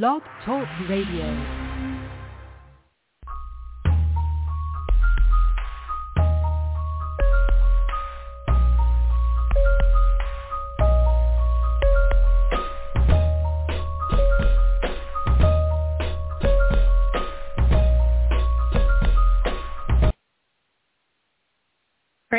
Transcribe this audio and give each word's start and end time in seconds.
Blog 0.00 0.22
Talk 0.42 0.66
Radio. 0.88 1.61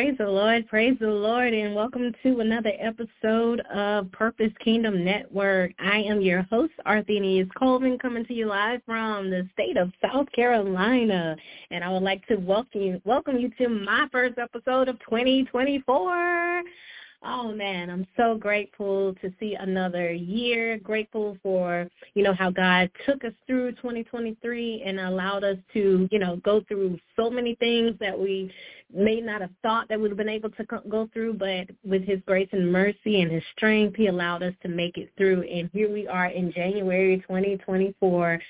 Praise 0.04 0.18
the 0.18 0.28
Lord, 0.28 0.68
praise 0.68 0.98
the 1.00 1.08
Lord, 1.08 1.54
and 1.54 1.74
welcome 1.74 2.14
to 2.24 2.42
another 2.42 2.74
episode 2.78 3.62
of 3.74 4.12
Purpose 4.12 4.52
Kingdom 4.62 5.06
Network. 5.06 5.72
I 5.80 6.00
am 6.00 6.20
your 6.20 6.42
host, 6.52 6.74
Arthenius 6.86 7.48
Colvin, 7.58 7.98
coming 7.98 8.26
to 8.26 8.34
you 8.34 8.48
live 8.48 8.82
from 8.86 9.30
the 9.30 9.48
state 9.54 9.78
of 9.78 9.94
South 10.02 10.30
Carolina. 10.36 11.38
And 11.72 11.86
I 11.86 11.90
would 11.90 12.04
like 12.04 12.28
to 12.28 12.36
welcome 12.36 12.82
you, 12.82 13.02
welcome 13.06 13.38
you 13.38 13.50
to 13.60 13.70
my 13.70 14.10
first 14.12 14.38
episode 14.38 14.90
of 14.90 15.00
2024. 15.10 16.64
Oh 17.26 17.54
man, 17.54 17.90
I'm 17.90 18.06
so 18.18 18.36
grateful 18.38 19.16
to 19.22 19.32
see 19.40 19.56
another 19.58 20.12
year. 20.12 20.78
Grateful 20.78 21.38
for, 21.42 21.88
you 22.16 22.24
know, 22.24 22.34
how 22.34 22.50
God 22.50 22.90
took 23.06 23.24
us 23.24 23.32
through 23.48 23.72
2023 23.74 24.84
and 24.86 25.00
allowed 25.00 25.46
us 25.46 25.58
to, 25.74 26.10
you 26.12 26.20
know, 26.20 26.36
go 26.44 26.62
through 26.68 27.00
so 27.16 27.30
many 27.30 27.56
things 27.56 27.96
that 28.02 28.20
we 28.20 28.52
may 28.94 29.22
not 29.22 29.40
have 29.40 29.52
thought 29.62 29.88
that 29.88 29.98
we 29.98 30.02
would 30.02 30.12
have 30.12 30.18
been 30.18 30.28
able 30.28 30.50
to 30.50 30.66
go 30.90 31.10
through, 31.14 31.36
but 31.36 31.70
with 31.86 32.04
his 32.04 32.20
grace 32.26 32.50
and 32.52 32.70
mercy 32.70 33.22
and 33.22 33.32
his 33.32 33.44
strength, 33.56 33.96
he 33.96 34.08
allowed 34.08 34.44
us 34.44 34.54
to 34.62 34.68
make 34.68 34.98
it 34.98 35.10
through. 35.16 35.44
And 35.44 35.70
here 35.72 35.92
we 35.92 36.06
are 36.08 36.28
in 36.28 36.52
January 36.52 37.20
2024, 37.20 38.42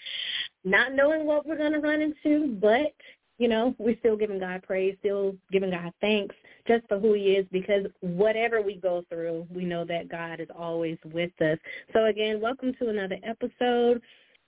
not 0.63 0.93
knowing 0.93 1.27
what 1.27 1.45
we're 1.45 1.57
going 1.57 1.73
to 1.73 1.79
run 1.79 2.01
into, 2.01 2.57
but 2.59 2.91
you 3.37 3.47
know, 3.47 3.75
we're 3.77 3.97
still 3.99 4.15
giving 4.15 4.39
God 4.39 4.63
praise, 4.63 4.95
still 4.99 5.35
giving 5.51 5.71
God 5.71 5.91
thanks 6.01 6.35
just 6.67 6.87
for 6.87 6.99
who 6.99 7.13
he 7.13 7.33
is 7.33 7.45
because 7.51 7.85
whatever 8.01 8.61
we 8.61 8.75
go 8.75 9.03
through, 9.09 9.47
we 9.53 9.65
know 9.65 9.85
that 9.85 10.09
God 10.09 10.39
is 10.39 10.47
always 10.57 10.97
with 11.05 11.31
us. 11.41 11.57
So 11.93 12.05
again, 12.05 12.39
welcome 12.39 12.73
to 12.79 12.89
another 12.89 13.17
episode. 13.23 14.01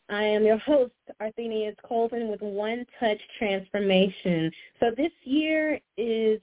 I 0.10 0.24
am 0.24 0.46
your 0.46 0.60
host, 0.60 0.94
Arthenius 1.20 1.76
Colvin 1.84 2.30
with 2.30 2.42
One 2.42 2.86
Touch 3.00 3.20
Transformation. 3.40 4.52
So 4.80 4.92
this 4.96 5.12
year 5.24 5.80
is 5.98 6.40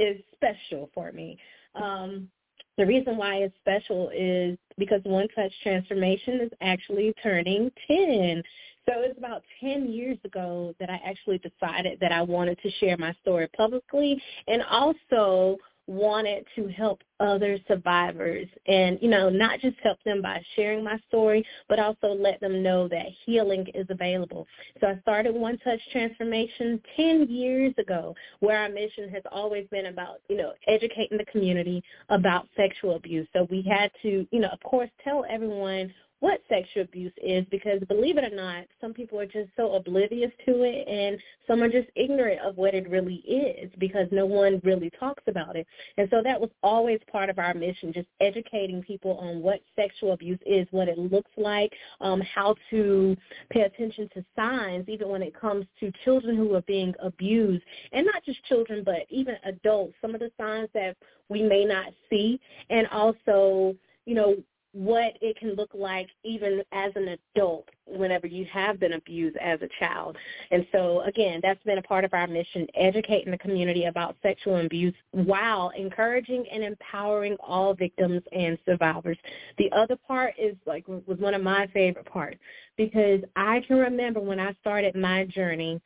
is 0.00 0.20
special 0.34 0.90
for 0.94 1.12
me. 1.12 1.38
Um, 1.74 2.28
the 2.76 2.86
reason 2.86 3.16
why 3.16 3.36
it's 3.36 3.54
special 3.60 4.10
is 4.14 4.58
because 4.78 5.00
One 5.04 5.28
Touch 5.28 5.52
Transformation 5.62 6.40
is 6.40 6.50
actually 6.60 7.14
turning 7.22 7.70
10. 7.86 8.42
So 8.86 9.00
it's 9.00 9.18
about 9.18 9.42
10 9.60 9.90
years 9.90 10.18
ago 10.24 10.74
that 10.78 10.90
I 10.90 11.00
actually 11.04 11.38
decided 11.38 11.98
that 12.00 12.12
I 12.12 12.22
wanted 12.22 12.58
to 12.62 12.70
share 12.72 12.96
my 12.96 13.14
story 13.22 13.48
publicly 13.56 14.20
and 14.46 14.62
also 14.62 15.58
wanted 15.86 16.46
to 16.56 16.66
help 16.68 17.02
other 17.20 17.58
survivors 17.68 18.46
and, 18.66 18.98
you 19.02 19.08
know, 19.08 19.28
not 19.28 19.60
just 19.60 19.76
help 19.82 19.98
them 20.04 20.22
by 20.22 20.42
sharing 20.56 20.82
my 20.82 20.98
story, 21.08 21.44
but 21.68 21.78
also 21.78 22.08
let 22.08 22.40
them 22.40 22.62
know 22.62 22.88
that 22.88 23.06
healing 23.24 23.66
is 23.74 23.86
available. 23.90 24.46
So 24.80 24.88
I 24.88 24.98
started 25.00 25.34
One 25.34 25.58
Touch 25.58 25.80
Transformation 25.92 26.80
10 26.96 27.28
years 27.28 27.74
ago 27.78 28.14
where 28.40 28.58
our 28.58 28.68
mission 28.68 29.08
has 29.10 29.22
always 29.30 29.66
been 29.70 29.86
about, 29.86 30.20
you 30.28 30.36
know, 30.36 30.52
educating 30.66 31.18
the 31.18 31.26
community 31.26 31.82
about 32.08 32.48
sexual 32.56 32.96
abuse. 32.96 33.28
So 33.32 33.46
we 33.50 33.62
had 33.62 33.90
to, 34.02 34.26
you 34.30 34.40
know, 34.40 34.48
of 34.48 34.60
course, 34.60 34.90
tell 35.02 35.24
everyone 35.28 35.92
what 36.20 36.40
sexual 36.48 36.84
abuse 36.84 37.12
is 37.22 37.44
because 37.50 37.80
believe 37.86 38.16
it 38.16 38.24
or 38.24 38.34
not, 38.34 38.64
some 38.80 38.94
people 38.94 39.20
are 39.20 39.26
just 39.26 39.50
so 39.56 39.74
oblivious 39.74 40.30
to 40.46 40.62
it 40.62 40.88
and 40.88 41.18
some 41.46 41.62
are 41.62 41.68
just 41.68 41.88
ignorant 41.96 42.40
of 42.40 42.56
what 42.56 42.74
it 42.74 42.88
really 42.88 43.16
is 43.16 43.70
because 43.78 44.06
no 44.10 44.24
one 44.24 44.60
really 44.64 44.90
talks 44.98 45.22
about 45.26 45.54
it. 45.56 45.66
And 45.98 46.08
so 46.10 46.22
that 46.22 46.40
was 46.40 46.50
always 46.62 47.00
part 47.10 47.28
of 47.28 47.38
our 47.38 47.52
mission, 47.52 47.92
just 47.92 48.08
educating 48.20 48.82
people 48.82 49.18
on 49.18 49.42
what 49.42 49.60
sexual 49.76 50.12
abuse 50.12 50.38
is, 50.46 50.66
what 50.70 50.88
it 50.88 50.98
looks 50.98 51.30
like, 51.36 51.72
um, 52.00 52.22
how 52.22 52.54
to 52.70 53.16
pay 53.50 53.62
attention 53.62 54.08
to 54.14 54.24
signs, 54.34 54.88
even 54.88 55.08
when 55.08 55.22
it 55.22 55.38
comes 55.38 55.66
to 55.80 55.92
children 56.04 56.36
who 56.36 56.54
are 56.54 56.62
being 56.62 56.94
abused. 57.02 57.64
And 57.92 58.06
not 58.06 58.24
just 58.24 58.42
children, 58.46 58.82
but 58.84 59.00
even 59.10 59.36
adults, 59.44 59.94
some 60.00 60.14
of 60.14 60.20
the 60.20 60.30
signs 60.38 60.68
that 60.74 60.96
we 61.28 61.42
may 61.42 61.64
not 61.64 61.92
see. 62.08 62.40
And 62.70 62.86
also, 62.88 63.74
you 64.06 64.14
know, 64.14 64.36
what 64.74 65.16
it 65.20 65.38
can 65.38 65.54
look 65.54 65.70
like 65.72 66.08
even 66.24 66.60
as 66.72 66.92
an 66.96 67.16
adult 67.36 67.68
whenever 67.86 68.26
you 68.26 68.44
have 68.52 68.80
been 68.80 68.94
abused 68.94 69.36
as 69.36 69.60
a 69.62 69.68
child. 69.78 70.16
And 70.50 70.66
so 70.72 71.02
again, 71.02 71.38
that's 71.42 71.62
been 71.62 71.78
a 71.78 71.82
part 71.82 72.04
of 72.04 72.12
our 72.12 72.26
mission, 72.26 72.66
educating 72.74 73.30
the 73.30 73.38
community 73.38 73.84
about 73.84 74.16
sexual 74.20 74.56
abuse 74.56 74.94
while 75.12 75.70
encouraging 75.76 76.44
and 76.52 76.64
empowering 76.64 77.36
all 77.40 77.72
victims 77.72 78.22
and 78.32 78.58
survivors. 78.66 79.16
The 79.58 79.70
other 79.70 79.96
part 79.96 80.34
is 80.38 80.56
like 80.66 80.86
was 80.88 81.18
one 81.18 81.34
of 81.34 81.42
my 81.42 81.68
favorite 81.68 82.06
parts 82.06 82.38
because 82.76 83.20
I 83.36 83.62
can 83.66 83.76
remember 83.76 84.18
when 84.18 84.40
I 84.40 84.54
started 84.60 84.96
my 84.96 85.24
journey 85.26 85.80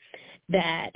that 0.49 0.93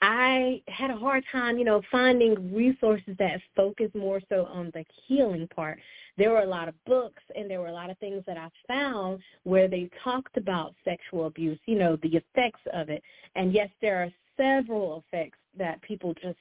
I 0.00 0.62
had 0.68 0.90
a 0.90 0.96
hard 0.96 1.24
time, 1.32 1.56
you 1.56 1.64
know, 1.64 1.80
finding 1.90 2.54
resources 2.54 3.16
that 3.18 3.40
focus 3.56 3.90
more 3.94 4.20
so 4.28 4.46
on 4.52 4.70
the 4.74 4.84
healing 5.06 5.48
part. 5.48 5.78
There 6.16 6.30
were 6.30 6.42
a 6.42 6.46
lot 6.46 6.68
of 6.68 6.74
books 6.84 7.22
and 7.34 7.50
there 7.50 7.60
were 7.60 7.68
a 7.68 7.72
lot 7.72 7.90
of 7.90 7.98
things 7.98 8.22
that 8.26 8.36
I 8.36 8.48
found 8.68 9.20
where 9.42 9.68
they 9.68 9.90
talked 10.02 10.36
about 10.36 10.74
sexual 10.84 11.26
abuse, 11.26 11.58
you 11.66 11.78
know, 11.78 11.96
the 12.02 12.16
effects 12.16 12.60
of 12.72 12.88
it. 12.88 13.02
And 13.34 13.52
yes, 13.52 13.68
there 13.80 14.02
are 14.02 14.10
several 14.36 15.04
effects 15.12 15.38
that 15.58 15.82
people 15.82 16.14
just 16.14 16.38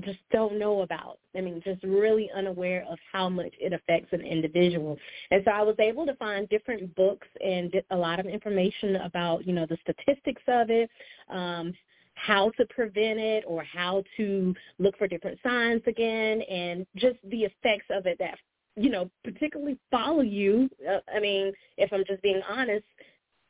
just 0.00 0.18
don't 0.32 0.58
know 0.58 0.80
about. 0.80 1.18
I 1.36 1.40
mean, 1.40 1.62
just 1.64 1.82
really 1.84 2.28
unaware 2.34 2.84
of 2.90 2.98
how 3.12 3.28
much 3.28 3.54
it 3.60 3.72
affects 3.72 4.12
an 4.12 4.20
individual. 4.20 4.98
And 5.30 5.42
so 5.44 5.52
I 5.52 5.62
was 5.62 5.76
able 5.78 6.04
to 6.06 6.14
find 6.16 6.48
different 6.48 6.92
books 6.96 7.28
and 7.44 7.72
a 7.90 7.96
lot 7.96 8.18
of 8.18 8.26
information 8.26 8.96
about, 8.96 9.46
you 9.46 9.52
know, 9.52 9.66
the 9.66 9.78
statistics 9.82 10.42
of 10.48 10.70
it, 10.70 10.90
um, 11.30 11.72
how 12.14 12.50
to 12.58 12.66
prevent 12.66 13.20
it 13.20 13.44
or 13.46 13.62
how 13.62 14.02
to 14.16 14.54
look 14.78 14.96
for 14.98 15.06
different 15.06 15.38
signs 15.42 15.82
again 15.86 16.40
and 16.42 16.86
just 16.96 17.18
the 17.30 17.44
effects 17.44 17.86
of 17.90 18.06
it 18.06 18.18
that 18.18 18.38
you 18.76 18.90
know 18.90 19.10
particularly 19.24 19.78
follow 19.90 20.20
you 20.22 20.68
uh, 20.88 20.98
i 21.14 21.18
mean 21.18 21.52
if 21.78 21.92
i'm 21.92 22.04
just 22.06 22.22
being 22.22 22.40
honest 22.48 22.84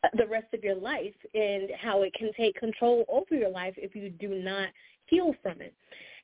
uh, 0.05 0.09
the 0.17 0.27
rest 0.27 0.53
of 0.53 0.63
your 0.63 0.75
life 0.75 1.15
and 1.35 1.71
how 1.81 2.03
it 2.03 2.13
can 2.15 2.31
take 2.37 2.55
control 2.57 3.05
over 3.09 3.35
your 3.35 3.51
life 3.51 3.75
if 3.77 3.95
you 3.95 4.11
do 4.11 4.29
not 4.29 4.69
heal 5.07 5.35
from 5.43 5.61
it. 5.61 5.75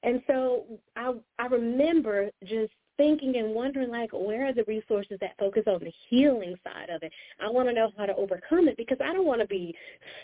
And 0.03 0.23
so 0.27 0.65
i 0.97 1.13
i 1.39 1.47
remember 1.47 2.31
just 2.45 2.73
thinking 2.99 3.37
and 3.37 3.55
wondering 3.55 3.91
like 3.91 4.11
where 4.13 4.47
are 4.47 4.53
the 4.53 4.65
resources 4.65 5.17
that 5.21 5.39
focus 5.39 5.63
on 5.67 5.81
the 5.81 5.93
healing 6.11 6.55
side 6.63 6.91
of 6.91 7.03
it? 7.03 7.13
I 7.41 7.49
want 7.49 7.69
to 7.69 7.75
know 7.75 7.91
how 7.97 8.07
to 8.07 8.15
overcome 8.17 8.69
it 8.69 8.77
because 8.77 8.99
i 9.01 9.13
don't 9.13 9.27
want 9.27 9.41
to 9.41 9.47
be 9.47 9.75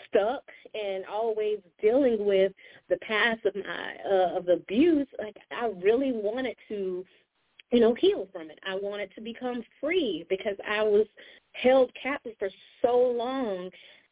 stuck 0.07 0.43
and 0.73 1.05
always 1.05 1.57
dealing 1.81 2.25
with 2.25 2.51
the 2.89 2.97
past 2.97 3.43
of 3.45 3.55
my 3.55 3.95
uh, 4.05 4.37
of 4.37 4.47
abuse. 4.47 5.07
Like 5.17 5.37
i 5.51 5.71
really 5.81 6.11
wanted 6.11 6.55
to 6.67 7.03
you 7.71 7.79
know 7.79 7.93
heal 7.95 8.27
from 8.31 8.49
it 8.49 8.59
i 8.67 8.75
wanted 8.75 9.09
to 9.15 9.21
become 9.21 9.63
free 9.79 10.25
because 10.29 10.55
i 10.67 10.81
was 10.81 11.05
held 11.53 11.91
captive 12.01 12.33
for 12.39 12.49
so 12.81 12.97
long 12.97 13.69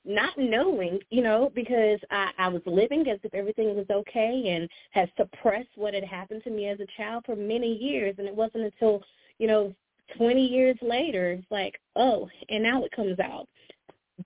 not 0.08 0.38
knowing, 0.38 1.00
you 1.10 1.22
know, 1.22 1.52
because 1.54 2.00
I, 2.10 2.32
I 2.38 2.48
was 2.48 2.62
living 2.66 3.08
as 3.10 3.20
if 3.24 3.34
everything 3.34 3.76
was 3.76 3.86
okay 3.92 4.56
and 4.56 4.70
had 4.92 5.12
suppressed 5.18 5.68
what 5.76 5.94
had 5.94 6.06
happened 6.06 6.44
to 6.46 6.50
me 6.50 6.68
as 6.70 6.80
a 6.80 6.88
child 6.96 7.24
for 7.26 7.36
many 7.36 7.74
years. 7.74 8.16
And 8.18 8.28
it 8.28 8.34
wasn't 8.34 8.64
until, 8.64 9.04
you 9.38 9.48
know, 9.48 9.76
20 10.18 10.42
years 10.42 10.78
later, 10.82 11.32
it's 11.32 11.52
like, 11.52 11.76
oh, 11.98 12.30
and 12.50 12.64
now 12.64 12.86
it 12.86 12.92
comes 12.94 13.20
out. 13.20 13.48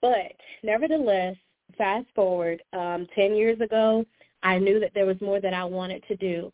But 0.02 0.34
nevertheless, 0.64 1.36
fast 1.78 2.06
forward, 2.14 2.62
um, 2.74 3.08
10 3.16 3.36
years 3.36 3.60
ago, 3.60 4.06
I 4.44 4.60
knew 4.60 4.80
that 4.80 4.92
there 4.94 5.08
was 5.08 5.20
more 5.20 5.42
that 5.42 5.54
I 5.54 5.64
wanted 5.64 6.04
to 6.08 6.16
do. 6.16 6.52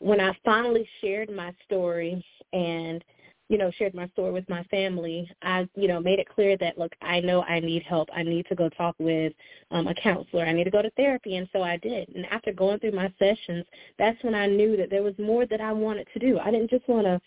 When 0.00 0.20
I 0.20 0.36
finally 0.44 0.88
shared 1.00 1.30
my 1.30 1.54
story 1.66 2.24
and 2.52 3.04
you 3.50 3.58
know, 3.58 3.70
shared 3.72 3.94
my 3.94 4.06
story 4.10 4.30
with 4.30 4.48
my 4.48 4.62
family, 4.64 5.28
I, 5.42 5.68
you 5.74 5.88
know, 5.88 5.98
made 5.98 6.20
it 6.20 6.28
clear 6.28 6.56
that, 6.58 6.78
look, 6.78 6.92
I 7.02 7.18
know 7.18 7.42
I 7.42 7.58
need 7.58 7.82
help. 7.82 8.08
I 8.14 8.22
need 8.22 8.46
to 8.46 8.54
go 8.54 8.68
talk 8.68 8.94
with 9.00 9.32
um, 9.72 9.88
a 9.88 9.94
counselor. 9.94 10.46
I 10.46 10.52
need 10.52 10.64
to 10.64 10.70
go 10.70 10.82
to 10.82 10.90
therapy. 10.90 11.34
And 11.34 11.48
so 11.52 11.60
I 11.60 11.76
did. 11.78 12.08
And 12.14 12.26
after 12.26 12.52
going 12.52 12.78
through 12.78 12.92
my 12.92 13.12
sessions, 13.18 13.64
that's 13.98 14.22
when 14.22 14.36
I 14.36 14.46
knew 14.46 14.76
that 14.76 14.88
there 14.88 15.02
was 15.02 15.14
more 15.18 15.46
that 15.46 15.60
I 15.60 15.72
wanted 15.72 16.06
to 16.12 16.20
do. 16.20 16.38
I 16.38 16.52
didn't 16.52 16.70
just 16.70 16.88
want 16.88 17.06
to 17.06 17.20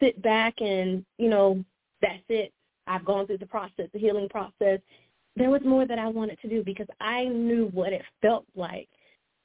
sit 0.00 0.22
back 0.22 0.60
and, 0.60 1.04
you 1.18 1.28
know, 1.28 1.64
that's 2.00 2.22
it. 2.28 2.52
I've 2.86 3.04
gone 3.04 3.26
through 3.26 3.38
the 3.38 3.46
process, 3.46 3.88
the 3.92 3.98
healing 3.98 4.28
process. 4.28 4.78
There 5.34 5.50
was 5.50 5.62
more 5.64 5.86
that 5.88 5.98
I 5.98 6.06
wanted 6.06 6.40
to 6.42 6.48
do 6.48 6.62
because 6.62 6.86
I 7.00 7.24
knew 7.24 7.68
what 7.72 7.92
it 7.92 8.02
felt 8.22 8.46
like 8.54 8.88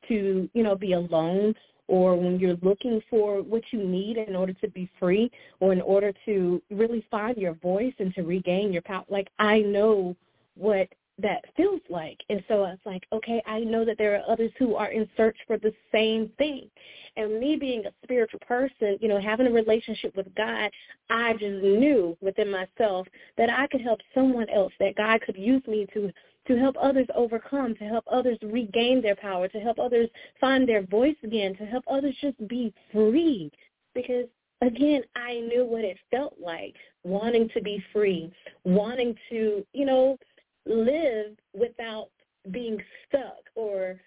to, 0.10 0.48
you 0.54 0.64
know, 0.64 0.76
be 0.76 0.94
alone 0.94 1.56
or 1.90 2.16
when 2.16 2.40
you're 2.40 2.58
looking 2.62 3.02
for 3.10 3.42
what 3.42 3.64
you 3.72 3.84
need 3.84 4.18
in 4.18 4.36
order 4.36 4.54
to 4.54 4.70
be 4.70 4.90
free 5.00 5.30
or 5.60 5.74
in 5.74 5.82
order 5.82 6.14
to 6.26 6.62
really 6.70 7.04
find 7.10 7.36
your 7.36 7.56
voice 7.56 7.94
and 7.98 8.14
to 8.14 8.22
regain 8.22 8.72
your 8.72 8.84
power. 8.84 9.04
Like 9.10 9.28
I 9.40 9.60
know 9.62 10.16
what 10.56 10.88
that 11.22 11.44
feels 11.58 11.82
like. 11.90 12.18
And 12.30 12.44
so 12.48 12.64
it's 12.66 12.86
like, 12.86 13.04
okay, 13.12 13.42
I 13.46 13.60
know 13.60 13.84
that 13.86 13.98
there 13.98 14.16
are 14.16 14.32
others 14.32 14.52
who 14.58 14.76
are 14.76 14.92
in 14.92 15.10
search 15.18 15.38
for 15.48 15.58
the 15.58 15.74
same 15.92 16.32
thing. 16.38 16.70
And 17.18 17.40
me 17.40 17.58
being 17.58 17.86
a 17.86 17.92
spiritual 18.04 18.40
person, 18.48 18.98
you 19.02 19.10
know, 19.10 19.20
having 19.20 19.48
a 19.48 19.52
relationship 19.52 20.16
with 20.16 20.34
God, 20.36 20.70
I 21.10 21.34
just 21.34 21.64
knew 21.64 22.16
within 22.22 22.50
myself 22.50 23.08
that 23.38 23.50
I 23.50 23.68
could 23.68 23.82
help 23.82 24.00
someone 24.14 24.50
else, 24.50 24.72
that 24.80 24.96
God 24.96 25.22
could 25.22 25.36
use 25.36 25.64
me 25.68 25.88
to 25.94 26.12
to 26.50 26.58
help 26.58 26.76
others 26.82 27.06
overcome, 27.16 27.76
to 27.76 27.84
help 27.84 28.04
others 28.12 28.40
regain 28.42 29.04
their 29.04 29.16
power, 29.16 29.48
to 29.48 29.60
help 29.60 29.78
others 29.78 30.10
find 30.42 30.68
their 30.68 30.82
voice 30.82 31.16
again, 31.24 31.56
to 31.56 31.66
help 31.66 31.84
others 31.88 32.16
just 32.20 32.36
be 32.48 32.74
free. 32.92 33.52
Because 33.94 34.26
again, 34.62 35.04
I 35.16 35.42
knew 35.42 35.64
what 35.64 35.86
it 35.86 35.98
felt 36.10 36.36
like 36.44 36.74
wanting 37.04 37.50
to 37.54 37.62
be 37.62 37.84
free, 37.94 38.34
wanting 38.64 39.14
to, 39.30 39.64
you 39.74 39.86
know, 39.86 40.18
live 40.66 41.38
without 41.54 42.10
being 42.50 42.82
stuck 43.08 43.44
or 43.54 44.00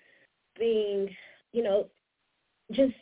being, 0.59 1.09
you 1.53 1.63
know, 1.63 1.87
just 2.73 2.95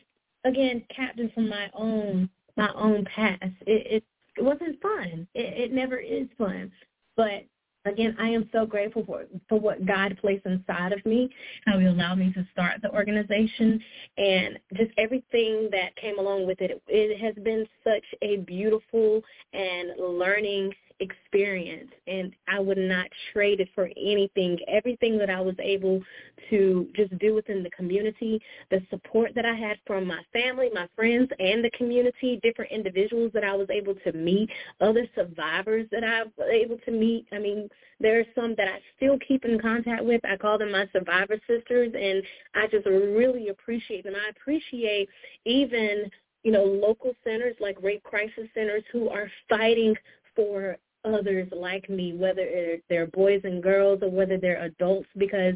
again 0.45 0.85
captive 0.95 1.31
from 1.35 1.49
my 1.49 1.71
own 1.73 2.29
my 2.59 2.71
own 2.75 3.07
past. 3.07 3.55
It, 3.67 3.87
it, 3.87 4.05
it 4.37 4.43
wasn't 4.43 4.83
fun. 4.83 5.27
It, 5.35 5.71
it 5.71 5.73
never 5.73 5.97
is 5.97 6.27
fun. 6.37 6.71
But 7.17 7.47
again, 7.85 8.17
I 8.19 8.29
am 8.29 8.49
so 8.53 8.67
grateful 8.67 9.05
for 9.05 9.25
for 9.49 9.59
what 9.59 9.87
God 9.87 10.17
placed 10.21 10.47
inside 10.47 10.93
of 10.93 11.05
me, 11.05 11.31
how 11.67 11.79
He 11.79 11.87
allowed 11.87 12.19
me 12.19 12.33
to 12.33 12.47
start 12.53 12.81
the 12.83 12.91
organization, 12.93 13.81
and 14.17 14.59
just 14.77 14.91
everything 14.99 15.69
that 15.73 15.95
came 15.97 16.19
along 16.19 16.47
with 16.47 16.61
it. 16.61 16.83
It 16.89 17.21
has 17.21 17.35
been 17.43 17.67
such 17.85 18.05
a 18.23 18.39
beautiful 18.39 19.23
and 19.53 19.91
learning 19.99 20.73
experience 21.01 21.91
and 22.07 22.33
I 22.49 22.61
would 22.61 22.79
not 22.79 23.07
trade 23.33 23.61
it 23.61 23.69
for 23.75 23.91
anything. 23.97 24.59
Everything 24.69 25.19
that 25.19 25.31
I 25.31 25.41
was 25.41 25.55
able 25.59 26.03
to 26.51 26.89
just 26.95 27.17
do 27.19 27.35
within 27.35 27.63
the 27.63 27.71
community, 27.71 28.41
the 28.71 28.83
support 28.91 29.33
that 29.35 29.45
I 29.45 29.55
had 29.55 29.79
from 29.87 30.07
my 30.07 30.21
family, 30.33 30.69
my 30.73 30.89
friends, 30.95 31.31
and 31.39 31.65
the 31.65 31.71
community, 31.71 32.39
different 32.43 32.71
individuals 32.71 33.31
that 33.35 33.45
I 33.45 33.55
was 33.55 33.69
able 33.71 33.95
to 34.05 34.13
meet, 34.13 34.51
other 34.81 35.07
survivors 35.15 35.87
that 35.91 36.05
I 36.05 36.25
was 36.25 36.49
able 36.51 36.79
to 36.85 36.91
meet. 36.91 37.27
I 37.33 37.39
mean, 37.39 37.69
there 37.99 38.21
are 38.21 38.25
some 38.35 38.55
that 38.57 38.69
I 38.69 38.81
still 38.97 39.19
keep 39.27 39.45
in 39.45 39.59
contact 39.61 40.05
with. 40.05 40.21
I 40.25 40.37
call 40.37 40.59
them 40.59 40.73
my 40.73 40.89
survivor 40.93 41.39
sisters, 41.47 41.93
and 41.95 42.23
I 42.55 42.67
just 42.67 42.87
really 42.87 43.49
appreciate 43.49 44.05
them. 44.05 44.15
I 44.15 44.31
appreciate 44.31 45.09
even 45.45 46.11
you 46.43 46.53
know, 46.53 46.65
local 46.65 47.13
centers 47.23 47.55
like 47.61 47.77
rape 47.83 48.03
crisis 48.03 48.49
centers 48.55 48.83
who 48.93 49.09
are 49.11 49.31
fighting 49.49 49.95
for 50.35 50.77
others 51.05 51.49
like 51.53 51.89
me, 51.89 52.13
whether 52.13 52.79
they're 52.89 53.07
boys 53.09 53.41
and 53.45 53.63
girls 53.63 54.01
or 54.03 54.11
whether 54.11 54.39
they're 54.39 54.63
adults, 54.63 55.09
because 55.17 55.55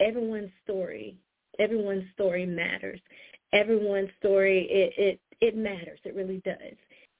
everyone's 0.00 0.50
story, 0.64 1.16
everyone's 1.58 2.04
story 2.14 2.46
matters. 2.46 3.00
Everyone's 3.52 4.10
story, 4.18 4.66
it 4.70 4.94
it 4.96 5.20
it 5.40 5.56
matters. 5.56 5.98
It 6.04 6.14
really 6.14 6.40
does. 6.44 6.76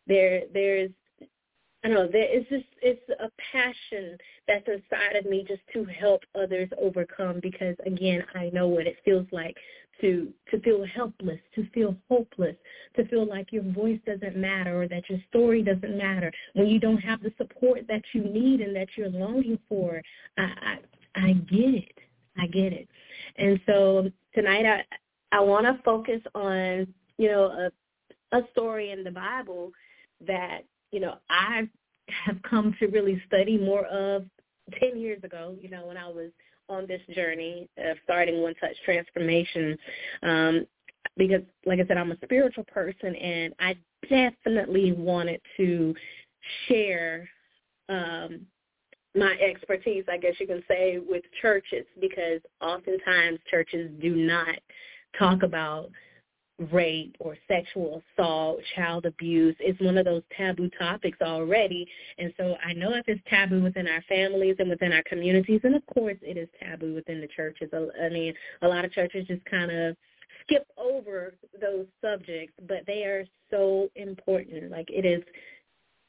There 0.06 0.42
there's 0.52 0.90
I 1.82 1.88
don't 1.88 1.96
know, 1.96 2.08
there 2.10 2.26
it's 2.28 2.48
just 2.48 2.66
it's 2.82 3.08
a 3.20 3.30
passion 3.52 4.18
that's 4.46 4.66
inside 4.68 5.16
of 5.16 5.24
me 5.24 5.44
just 5.48 5.62
to 5.72 5.84
help 5.84 6.22
others 6.40 6.68
overcome 6.80 7.40
because 7.40 7.76
again, 7.86 8.24
I 8.34 8.50
know 8.52 8.68
what 8.68 8.86
it 8.86 8.96
feels 9.04 9.26
like 9.32 9.56
to 10.00 10.32
to 10.50 10.60
feel 10.60 10.84
helpless, 10.84 11.40
to 11.54 11.68
feel 11.70 11.96
hopeless, 12.08 12.56
to 12.96 13.06
feel 13.08 13.26
like 13.26 13.52
your 13.52 13.62
voice 13.62 14.00
doesn't 14.06 14.36
matter 14.36 14.82
or 14.82 14.88
that 14.88 15.08
your 15.08 15.18
story 15.28 15.62
doesn't 15.62 15.96
matter 15.96 16.32
when 16.54 16.66
you 16.66 16.78
don't 16.78 16.98
have 16.98 17.22
the 17.22 17.32
support 17.36 17.86
that 17.88 18.02
you 18.12 18.22
need 18.24 18.60
and 18.60 18.74
that 18.74 18.88
you're 18.96 19.10
longing 19.10 19.58
for. 19.68 20.02
I 20.38 20.78
I, 21.14 21.28
I 21.28 21.32
get 21.32 21.74
it. 21.74 21.98
I 22.38 22.46
get 22.46 22.72
it. 22.72 22.88
And 23.36 23.60
so 23.66 24.10
tonight 24.34 24.66
I 24.66 24.82
I 25.32 25.40
want 25.40 25.66
to 25.66 25.82
focus 25.84 26.20
on, 26.34 26.86
you 27.18 27.28
know, 27.28 27.44
a 27.44 27.70
a 28.36 28.42
story 28.52 28.92
in 28.92 29.02
the 29.04 29.10
Bible 29.10 29.72
that, 30.26 30.60
you 30.92 31.00
know, 31.00 31.16
I 31.28 31.68
have 32.08 32.40
come 32.42 32.74
to 32.78 32.86
really 32.86 33.22
study 33.26 33.56
more 33.58 33.86
of 33.86 34.24
10 34.80 34.98
years 34.98 35.22
ago, 35.24 35.56
you 35.60 35.68
know, 35.68 35.86
when 35.86 35.96
I 35.96 36.08
was 36.08 36.30
on 36.70 36.86
this 36.86 37.02
journey 37.14 37.68
of 37.76 37.96
starting 38.04 38.40
One 38.40 38.54
Touch 38.54 38.76
Transformation 38.84 39.76
um, 40.22 40.66
because, 41.16 41.42
like 41.66 41.80
I 41.80 41.86
said, 41.86 41.98
I'm 41.98 42.12
a 42.12 42.16
spiritual 42.24 42.64
person, 42.64 43.14
and 43.16 43.52
I 43.58 43.76
definitely 44.08 44.92
wanted 44.92 45.40
to 45.56 45.94
share 46.68 47.28
um, 47.88 48.46
my 49.14 49.32
expertise, 49.38 50.04
I 50.08 50.16
guess 50.16 50.34
you 50.38 50.46
can 50.46 50.62
say, 50.68 50.98
with 50.98 51.24
churches 51.42 51.84
because 52.00 52.40
oftentimes 52.60 53.40
churches 53.50 53.90
do 54.00 54.14
not 54.14 54.56
talk 55.18 55.42
about 55.42 55.90
rape 56.72 57.16
or 57.18 57.36
sexual 57.48 58.02
assault, 58.18 58.60
child 58.74 59.06
abuse. 59.06 59.56
It's 59.60 59.80
one 59.80 59.96
of 59.96 60.04
those 60.04 60.22
taboo 60.36 60.70
topics 60.78 61.18
already. 61.22 61.86
And 62.18 62.32
so 62.36 62.56
I 62.64 62.72
know 62.74 62.94
if 62.94 63.08
it's 63.08 63.20
taboo 63.28 63.62
within 63.62 63.88
our 63.88 64.02
families 64.08 64.56
and 64.58 64.68
within 64.68 64.92
our 64.92 65.02
communities, 65.04 65.60
and 65.64 65.74
of 65.74 65.86
course 65.86 66.18
it 66.22 66.36
is 66.36 66.48
taboo 66.60 66.94
within 66.94 67.20
the 67.20 67.28
churches. 67.28 67.70
I 67.72 68.08
mean, 68.10 68.34
a 68.62 68.68
lot 68.68 68.84
of 68.84 68.92
churches 68.92 69.26
just 69.26 69.44
kind 69.46 69.70
of 69.70 69.96
skip 70.42 70.66
over 70.76 71.34
those 71.60 71.86
subjects, 72.02 72.54
but 72.68 72.84
they 72.86 73.04
are 73.04 73.24
so 73.50 73.88
important. 73.96 74.70
Like 74.70 74.90
it 74.90 75.06
is, 75.06 75.22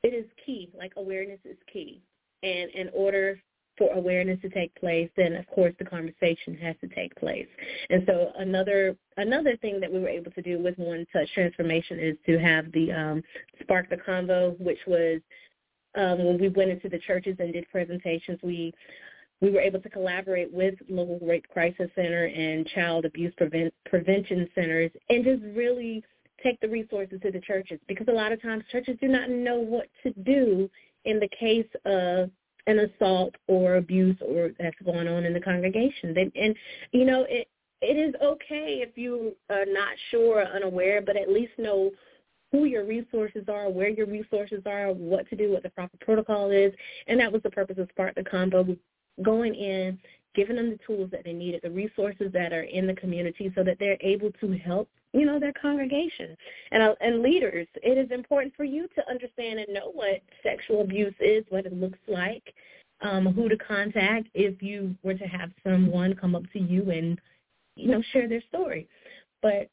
it 0.03 0.13
is 0.13 0.25
key. 0.45 0.69
Like 0.77 0.93
awareness 0.97 1.39
is 1.45 1.57
key. 1.71 2.01
And 2.43 2.71
in 2.71 2.89
order 2.93 3.39
for 3.77 3.91
awareness 3.93 4.39
to 4.41 4.49
take 4.49 4.73
place, 4.75 5.09
then 5.17 5.33
of 5.33 5.47
course 5.47 5.73
the 5.79 5.85
conversation 5.85 6.55
has 6.61 6.75
to 6.81 6.87
take 6.87 7.15
place. 7.15 7.47
And 7.89 8.03
so 8.07 8.31
another 8.37 8.95
another 9.17 9.57
thing 9.57 9.79
that 9.79 9.91
we 9.91 9.99
were 9.99 10.09
able 10.09 10.31
to 10.31 10.41
do 10.41 10.59
with 10.61 10.77
One 10.77 11.05
Touch 11.11 11.29
Transformation 11.33 11.99
is 11.99 12.15
to 12.25 12.37
have 12.39 12.71
the 12.71 12.91
um, 12.91 13.23
Spark 13.61 13.89
the 13.89 13.97
Convo, 13.97 14.59
which 14.59 14.79
was 14.87 15.21
um, 15.95 16.23
when 16.23 16.39
we 16.39 16.49
went 16.49 16.71
into 16.71 16.89
the 16.89 16.99
churches 16.99 17.35
and 17.39 17.53
did 17.53 17.69
presentations, 17.69 18.39
we 18.43 18.73
we 19.41 19.49
were 19.49 19.59
able 19.59 19.79
to 19.79 19.89
collaborate 19.89 20.53
with 20.53 20.75
local 20.87 21.19
rape 21.27 21.47
crisis 21.47 21.89
center 21.95 22.25
and 22.25 22.67
child 22.67 23.05
abuse 23.05 23.33
prevent, 23.37 23.73
prevention 23.85 24.47
centers 24.53 24.91
and 25.09 25.25
just 25.25 25.41
really 25.55 26.03
take 26.43 26.59
the 26.59 26.69
resources 26.69 27.19
to 27.21 27.31
the 27.31 27.41
churches 27.41 27.79
because 27.87 28.07
a 28.07 28.13
lot 28.13 28.31
of 28.31 28.41
times 28.41 28.63
churches 28.71 28.97
do 29.01 29.07
not 29.07 29.29
know 29.29 29.59
what 29.59 29.87
to 30.03 30.11
do 30.23 30.69
in 31.05 31.19
the 31.19 31.29
case 31.29 31.67
of 31.85 32.29
an 32.67 32.79
assault 32.79 33.35
or 33.47 33.75
abuse 33.75 34.17
or 34.21 34.51
that's 34.59 34.75
going 34.83 35.07
on 35.07 35.25
in 35.25 35.33
the 35.33 35.39
congregation. 35.39 36.17
And, 36.17 36.31
and 36.35 36.55
you 36.91 37.05
know, 37.05 37.25
it 37.29 37.47
it 37.81 37.97
is 37.97 38.13
okay 38.23 38.83
if 38.87 38.95
you 38.95 39.35
are 39.49 39.65
not 39.65 39.89
sure 40.11 40.39
or 40.39 40.45
unaware, 40.45 41.01
but 41.01 41.17
at 41.17 41.31
least 41.31 41.53
know 41.57 41.91
who 42.51 42.65
your 42.65 42.85
resources 42.85 43.45
are, 43.47 43.69
where 43.69 43.89
your 43.89 44.05
resources 44.05 44.61
are, 44.65 44.91
what 44.91 45.27
to 45.29 45.35
do, 45.35 45.51
what 45.51 45.63
the 45.63 45.69
proper 45.69 45.97
protocol 45.99 46.51
is. 46.51 46.71
And 47.07 47.19
that 47.19 47.31
was 47.31 47.41
the 47.41 47.49
purpose 47.49 47.77
of 47.79 47.89
Spark 47.91 48.15
the 48.15 48.21
Convo, 48.21 48.77
going 49.23 49.55
in, 49.55 49.97
giving 50.35 50.57
them 50.57 50.69
the 50.69 50.79
tools 50.85 51.09
that 51.11 51.23
they 51.23 51.33
needed, 51.33 51.61
the 51.63 51.71
resources 51.71 52.31
that 52.33 52.53
are 52.53 52.63
in 52.63 52.87
the 52.87 52.93
community 52.93 53.51
so 53.55 53.63
that 53.63 53.77
they're 53.79 53.97
able 54.01 54.31
to 54.41 54.57
help 54.57 54.89
you 55.13 55.25
know, 55.25 55.39
their 55.39 55.53
congregation. 55.53 56.35
And 56.71 56.83
uh, 56.83 56.95
and 57.01 57.21
leaders, 57.21 57.67
it 57.83 57.97
is 57.97 58.11
important 58.11 58.53
for 58.55 58.63
you 58.63 58.87
to 58.95 59.09
understand 59.09 59.59
and 59.59 59.73
know 59.73 59.91
what 59.93 60.21
sexual 60.43 60.81
abuse 60.81 61.13
is, 61.19 61.43
what 61.49 61.65
it 61.65 61.73
looks 61.73 61.99
like, 62.07 62.53
um, 63.01 63.27
who 63.33 63.49
to 63.49 63.57
contact 63.57 64.27
if 64.33 64.61
you 64.61 64.95
were 65.03 65.15
to 65.15 65.25
have 65.25 65.51
someone 65.63 66.15
come 66.15 66.35
up 66.35 66.43
to 66.53 66.59
you 66.59 66.89
and, 66.91 67.19
you 67.75 67.89
know, 67.91 68.01
share 68.13 68.27
their 68.27 68.43
story. 68.49 68.87
But 69.41 69.69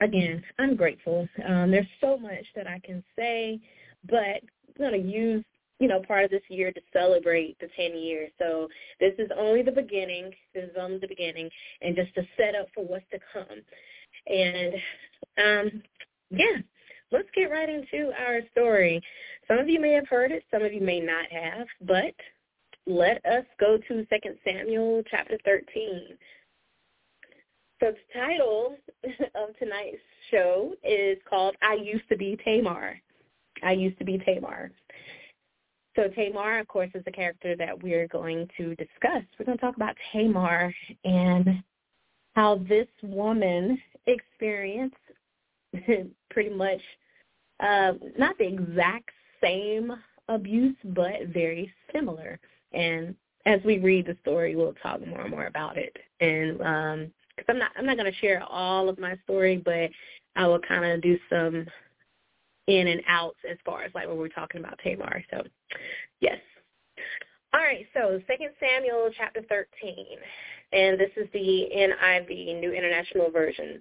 again, 0.00 0.42
I'm 0.58 0.76
grateful. 0.76 1.28
Um, 1.46 1.70
there's 1.70 1.86
so 2.00 2.18
much 2.18 2.44
that 2.54 2.66
I 2.66 2.80
can 2.84 3.02
say, 3.16 3.60
but 4.08 4.18
I'm 4.18 4.74
going 4.78 5.00
to 5.00 5.08
use 5.08 5.44
you 5.80 5.86
know, 5.86 6.02
part 6.06 6.24
of 6.24 6.30
this 6.30 6.42
year 6.48 6.72
to 6.72 6.80
celebrate 6.92 7.56
the 7.60 7.68
10 7.76 7.96
years. 7.96 8.30
So 8.38 8.68
this 8.98 9.14
is 9.18 9.30
only 9.36 9.62
the 9.62 9.70
beginning. 9.70 10.32
This 10.54 10.64
is 10.64 10.76
only 10.78 10.98
the 10.98 11.06
beginning 11.06 11.48
and 11.82 11.94
just 11.94 12.14
to 12.16 12.22
set 12.36 12.54
up 12.56 12.66
for 12.74 12.84
what's 12.84 13.04
to 13.12 13.18
come. 13.32 13.62
And 14.28 14.74
um, 15.38 15.82
yeah, 16.30 16.58
let's 17.10 17.28
get 17.34 17.50
right 17.50 17.68
into 17.68 18.10
our 18.18 18.40
story. 18.52 19.02
Some 19.46 19.58
of 19.58 19.68
you 19.68 19.80
may 19.80 19.92
have 19.92 20.08
heard 20.08 20.30
it, 20.30 20.44
some 20.50 20.62
of 20.62 20.72
you 20.72 20.80
may 20.80 21.00
not 21.00 21.26
have, 21.30 21.66
but 21.80 22.14
let 22.86 23.24
us 23.26 23.44
go 23.58 23.78
to 23.88 24.04
2 24.04 24.06
Samuel 24.44 25.02
chapter 25.10 25.38
13. 25.44 26.16
So 27.80 27.92
the 27.92 28.18
title 28.18 28.76
of 29.34 29.56
tonight's 29.58 29.98
show 30.30 30.72
is 30.82 31.18
called 31.28 31.54
I 31.62 31.74
Used 31.74 32.08
to 32.08 32.16
Be 32.16 32.38
Tamar. 32.44 33.00
I 33.62 33.72
Used 33.72 33.98
to 33.98 34.04
Be 34.04 34.18
Tamar. 34.18 34.70
So 35.96 36.08
Tamar, 36.08 36.60
of 36.60 36.68
course, 36.68 36.90
is 36.94 37.04
the 37.04 37.12
character 37.12 37.56
that 37.56 37.82
we're 37.82 38.08
going 38.08 38.48
to 38.56 38.74
discuss. 38.76 39.22
We're 39.38 39.46
going 39.46 39.58
to 39.58 39.64
talk 39.64 39.76
about 39.76 39.96
Tamar 40.12 40.72
and 41.04 41.62
how 42.34 42.60
this 42.68 42.86
woman 43.02 43.78
experienced 44.08 44.96
pretty 46.30 46.50
much 46.50 46.80
uh, 47.60 47.92
not 48.18 48.36
the 48.38 48.46
exact 48.46 49.10
same 49.42 49.92
abuse, 50.28 50.76
but 50.84 51.28
very 51.32 51.72
similar. 51.92 52.38
And 52.72 53.14
as 53.46 53.60
we 53.64 53.78
read 53.78 54.06
the 54.06 54.16
story, 54.22 54.56
we'll 54.56 54.74
talk 54.74 55.04
more 55.06 55.22
and 55.22 55.30
more 55.30 55.46
about 55.46 55.76
it. 55.76 55.96
And 56.20 56.60
um, 56.60 57.12
cause 57.36 57.46
I'm 57.48 57.58
not 57.58 57.70
I'm 57.76 57.86
not 57.86 57.96
going 57.96 58.10
to 58.10 58.18
share 58.18 58.42
all 58.42 58.88
of 58.88 58.98
my 58.98 59.16
story, 59.24 59.62
but 59.64 59.90
I 60.36 60.46
will 60.46 60.60
kind 60.60 60.84
of 60.84 61.02
do 61.02 61.18
some 61.30 61.66
in 62.66 62.88
and 62.88 63.02
outs 63.08 63.38
as 63.50 63.56
far 63.64 63.82
as 63.82 63.94
like 63.94 64.06
when 64.06 64.18
we're 64.18 64.28
talking 64.28 64.60
about 64.60 64.78
Tamar. 64.82 65.24
So, 65.30 65.42
yes. 66.20 66.38
All 67.54 67.60
right, 67.60 67.86
so 67.94 68.20
Second 68.26 68.50
Samuel 68.60 69.10
chapter 69.16 69.40
13, 69.48 70.06
and 70.72 71.00
this 71.00 71.10
is 71.16 71.28
the 71.32 71.66
NIV, 71.74 72.60
New 72.60 72.72
International 72.72 73.30
Version. 73.30 73.80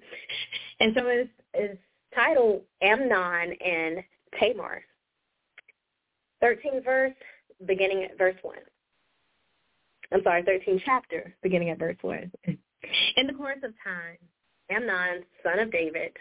And 0.80 0.94
so 0.96 1.08
it's, 1.08 1.30
it's 1.54 1.82
titled 2.16 2.62
Amnon 2.82 3.54
and 3.60 4.04
Tamar. 4.40 4.84
13 6.40 6.82
verse, 6.84 7.14
beginning 7.66 8.04
at 8.04 8.18
verse 8.18 8.38
1. 8.42 8.56
I'm 10.14 10.24
sorry, 10.24 10.44
13 10.44 10.82
chapter, 10.86 11.36
beginning 11.44 11.70
at 11.70 11.80
verse 11.80 11.98
1. 12.02 12.32
In 13.18 13.28
the 13.28 13.34
course 13.34 13.60
of 13.64 13.74
time, 13.84 14.18
Amnon, 14.70 15.24
son 15.44 15.60
of 15.60 15.72
David, 15.72 16.12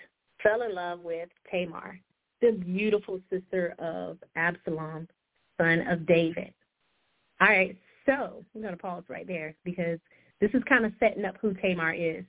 fell 0.42 0.62
in 0.62 0.74
love 0.74 1.00
with 1.00 1.28
Tamar, 1.50 2.00
the 2.40 2.52
beautiful 2.52 3.20
sister 3.30 3.74
of 3.78 4.18
Absalom, 4.34 5.06
son 5.60 5.86
of 5.88 6.06
David. 6.06 6.52
All 7.40 7.48
right, 7.48 7.76
so 8.06 8.44
I'm 8.54 8.62
going 8.62 8.72
to 8.72 8.80
pause 8.80 9.04
right 9.08 9.26
there 9.26 9.54
because 9.64 9.98
this 10.40 10.50
is 10.54 10.62
kind 10.68 10.86
of 10.86 10.92
setting 10.98 11.24
up 11.24 11.36
who 11.40 11.54
Tamar 11.54 11.92
is. 11.92 12.24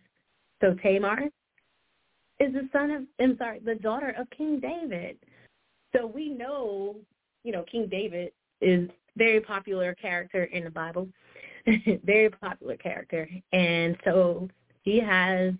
So 0.62 0.74
Tamar 0.82 1.30
is 2.40 2.54
the 2.54 2.68
son 2.74 2.92
of, 2.92 3.04
I'm 3.20 3.38
sorry, 3.38 3.60
the 3.60 3.76
daughter 3.76 4.14
of 4.18 4.30
King 4.32 4.60
David. 4.60 5.18
So 5.96 6.06
we 6.06 6.30
know, 6.30 6.96
you 7.44 7.52
know, 7.52 7.64
King 7.64 7.88
David 7.90 8.32
is 8.62 8.90
very 9.16 9.40
popular 9.40 9.96
character 9.96 10.46
in 10.46 10.64
the 10.64 10.70
Bible, 10.70 11.08
very 12.04 12.30
popular 12.30 12.76
character. 12.76 13.30
And 13.54 13.98
so 14.04 14.50
he 14.82 15.00
has 15.00 15.54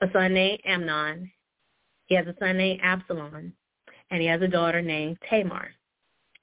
a 0.00 0.06
son 0.12 0.34
named 0.34 0.60
Amnon. 0.64 1.30
He 2.06 2.14
has 2.14 2.26
a 2.26 2.34
son 2.38 2.56
named 2.56 2.80
Absalom. 2.82 3.52
And 4.10 4.20
he 4.20 4.28
has 4.28 4.42
a 4.42 4.48
daughter 4.48 4.82
named 4.82 5.18
Tamar. 5.28 5.70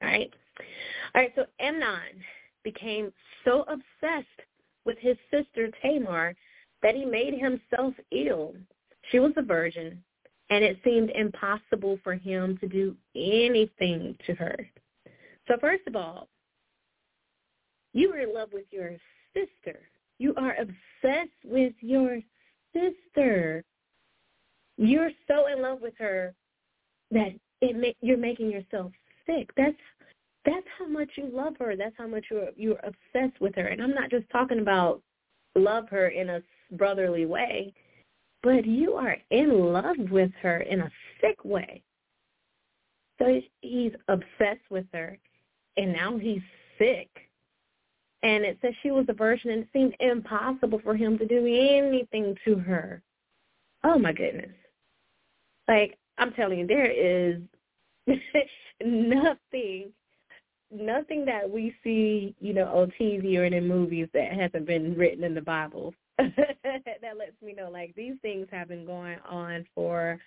All 0.02 0.08
right. 0.08 0.34
All 1.16 1.22
right, 1.22 1.34
so 1.36 1.46
Amnon 1.60 2.24
became 2.64 3.12
so 3.44 3.64
obsessed 3.64 4.28
with 4.86 4.98
his 5.00 5.18
sister 5.32 5.70
Tamar 5.82 6.36
that 6.82 6.96
he 6.96 7.06
made 7.06 7.34
himself 7.34 7.94
ill. 8.12 8.54
She 9.12 9.20
was 9.20 9.34
a 9.38 9.42
virgin, 9.42 10.04
and 10.50 10.64
it 10.64 10.80
seemed 10.84 11.10
impossible 11.12 12.00
for 12.04 12.14
him 12.14 12.58
to 12.58 12.68
do 12.68 12.96
anything 13.16 14.16
to 14.26 14.34
her. 14.36 14.56
So 15.48 15.58
first 15.60 15.84
of 15.88 15.96
all, 15.96 16.28
you 17.94 18.14
are 18.14 18.20
in 18.20 18.34
love 18.34 18.50
with 18.54 18.66
your 18.72 18.92
sister. 19.34 19.80
You 20.20 20.34
are 20.38 20.56
obsessed 20.60 21.32
with 21.44 21.74
your 21.80 22.20
sister. 22.74 23.64
You're 24.78 25.12
so 25.28 25.48
in 25.48 25.62
love 25.62 25.82
with 25.82 25.96
her 25.98 26.36
that 27.12 27.32
it 27.62 27.76
ma- 27.76 27.98
you're 28.02 28.18
making 28.18 28.52
yourself 28.52 28.92
sick. 29.26 29.50
That's 29.58 29.76
that's 30.50 30.68
how 30.78 30.88
much 30.88 31.10
you 31.16 31.30
love 31.32 31.56
her. 31.60 31.76
That's 31.76 31.96
how 31.98 32.08
much 32.08 32.26
you're 32.32 32.50
you're 32.56 32.80
obsessed 32.84 33.40
with 33.40 33.56
her. 33.56 33.68
And 33.68 33.82
I'm 33.82 33.94
not 33.94 34.10
just 34.10 34.30
talking 34.32 34.60
about 34.60 35.02
love 35.56 35.88
her 35.90 36.10
in 36.10 36.30
a 36.30 36.42
brotherly 36.72 37.26
way, 37.26 37.74
but 38.42 38.66
you 38.66 38.94
are 38.94 39.18
in 39.30 39.74
love 39.74 39.98
with 40.12 40.32
her 40.42 40.62
in 40.62 40.82
a 40.82 40.92
sick 41.22 41.44
way. 41.44 41.84
So 43.20 43.42
he's 43.62 43.92
obsessed 44.08 44.70
with 44.70 44.86
her, 44.94 45.18
and 45.78 45.92
now 45.92 46.18
he's 46.18 46.42
sick. 46.78 47.10
And 48.24 48.44
it 48.44 48.58
says 48.62 48.74
she 48.82 48.92
was 48.92 49.06
a 49.10 49.14
virgin, 49.14 49.52
and 49.52 49.64
it 49.64 49.70
seemed 49.74 49.96
impossible 50.00 50.82
for 50.84 50.96
him 50.96 51.18
to 51.18 51.26
do 51.26 51.46
anything 51.46 52.36
to 52.46 52.56
her. 52.56 53.02
Oh 53.84 54.00
my 54.00 54.14
goodness! 54.14 54.56
Like 55.68 55.98
I'm 56.18 56.34
telling 56.34 56.60
you, 56.60 56.68
there 56.68 56.90
is 56.90 57.42
nothing 58.84 59.92
nothing 60.72 61.26
that 61.26 61.50
we 61.50 61.76
see, 61.84 62.36
you 62.40 62.54
know, 62.54 62.66
on 62.66 62.92
TV 63.00 63.38
or 63.38 63.46
in 63.46 63.68
movies 63.68 64.08
that 64.14 64.34
hasn't 64.34 64.66
been 64.66 64.96
written 64.96 65.24
in 65.24 65.34
the 65.34 65.42
Bible. 65.42 65.94
that 66.18 67.18
lets 67.18 67.42
me 67.44 67.54
know 67.54 67.70
like 67.72 67.96
these 67.96 68.16
things 68.22 68.48
have 68.52 68.68
been 68.68 68.86
going 68.86 69.18
on 69.30 69.66
for 69.74 70.20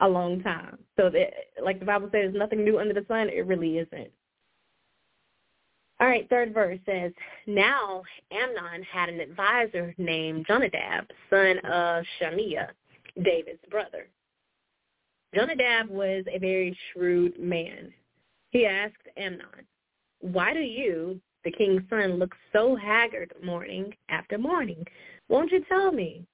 a 0.00 0.08
long 0.08 0.42
time. 0.42 0.78
So 0.96 1.10
that 1.10 1.30
like 1.62 1.80
the 1.80 1.86
Bible 1.86 2.08
says 2.12 2.32
nothing 2.34 2.64
new 2.64 2.78
under 2.78 2.94
the 2.94 3.04
sun, 3.08 3.28
it 3.28 3.46
really 3.46 3.78
isn't. 3.78 4.10
All 6.00 6.06
right, 6.06 6.26
third 6.30 6.54
verse 6.54 6.78
says, 6.86 7.12
Now 7.46 8.02
Amnon 8.32 8.82
had 8.90 9.10
an 9.10 9.20
advisor 9.20 9.94
named 9.98 10.46
Jonadab, 10.46 11.06
son 11.28 11.58
of 11.58 12.04
Shimeah, 12.18 12.68
David's 13.22 13.60
brother. 13.70 14.08
Jonadab 15.34 15.90
was 15.90 16.24
a 16.32 16.38
very 16.38 16.76
shrewd 16.92 17.38
man. 17.38 17.92
He 18.50 18.64
asked 18.64 18.96
Amnon, 19.18 19.66
why 20.20 20.52
do 20.52 20.60
you, 20.60 21.20
the 21.44 21.50
king's 21.50 21.82
son, 21.90 22.14
look 22.14 22.34
so 22.52 22.76
haggard 22.76 23.32
morning 23.42 23.94
after 24.08 24.38
morning? 24.38 24.84
Won't 25.28 25.52
you 25.52 25.64
tell 25.68 25.92
me? 25.92 26.24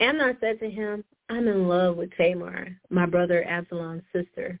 Amnon 0.00 0.36
said 0.40 0.60
to 0.60 0.70
him, 0.70 1.04
I'm 1.28 1.48
in 1.48 1.68
love 1.68 1.96
with 1.96 2.10
Tamar, 2.16 2.68
my 2.90 3.06
brother 3.06 3.44
Absalom's 3.44 4.02
sister. 4.12 4.58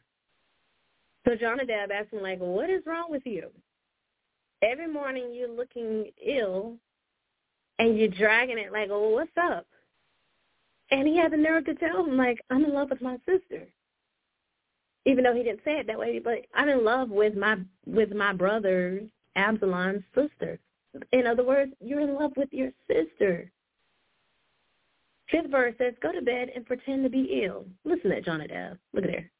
So 1.26 1.34
Jonadab 1.36 1.90
asked 1.90 2.12
him, 2.12 2.22
like, 2.22 2.38
what 2.38 2.70
is 2.70 2.82
wrong 2.86 3.10
with 3.10 3.22
you? 3.24 3.50
Every 4.62 4.88
morning 4.88 5.32
you're 5.34 5.48
looking 5.48 6.06
ill 6.24 6.76
and 7.78 7.98
you're 7.98 8.08
dragging 8.08 8.58
it 8.58 8.72
like, 8.72 8.88
oh, 8.90 9.10
what's 9.10 9.30
up? 9.36 9.66
And 10.90 11.06
he 11.06 11.16
had 11.16 11.32
the 11.32 11.36
nerve 11.36 11.64
to 11.66 11.74
tell 11.74 12.04
him, 12.04 12.16
like, 12.16 12.40
I'm 12.50 12.64
in 12.64 12.72
love 12.72 12.90
with 12.90 13.02
my 13.02 13.16
sister 13.26 13.66
even 15.06 15.22
though 15.24 15.34
he 15.34 15.44
didn't 15.44 15.64
say 15.64 15.78
it 15.78 15.86
that 15.86 15.98
way, 15.98 16.18
but 16.18 16.44
I'm 16.54 16.68
in 16.68 16.84
love 16.84 17.08
with 17.10 17.34
my 17.34 17.56
with 17.86 18.12
my 18.12 18.32
brother 18.32 19.00
Absalom's 19.36 20.02
sister. 20.14 20.58
In 21.12 21.26
other 21.26 21.44
words, 21.44 21.72
you're 21.80 22.00
in 22.00 22.14
love 22.14 22.32
with 22.36 22.48
your 22.52 22.70
sister. 22.88 23.50
Fifth 25.30 25.50
verse 25.50 25.74
says, 25.78 25.94
"Go 26.02 26.12
to 26.12 26.20
bed 26.20 26.50
and 26.54 26.66
pretend 26.66 27.04
to 27.04 27.10
be 27.10 27.42
ill." 27.44 27.66
Listen 27.84 28.10
to 28.10 28.20
Jonadab. 28.20 28.78
Look 28.92 29.04
at 29.04 29.10
there. 29.10 29.30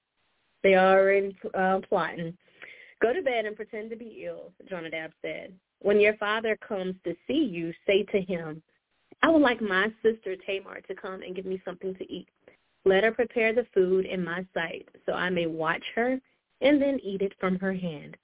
They 0.63 0.75
are 0.75 1.01
already 1.01 1.37
uh, 1.55 1.81
plotting. 1.89 2.37
Go 3.03 3.13
to 3.13 3.23
bed 3.23 3.45
and 3.45 3.57
pretend 3.57 3.91
to 3.91 3.97
be 3.97 4.25
ill, 4.27 4.53
Jonadab 4.69 5.13
said. 5.21 5.53
When 5.81 6.01
your 6.01 6.17
father 6.17 6.57
comes 6.67 6.95
to 7.05 7.15
see 7.27 7.45
you, 7.45 7.73
say 7.87 8.05
to 8.05 8.21
him, 8.21 8.63
I 9.23 9.29
would 9.29 9.43
like 9.43 9.61
my 9.61 9.93
sister 10.03 10.35
Tamar 10.47 10.81
to 10.83 10.95
come 10.95 11.23
and 11.23 11.35
give 11.35 11.45
me 11.45 11.61
something 11.65 11.95
to 11.95 12.13
eat. 12.13 12.29
Let 12.87 13.03
her 13.03 13.11
prepare 13.11 13.53
the 13.53 13.67
food 13.75 14.07
in 14.07 14.25
my 14.25 14.47
sight, 14.55 14.89
so 15.05 15.13
I 15.13 15.29
may 15.29 15.47
watch 15.47 15.83
her 15.97 16.21
and 16.61 16.81
then 16.81 17.01
eat 17.03 17.21
it 17.21 17.33
from 17.41 17.59
her 17.59 17.75
hand. 17.75 18.17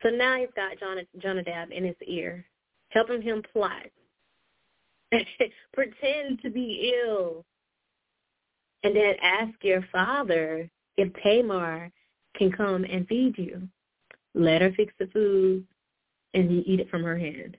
So 0.00 0.10
now 0.10 0.38
he's 0.38 0.48
got 0.54 0.76
Jonadab 1.20 1.72
in 1.72 1.84
his 1.84 1.96
ear, 2.06 2.46
helping 2.90 3.20
him 3.20 3.42
plot. 3.52 3.86
Pretend 5.74 6.40
to 6.42 6.50
be 6.50 6.94
ill. 7.04 7.44
And 8.84 8.94
then 8.94 9.14
ask 9.20 9.52
your 9.62 9.84
father 9.90 10.70
if 10.96 11.12
Tamar 11.24 11.90
can 12.36 12.52
come 12.52 12.84
and 12.84 13.08
feed 13.08 13.36
you. 13.36 13.68
Let 14.34 14.62
her 14.62 14.70
fix 14.76 14.94
the 15.00 15.08
food 15.08 15.66
and 16.32 16.48
you 16.52 16.62
eat 16.64 16.78
it 16.78 16.90
from 16.90 17.02
her 17.02 17.18
hand. 17.18 17.56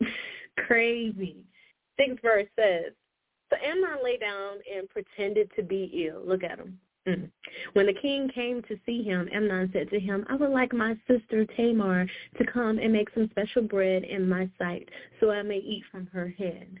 Crazy. 0.66 1.36
Sixth 1.98 2.22
verse 2.22 2.48
says, 2.58 2.92
so 3.50 3.56
Amnon 3.64 3.98
lay 4.02 4.16
down 4.18 4.58
and 4.74 4.88
pretended 4.88 5.50
to 5.56 5.62
be 5.62 6.08
ill. 6.08 6.22
Look 6.24 6.44
at 6.44 6.58
him. 6.58 6.78
Mm. 7.06 7.30
When 7.72 7.86
the 7.86 7.94
king 7.94 8.28
came 8.34 8.62
to 8.62 8.78
see 8.84 9.02
him, 9.02 9.28
Amnon 9.32 9.70
said 9.72 9.88
to 9.90 10.00
him, 10.00 10.26
I 10.28 10.36
would 10.36 10.50
like 10.50 10.72
my 10.72 10.96
sister 11.08 11.46
Tamar 11.56 12.06
to 12.36 12.46
come 12.52 12.78
and 12.78 12.92
make 12.92 13.08
some 13.14 13.30
special 13.30 13.62
bread 13.62 14.04
in 14.04 14.28
my 14.28 14.48
sight, 14.58 14.88
so 15.20 15.30
I 15.30 15.42
may 15.42 15.58
eat 15.58 15.84
from 15.90 16.06
her 16.12 16.34
hand. 16.38 16.80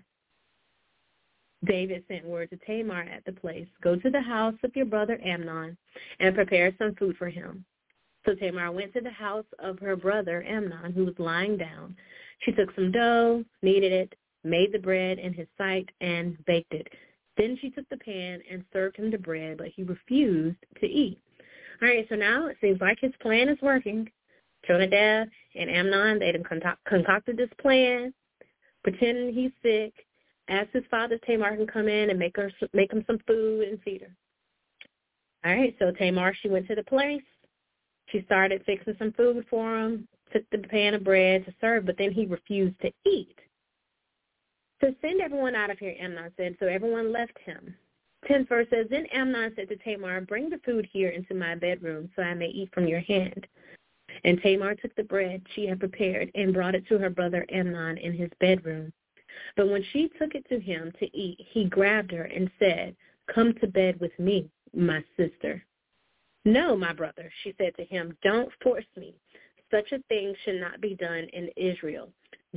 David 1.64 2.04
sent 2.06 2.24
word 2.24 2.50
to 2.50 2.56
Tamar 2.58 3.02
at 3.02 3.24
the 3.24 3.32
place, 3.32 3.66
Go 3.82 3.96
to 3.96 4.10
the 4.10 4.20
house 4.20 4.54
of 4.62 4.76
your 4.76 4.86
brother 4.86 5.18
Amnon 5.24 5.76
and 6.20 6.34
prepare 6.34 6.74
some 6.78 6.94
food 6.94 7.16
for 7.16 7.28
him. 7.28 7.64
So 8.24 8.34
Tamar 8.34 8.70
went 8.70 8.92
to 8.92 9.00
the 9.00 9.10
house 9.10 9.46
of 9.58 9.78
her 9.78 9.96
brother 9.96 10.44
Amnon, 10.44 10.92
who 10.92 11.06
was 11.06 11.18
lying 11.18 11.56
down. 11.56 11.96
She 12.40 12.52
took 12.52 12.72
some 12.74 12.92
dough, 12.92 13.44
kneaded 13.62 13.92
it, 13.92 14.14
made 14.44 14.72
the 14.72 14.78
bread 14.78 15.18
in 15.18 15.32
his 15.32 15.48
sight, 15.56 15.88
and 16.00 16.36
baked 16.46 16.72
it. 16.72 16.88
Then 17.36 17.56
she 17.60 17.70
took 17.70 17.88
the 17.88 17.96
pan 17.98 18.40
and 18.50 18.64
served 18.72 18.96
him 18.96 19.10
the 19.10 19.18
bread, 19.18 19.58
but 19.58 19.68
he 19.68 19.82
refused 19.84 20.56
to 20.80 20.86
eat. 20.86 21.20
All 21.80 21.88
right, 21.88 22.06
so 22.08 22.16
now 22.16 22.46
it 22.46 22.56
seems 22.60 22.80
like 22.80 22.98
his 23.00 23.12
plan 23.20 23.48
is 23.48 23.58
working. 23.62 24.10
Jonadab 24.66 25.28
and 25.54 25.70
Amnon, 25.70 26.18
they 26.18 26.34
concocted 26.84 27.36
this 27.36 27.50
plan, 27.60 28.12
pretending 28.82 29.32
he's 29.32 29.52
sick, 29.62 29.92
asked 30.48 30.70
his 30.72 30.82
father 30.90 31.18
Tamar 31.24 31.56
can 31.56 31.66
come 31.66 31.88
in 31.88 32.10
and 32.10 32.18
make 32.18 32.36
her 32.36 32.50
make 32.72 32.92
him 32.92 33.04
some 33.06 33.18
food 33.26 33.68
and 33.68 33.80
feed 33.82 34.02
her. 34.02 34.14
All 35.44 35.56
right, 35.56 35.76
so 35.78 35.92
Tamar, 35.92 36.34
she 36.42 36.48
went 36.48 36.66
to 36.66 36.74
the 36.74 36.82
place. 36.82 37.22
She 38.06 38.22
started 38.24 38.64
fixing 38.66 38.96
some 38.98 39.12
food 39.12 39.44
for 39.48 39.78
him, 39.78 40.08
took 40.32 40.42
the 40.50 40.58
pan 40.58 40.94
of 40.94 41.04
bread 41.04 41.44
to 41.44 41.54
serve, 41.60 41.86
but 41.86 41.96
then 41.98 42.10
he 42.10 42.26
refused 42.26 42.80
to 42.80 42.90
eat. 43.06 43.38
So 44.80 44.94
send 45.00 45.20
everyone 45.20 45.54
out 45.54 45.70
of 45.70 45.78
here, 45.78 45.94
Amnon 46.00 46.32
said. 46.36 46.56
So 46.60 46.66
everyone 46.66 47.12
left 47.12 47.36
him. 47.44 47.74
Tenth 48.26 48.48
verse 48.48 48.66
says, 48.70 48.86
Then 48.90 49.06
Amnon 49.06 49.52
said 49.56 49.68
to 49.68 49.76
Tamar, 49.76 50.20
Bring 50.22 50.50
the 50.50 50.60
food 50.64 50.88
here 50.92 51.10
into 51.10 51.34
my 51.34 51.54
bedroom 51.54 52.10
so 52.14 52.22
I 52.22 52.34
may 52.34 52.48
eat 52.48 52.72
from 52.72 52.86
your 52.86 53.00
hand. 53.00 53.46
And 54.24 54.40
Tamar 54.42 54.74
took 54.74 54.94
the 54.96 55.04
bread 55.04 55.42
she 55.54 55.66
had 55.66 55.80
prepared 55.80 56.30
and 56.34 56.54
brought 56.54 56.74
it 56.74 56.86
to 56.88 56.98
her 56.98 57.10
brother 57.10 57.44
Amnon 57.50 57.98
in 57.98 58.12
his 58.12 58.30
bedroom. 58.40 58.92
But 59.56 59.68
when 59.68 59.84
she 59.92 60.10
took 60.18 60.34
it 60.34 60.48
to 60.48 60.58
him 60.58 60.92
to 60.98 61.16
eat, 61.16 61.38
he 61.52 61.64
grabbed 61.64 62.10
her 62.12 62.24
and 62.24 62.50
said, 62.58 62.96
Come 63.32 63.54
to 63.60 63.66
bed 63.66 64.00
with 64.00 64.16
me, 64.18 64.50
my 64.74 65.04
sister. 65.16 65.64
No, 66.44 66.76
my 66.76 66.92
brother, 66.92 67.30
she 67.42 67.54
said 67.58 67.76
to 67.76 67.84
him, 67.84 68.16
don't 68.22 68.50
force 68.62 68.86
me. 68.96 69.14
Such 69.70 69.92
a 69.92 70.02
thing 70.08 70.34
should 70.44 70.60
not 70.60 70.80
be 70.80 70.94
done 70.94 71.26
in 71.32 71.50
Israel. 71.56 72.08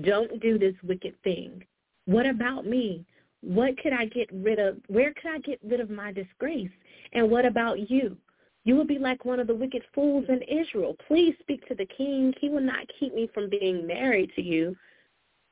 Don't 0.02 0.40
do 0.40 0.58
this 0.58 0.76
wicked 0.84 1.22
thing. 1.24 1.66
What 2.06 2.26
about 2.26 2.66
me? 2.66 3.06
What 3.42 3.78
could 3.82 3.94
I 3.94 4.06
get 4.06 4.30
rid 4.32 4.60
of? 4.60 4.78
Where 4.88 5.14
could 5.14 5.32
I 5.32 5.40
get 5.40 5.60
rid 5.64 5.80
of 5.80 5.90
my 5.90 6.12
disgrace? 6.12 6.70
And 7.14 7.30
what 7.30 7.46
about 7.46 7.90
you? 7.90 8.18
You 8.64 8.76
will 8.76 8.86
be 8.86 9.00
like 9.00 9.26
one 9.26 9.40
of 9.40 9.48
the 9.48 9.56
wicked 9.56 9.82
fools 9.94 10.26
in 10.30 10.42
Israel. 10.44 10.96
Please 11.08 11.34
speak 11.40 11.68
to 11.68 11.76
the 11.76 11.88
king. 11.98 12.34
He 12.40 12.50
will 12.50 12.62
not 12.62 12.86
keep 13.00 13.16
me 13.16 13.30
from 13.34 13.50
being 13.50 13.88
married 13.88 14.32
to 14.36 14.42
you. 14.42 14.76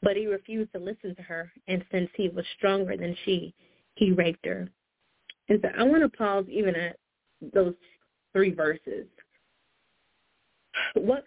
But 0.01 0.15
he 0.15 0.27
refused 0.27 0.72
to 0.74 0.79
listen 0.79 1.13
to 1.15 1.22
her, 1.24 1.51
and 1.68 1.84
since 1.91 2.10
he 2.15 2.29
was 2.29 2.46
stronger 2.56 2.96
than 2.96 3.18
she, 3.25 3.53
he 3.96 4.13
raped 4.13 4.46
her. 4.46 4.70
And 5.50 5.60
so 5.62 5.70
I 5.77 5.84
want 5.84 6.03
to 6.03 6.18
pause 6.18 6.46
even 6.50 6.75
at 6.75 6.96
those 7.53 7.74
three 8.32 8.53
verses. 8.53 9.08
What 10.94 11.25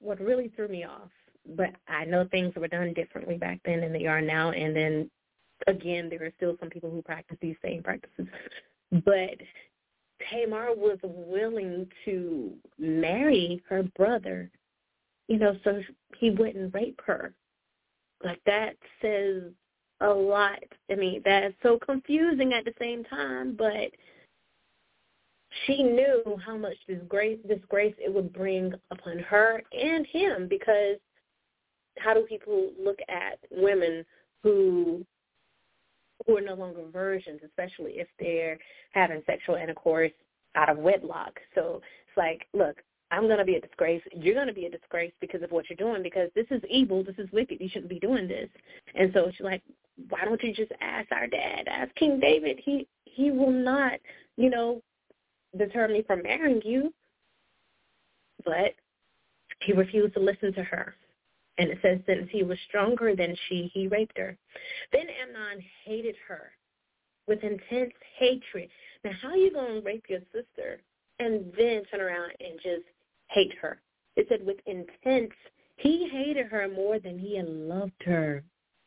what 0.00 0.20
really 0.20 0.50
threw 0.54 0.68
me 0.68 0.84
off, 0.84 1.10
but 1.54 1.70
I 1.88 2.04
know 2.04 2.26
things 2.30 2.54
were 2.56 2.68
done 2.68 2.92
differently 2.94 3.36
back 3.36 3.60
then 3.64 3.80
than 3.80 3.92
they 3.92 4.06
are 4.06 4.20
now, 4.20 4.50
and 4.50 4.74
then 4.74 5.10
again, 5.66 6.08
there 6.08 6.24
are 6.24 6.32
still 6.36 6.56
some 6.60 6.70
people 6.70 6.90
who 6.90 7.02
practice 7.02 7.38
these 7.40 7.56
same 7.62 7.82
practices. 7.82 8.26
But 9.04 9.38
Tamar 10.30 10.74
was 10.74 10.98
willing 11.02 11.88
to 12.04 12.52
marry 12.78 13.62
her 13.68 13.82
brother, 13.96 14.50
you 15.28 15.38
know, 15.38 15.56
so 15.64 15.82
he 16.18 16.30
wouldn't 16.30 16.74
rape 16.74 17.00
her. 17.06 17.32
Like 18.24 18.40
that 18.46 18.76
says 19.02 19.42
a 20.00 20.08
lot. 20.08 20.62
I 20.90 20.94
mean, 20.94 21.22
that's 21.24 21.54
so 21.62 21.78
confusing 21.78 22.52
at 22.52 22.64
the 22.64 22.74
same 22.78 23.04
time, 23.04 23.56
but 23.56 23.90
she 25.64 25.82
knew 25.82 26.38
how 26.44 26.56
much 26.56 26.76
disgrace 26.86 27.38
disgrace 27.48 27.94
it 27.98 28.12
would 28.12 28.32
bring 28.32 28.74
upon 28.90 29.18
her 29.20 29.62
and 29.72 30.06
him 30.06 30.48
because 30.48 30.96
how 31.98 32.14
do 32.14 32.22
people 32.22 32.70
look 32.82 32.98
at 33.08 33.38
women 33.50 34.04
who 34.42 35.04
who 36.26 36.36
are 36.36 36.42
no 36.42 36.54
longer 36.54 36.82
virgins, 36.92 37.40
especially 37.44 37.92
if 37.92 38.08
they're 38.18 38.58
having 38.92 39.22
sexual 39.26 39.56
intercourse 39.56 40.12
out 40.54 40.70
of 40.70 40.78
wedlock. 40.78 41.38
So 41.54 41.82
it's 42.08 42.16
like, 42.16 42.46
look, 42.54 42.82
I'm 43.10 43.26
going 43.26 43.38
to 43.38 43.44
be 43.44 43.56
a 43.56 43.60
disgrace. 43.60 44.02
You're 44.12 44.34
going 44.34 44.48
to 44.48 44.52
be 44.52 44.66
a 44.66 44.70
disgrace 44.70 45.12
because 45.20 45.42
of 45.42 45.52
what 45.52 45.66
you're 45.68 45.76
doing 45.76 46.02
because 46.02 46.30
this 46.34 46.46
is 46.50 46.62
evil. 46.68 47.04
This 47.04 47.18
is 47.18 47.30
wicked. 47.32 47.60
You 47.60 47.68
shouldn't 47.68 47.90
be 47.90 48.00
doing 48.00 48.26
this. 48.26 48.48
And 48.94 49.10
so 49.12 49.30
she's 49.30 49.44
like, 49.44 49.62
why 50.08 50.24
don't 50.24 50.42
you 50.42 50.52
just 50.52 50.72
ask 50.80 51.10
our 51.12 51.26
dad, 51.26 51.68
ask 51.68 51.94
King 51.94 52.18
David? 52.20 52.60
He 52.62 52.86
he 53.04 53.30
will 53.30 53.52
not, 53.52 53.92
you 54.36 54.50
know, 54.50 54.82
deter 55.56 55.88
me 55.88 56.02
from 56.06 56.22
marrying 56.22 56.60
you. 56.64 56.92
But 58.44 58.74
he 59.60 59.72
refused 59.72 60.14
to 60.14 60.20
listen 60.20 60.52
to 60.54 60.62
her. 60.64 60.94
And 61.58 61.70
it 61.70 61.78
says, 61.82 61.98
since 62.06 62.28
he 62.30 62.42
was 62.42 62.58
stronger 62.68 63.16
than 63.16 63.34
she, 63.48 63.70
he 63.72 63.88
raped 63.88 64.18
her. 64.18 64.36
Then 64.92 65.06
Amnon 65.22 65.64
hated 65.84 66.16
her 66.28 66.50
with 67.26 67.42
intense 67.42 67.92
hatred. 68.18 68.68
Now, 69.04 69.12
how 69.22 69.28
are 69.30 69.36
you 69.36 69.52
going 69.52 69.80
to 69.80 69.86
rape 69.86 70.04
your 70.08 70.20
sister 70.32 70.80
and 71.18 71.52
then 71.56 71.82
turn 71.90 72.00
around 72.00 72.32
and 72.40 72.60
just 72.62 72.84
hate 73.30 73.54
her? 73.60 73.80
It 74.16 74.26
said 74.28 74.44
with 74.44 74.58
intense. 74.66 75.32
He 75.76 76.08
hated 76.08 76.46
her 76.46 76.68
more 76.68 76.98
than 76.98 77.18
he 77.18 77.36
had 77.36 77.48
loved 77.48 78.02
her. 78.04 78.42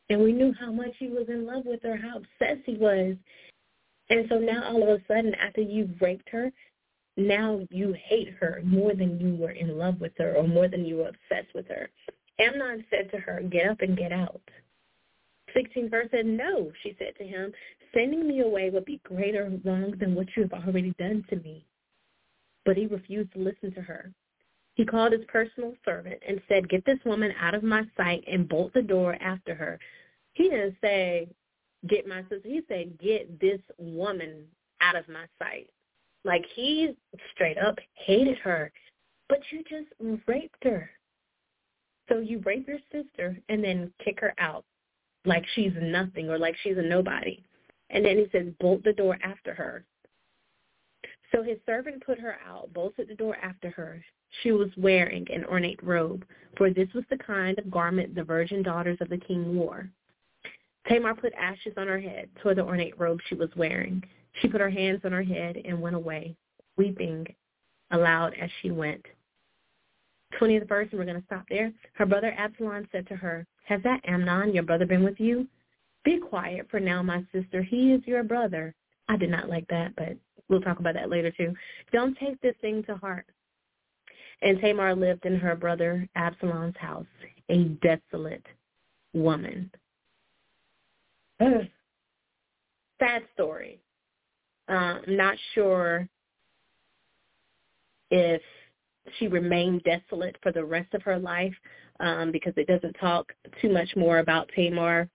And 0.08 0.20
we 0.20 0.32
knew 0.32 0.52
how 0.58 0.72
much 0.72 0.94
he 0.98 1.08
was 1.08 1.28
in 1.28 1.46
love 1.46 1.64
with 1.64 1.82
her, 1.82 1.96
how 1.96 2.18
obsessed 2.18 2.66
he 2.66 2.76
was. 2.76 3.16
And 4.10 4.26
so 4.28 4.38
now 4.38 4.64
all 4.64 4.82
of 4.82 5.00
a 5.00 5.02
sudden, 5.06 5.34
after 5.36 5.60
you've 5.60 6.00
raped 6.00 6.28
her, 6.30 6.50
now 7.16 7.60
you 7.70 7.92
hate 7.92 8.34
her 8.40 8.60
more 8.64 8.94
than 8.94 9.20
you 9.20 9.36
were 9.36 9.52
in 9.52 9.78
love 9.78 10.00
with 10.00 10.12
her 10.18 10.34
or 10.34 10.46
more 10.46 10.66
than 10.68 10.84
you 10.84 10.96
were 10.96 11.08
obsessed 11.08 11.54
with 11.54 11.68
her. 11.68 11.88
Amnon 12.40 12.84
said 12.90 13.10
to 13.10 13.18
her, 13.18 13.42
get 13.50 13.68
up 13.68 13.80
and 13.80 13.96
get 13.96 14.12
out. 14.12 14.40
16 15.54 15.90
verse 15.90 16.08
said, 16.10 16.26
no, 16.26 16.70
she 16.82 16.96
said 16.98 17.14
to 17.18 17.24
him, 17.24 17.52
sending 17.92 18.26
me 18.26 18.40
away 18.40 18.70
would 18.70 18.84
be 18.84 19.00
greater 19.04 19.50
wrong 19.64 19.94
than 19.98 20.14
what 20.14 20.28
you 20.36 20.42
have 20.42 20.52
already 20.52 20.94
done 20.98 21.24
to 21.28 21.36
me. 21.36 21.64
But 22.64 22.76
he 22.76 22.86
refused 22.86 23.32
to 23.32 23.40
listen 23.40 23.72
to 23.74 23.80
her. 23.80 24.12
He 24.74 24.84
called 24.86 25.12
his 25.12 25.24
personal 25.28 25.74
servant 25.84 26.22
and 26.26 26.40
said, 26.48 26.68
get 26.68 26.84
this 26.86 26.98
woman 27.04 27.32
out 27.40 27.54
of 27.54 27.62
my 27.62 27.82
sight 27.96 28.24
and 28.30 28.48
bolt 28.48 28.72
the 28.72 28.82
door 28.82 29.16
after 29.20 29.54
her. 29.54 29.78
He 30.34 30.44
didn't 30.44 30.76
say, 30.80 31.28
get 31.88 32.06
my 32.06 32.22
sister. 32.22 32.40
He 32.44 32.62
said, 32.68 32.98
get 32.98 33.40
this 33.40 33.60
woman 33.78 34.44
out 34.80 34.96
of 34.96 35.08
my 35.08 35.24
sight. 35.38 35.68
Like 36.24 36.44
he 36.54 36.94
straight 37.34 37.58
up 37.58 37.78
hated 37.94 38.38
her, 38.38 38.70
but 39.28 39.40
you 39.50 39.62
just 39.64 39.88
raped 40.26 40.62
her. 40.62 40.90
So 42.10 42.18
you 42.18 42.40
rape 42.44 42.66
your 42.66 42.78
sister 42.90 43.38
and 43.48 43.62
then 43.62 43.92
kick 44.04 44.20
her 44.20 44.34
out 44.38 44.64
like 45.24 45.44
she's 45.54 45.72
nothing 45.80 46.28
or 46.28 46.38
like 46.38 46.56
she's 46.62 46.76
a 46.76 46.82
nobody. 46.82 47.42
And 47.90 48.04
then 48.04 48.16
he 48.16 48.26
says, 48.32 48.52
bolt 48.58 48.82
the 48.84 48.92
door 48.92 49.18
after 49.22 49.54
her. 49.54 49.84
So 51.32 51.42
his 51.42 51.58
servant 51.66 52.04
put 52.04 52.18
her 52.18 52.36
out, 52.46 52.72
bolted 52.72 53.08
the 53.08 53.14
door 53.14 53.36
after 53.42 53.70
her. 53.70 54.02
She 54.42 54.52
was 54.52 54.70
wearing 54.76 55.26
an 55.32 55.44
ornate 55.44 55.82
robe, 55.82 56.24
for 56.56 56.70
this 56.70 56.88
was 56.94 57.04
the 57.10 57.18
kind 57.18 57.58
of 57.58 57.70
garment 57.70 58.14
the 58.14 58.24
virgin 58.24 58.62
daughters 58.62 58.98
of 59.00 59.08
the 59.08 59.18
king 59.18 59.56
wore. 59.56 59.88
Tamar 60.88 61.14
put 61.14 61.32
ashes 61.34 61.74
on 61.76 61.86
her 61.86 62.00
head 62.00 62.28
toward 62.40 62.56
the 62.56 62.64
ornate 62.64 62.98
robe 62.98 63.20
she 63.28 63.34
was 63.34 63.50
wearing. 63.56 64.02
She 64.40 64.48
put 64.48 64.60
her 64.60 64.70
hands 64.70 65.00
on 65.04 65.12
her 65.12 65.22
head 65.22 65.60
and 65.64 65.80
went 65.80 65.96
away, 65.96 66.34
weeping 66.76 67.26
aloud 67.90 68.34
as 68.40 68.50
she 68.62 68.70
went. 68.70 69.04
20th 70.38 70.68
verse, 70.68 70.88
and 70.90 70.98
we're 70.98 71.06
going 71.06 71.20
to 71.20 71.26
stop 71.26 71.44
there. 71.48 71.72
Her 71.94 72.06
brother 72.06 72.34
Absalom 72.36 72.86
said 72.92 73.06
to 73.08 73.16
her, 73.16 73.46
Has 73.64 73.82
that 73.82 74.00
Amnon, 74.04 74.54
your 74.54 74.62
brother, 74.62 74.86
been 74.86 75.04
with 75.04 75.18
you? 75.18 75.46
Be 76.04 76.18
quiet 76.18 76.66
for 76.70 76.80
now, 76.80 77.02
my 77.02 77.24
sister. 77.32 77.62
He 77.62 77.92
is 77.92 78.00
your 78.06 78.22
brother. 78.22 78.74
I 79.08 79.16
did 79.16 79.30
not 79.30 79.48
like 79.48 79.66
that, 79.68 79.94
but 79.96 80.16
we'll 80.48 80.60
talk 80.60 80.78
about 80.78 80.94
that 80.94 81.10
later 81.10 81.30
too. 81.30 81.54
Don't 81.92 82.16
take 82.18 82.40
this 82.40 82.54
thing 82.60 82.82
to 82.84 82.96
heart. 82.96 83.26
And 84.42 84.58
Tamar 84.60 84.94
lived 84.94 85.26
in 85.26 85.36
her 85.36 85.54
brother 85.54 86.08
Absalom's 86.14 86.76
house, 86.78 87.04
a 87.50 87.64
desolate 87.82 88.46
woman. 89.12 89.70
Sad 91.40 93.22
story. 93.34 93.80
Uh, 94.68 95.00
I'm 95.06 95.16
not 95.16 95.36
sure 95.54 96.08
if 98.10 98.40
she 99.18 99.28
remained 99.28 99.82
desolate 99.84 100.36
for 100.42 100.52
the 100.52 100.64
rest 100.64 100.92
of 100.94 101.02
her 101.02 101.18
life 101.18 101.54
um, 102.00 102.30
because 102.32 102.52
it 102.56 102.66
doesn't 102.66 102.94
talk 102.94 103.32
too 103.60 103.70
much 103.70 103.90
more 103.96 104.18
about 104.18 104.50
Tamar 104.54 105.08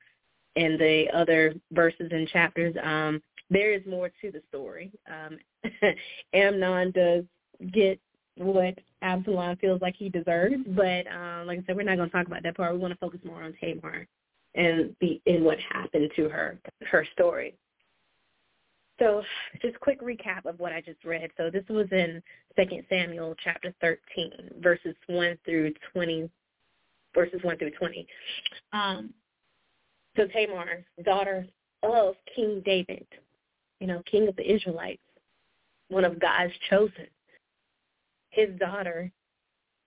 in 0.55 0.77
the 0.77 1.05
other 1.13 1.53
verses 1.71 2.09
and 2.11 2.27
chapters. 2.29 2.75
Um, 2.83 3.21
there 3.49 3.73
is 3.73 3.85
more 3.85 4.09
to 4.21 4.31
the 4.31 4.41
story. 4.49 4.91
Um, 5.09 5.37
Amnon 6.33 6.91
does 6.91 7.23
get 7.71 7.99
what 8.37 8.77
Absalom 9.01 9.55
feels 9.57 9.81
like 9.81 9.95
he 9.95 10.09
deserves, 10.09 10.55
but 10.69 11.07
um, 11.07 11.47
like 11.47 11.59
I 11.59 11.63
said, 11.65 11.75
we're 11.75 11.83
not 11.83 11.97
going 11.97 12.09
to 12.09 12.15
talk 12.15 12.27
about 12.27 12.43
that 12.43 12.57
part. 12.57 12.73
We 12.73 12.79
want 12.79 12.93
to 12.93 12.99
focus 12.99 13.21
more 13.23 13.43
on 13.43 13.53
Tamar 13.61 14.07
and 14.55 14.95
the 15.01 15.21
and 15.25 15.43
what 15.43 15.57
happened 15.71 16.11
to 16.15 16.29
her, 16.29 16.59
her 16.89 17.05
story. 17.13 17.55
So 18.99 19.23
just 19.61 19.79
quick 19.81 20.01
recap 20.01 20.45
of 20.45 20.59
what 20.59 20.71
I 20.71 20.81
just 20.81 21.03
read. 21.03 21.29
So 21.37 21.49
this 21.49 21.65
was 21.69 21.87
in 21.91 22.21
2 22.57 22.83
Samuel 22.89 23.35
chapter 23.43 23.73
13, 23.81 24.61
verses 24.61 24.95
1 25.07 25.37
through 25.43 25.73
20, 25.93 26.29
verses 27.13 27.39
1 27.43 27.57
through 27.57 27.71
20. 27.71 28.07
Um, 28.71 29.13
so 30.15 30.27
Tamar, 30.27 30.85
daughter 31.03 31.45
of 31.83 32.15
King 32.35 32.61
David, 32.65 33.05
you 33.81 33.87
know, 33.87 34.01
king 34.09 34.29
of 34.29 34.35
the 34.37 34.49
Israelites, 34.49 35.01
one 35.89 36.05
of 36.05 36.19
God's 36.19 36.53
chosen. 36.69 37.07
His 38.29 38.49
daughter, 38.59 39.11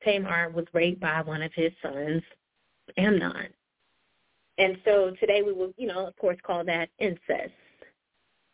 Tamar, 0.05 0.51
was 0.51 0.67
raped 0.75 1.01
by 1.01 1.23
one 1.23 1.43
of 1.43 1.53
his 1.55 1.73
sons, 1.83 2.23
Amnon. 2.99 3.49
And 4.59 4.77
so 4.85 5.15
today 5.19 5.43
we 5.43 5.53
will, 5.53 5.73
you 5.79 5.87
know, 5.87 6.07
of 6.07 6.17
course, 6.17 6.37
call 6.45 6.65
that 6.65 6.91
incest 6.99 7.53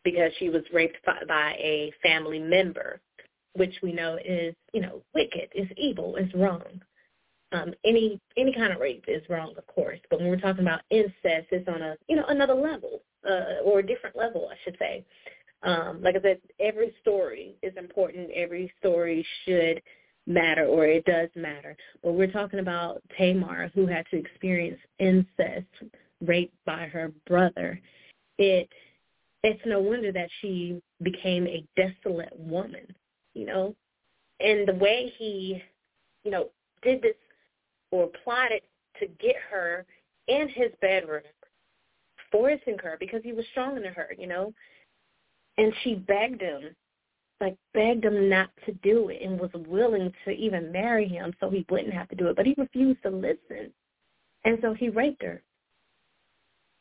because 0.04 0.30
she 0.38 0.50
was 0.50 0.62
raped 0.72 0.98
by 1.04 1.52
a 1.58 1.92
family 2.02 2.38
member, 2.38 3.00
which 3.54 3.74
we 3.82 3.92
know 3.92 4.18
is, 4.24 4.54
you 4.72 4.80
know, 4.80 5.02
wicked, 5.14 5.48
is 5.54 5.68
evil, 5.76 6.16
is 6.16 6.32
wrong. 6.34 6.80
um, 7.54 7.72
any 7.84 8.20
any 8.36 8.52
kind 8.52 8.72
of 8.72 8.80
rape 8.80 9.04
is 9.08 9.22
wrong, 9.28 9.54
of 9.56 9.66
course. 9.66 10.00
But 10.10 10.20
when 10.20 10.28
we're 10.28 10.36
talking 10.40 10.62
about 10.62 10.82
incest, 10.90 11.48
it's 11.50 11.68
on 11.68 11.82
a 11.82 11.96
you 12.08 12.16
know 12.16 12.24
another 12.28 12.54
level 12.54 13.02
uh, 13.28 13.62
or 13.64 13.78
a 13.78 13.86
different 13.86 14.16
level, 14.16 14.48
I 14.50 14.56
should 14.64 14.76
say. 14.78 15.04
Um, 15.62 16.02
like 16.02 16.16
I 16.16 16.20
said, 16.20 16.40
every 16.60 16.94
story 17.00 17.56
is 17.62 17.72
important. 17.76 18.30
Every 18.34 18.72
story 18.80 19.24
should 19.44 19.80
matter, 20.26 20.66
or 20.66 20.84
it 20.86 21.04
does 21.04 21.28
matter. 21.36 21.76
But 22.02 22.12
we're 22.14 22.30
talking 22.30 22.60
about 22.60 23.02
Tamar, 23.16 23.70
who 23.74 23.86
had 23.86 24.04
to 24.10 24.18
experience 24.18 24.78
incest, 24.98 25.66
raped 26.20 26.56
by 26.66 26.86
her 26.86 27.12
brother. 27.26 27.80
It 28.38 28.68
it's 29.44 29.60
no 29.66 29.78
wonder 29.78 30.10
that 30.10 30.30
she 30.40 30.80
became 31.02 31.46
a 31.46 31.64
desolate 31.76 32.36
woman. 32.38 32.86
You 33.34 33.46
know, 33.46 33.74
and 34.40 34.66
the 34.66 34.74
way 34.74 35.12
he, 35.18 35.62
you 36.24 36.30
know, 36.30 36.50
did 36.82 37.02
this 37.02 37.14
or 37.90 38.10
plotted 38.22 38.62
to 39.00 39.06
get 39.20 39.36
her 39.50 39.84
in 40.28 40.48
his 40.48 40.70
bedroom, 40.80 41.22
forcing 42.30 42.78
her 42.78 42.96
because 42.98 43.22
he 43.22 43.32
was 43.32 43.44
stronger 43.50 43.80
than 43.80 43.92
her, 43.92 44.14
you 44.18 44.26
know. 44.26 44.52
And 45.58 45.72
she 45.82 45.94
begged 45.94 46.40
him, 46.40 46.74
like 47.40 47.56
begged 47.72 48.04
him 48.04 48.28
not 48.28 48.50
to 48.66 48.72
do 48.82 49.08
it 49.08 49.22
and 49.22 49.38
was 49.38 49.50
willing 49.68 50.12
to 50.24 50.30
even 50.30 50.72
marry 50.72 51.06
him 51.06 51.32
so 51.38 51.50
he 51.50 51.66
wouldn't 51.68 51.92
have 51.92 52.08
to 52.08 52.16
do 52.16 52.28
it. 52.28 52.36
But 52.36 52.46
he 52.46 52.54
refused 52.56 53.02
to 53.02 53.10
listen. 53.10 53.72
And 54.44 54.58
so 54.62 54.74
he 54.74 54.88
raped 54.88 55.22
her. 55.22 55.42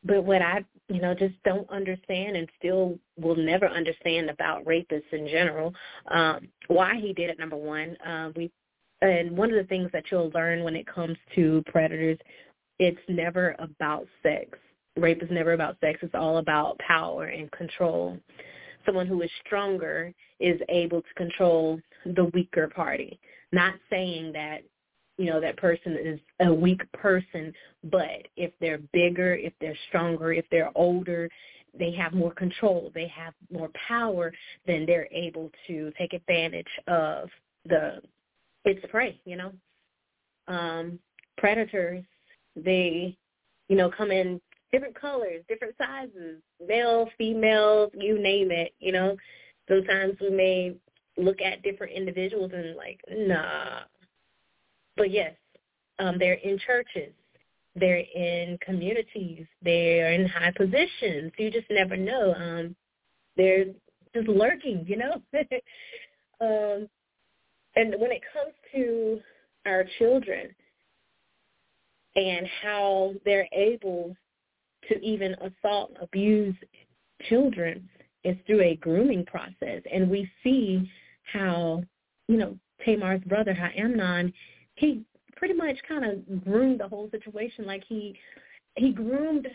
But 0.05 0.23
what 0.23 0.41
I, 0.41 0.65
you 0.89 1.01
know, 1.01 1.13
just 1.13 1.35
don't 1.45 1.69
understand 1.69 2.35
and 2.35 2.49
still 2.57 2.99
will 3.17 3.35
never 3.35 3.67
understand 3.67 4.29
about 4.29 4.65
rapists 4.65 5.11
in 5.11 5.27
general, 5.27 5.73
um, 6.11 6.49
why 6.67 6.99
he 6.99 7.13
did 7.13 7.29
it, 7.29 7.39
number 7.39 7.55
one. 7.55 7.95
Uh, 8.05 8.31
we 8.35 8.51
and 9.01 9.35
one 9.35 9.49
of 9.49 9.57
the 9.57 9.67
things 9.67 9.89
that 9.91 10.05
you'll 10.09 10.31
learn 10.33 10.63
when 10.63 10.75
it 10.77 10.87
comes 10.87 11.17
to 11.35 11.61
predators, 11.67 12.17
it's 12.79 13.01
never 13.09 13.55
about 13.59 14.07
sex. 14.21 14.57
Rape 14.95 15.21
is 15.21 15.29
never 15.29 15.53
about 15.53 15.77
sex. 15.81 15.99
It's 16.01 16.15
all 16.15 16.37
about 16.37 16.79
power 16.79 17.25
and 17.25 17.51
control. 17.51 18.17
Someone 18.85 19.07
who 19.07 19.21
is 19.21 19.29
stronger 19.45 20.13
is 20.39 20.59
able 20.69 21.01
to 21.01 21.13
control 21.15 21.79
the 22.05 22.25
weaker 22.33 22.69
party. 22.69 23.19
Not 23.51 23.73
saying 23.89 24.31
that, 24.33 24.59
you 25.17 25.25
know, 25.25 25.39
that 25.39 25.57
person 25.57 25.97
is 26.03 26.19
a 26.39 26.53
weak 26.53 26.81
person, 26.93 27.53
but 27.83 28.27
if 28.35 28.51
they're 28.59 28.79
bigger, 28.91 29.35
if 29.35 29.53
they're 29.61 29.77
stronger, 29.87 30.33
if 30.33 30.45
they're 30.49 30.71
older, 30.75 31.29
they 31.77 31.91
have 31.91 32.13
more 32.13 32.33
control, 32.33 32.91
they 32.93 33.07
have 33.07 33.33
more 33.51 33.69
power, 33.87 34.31
then 34.65 34.85
they're 34.85 35.07
able 35.11 35.51
to 35.67 35.91
take 35.97 36.13
advantage 36.13 36.67
of 36.87 37.29
the 37.65 38.01
it's 38.65 38.85
prey, 38.89 39.19
you 39.25 39.35
know. 39.35 39.51
Um, 40.47 40.99
predators, 41.37 42.03
they, 42.55 43.17
you 43.67 43.75
know, 43.75 43.89
come 43.89 44.11
in 44.11 44.39
different 44.71 44.99
colors, 44.99 45.43
different 45.47 45.75
sizes, 45.77 46.41
male, 46.65 47.09
female, 47.17 47.91
you 47.93 48.19
name 48.19 48.51
it, 48.51 48.73
you 48.79 48.91
know. 48.91 49.15
Sometimes 49.67 50.15
we 50.19 50.29
may 50.29 50.75
look 51.17 51.41
at 51.41 51.63
different 51.63 51.93
individuals 51.93 52.51
and 52.53 52.75
like, 52.75 52.99
nah. 53.11 53.81
But 54.95 55.11
yes, 55.11 55.33
um, 55.99 56.17
they're 56.19 56.33
in 56.33 56.59
churches. 56.59 57.13
They're 57.75 58.03
in 58.15 58.57
communities. 58.61 59.45
They're 59.63 60.13
in 60.13 60.27
high 60.27 60.51
positions. 60.55 61.31
You 61.37 61.49
just 61.49 61.69
never 61.69 61.97
know. 61.97 62.33
Um, 62.35 62.75
they're 63.35 63.65
just 64.15 64.27
lurking, 64.27 64.85
you 64.87 64.97
know. 64.97 65.21
um, 66.41 66.87
and 67.75 67.95
when 67.97 68.11
it 68.11 68.21
comes 68.31 68.53
to 68.73 69.19
our 69.65 69.85
children 69.97 70.53
and 72.15 72.47
how 72.61 73.13
they're 73.25 73.47
able 73.51 74.15
to 74.89 74.99
even 74.99 75.35
assault 75.35 75.91
abuse 76.01 76.55
children 77.29 77.87
is 78.23 78.35
through 78.45 78.61
a 78.61 78.75
grooming 78.75 79.25
process. 79.25 79.81
And 79.91 80.09
we 80.09 80.29
see 80.43 80.89
how, 81.31 81.83
you 82.27 82.37
know, 82.37 82.57
Tamar's 82.85 83.21
brother, 83.21 83.53
how 83.53 83.69
Amnon, 83.75 84.33
he 84.75 85.03
pretty 85.35 85.53
much 85.53 85.77
kind 85.87 86.05
of 86.05 86.43
groomed 86.43 86.79
the 86.79 86.87
whole 86.87 87.09
situation. 87.11 87.65
Like 87.65 87.83
he 87.87 88.17
he 88.75 88.91
groomed 88.91 89.47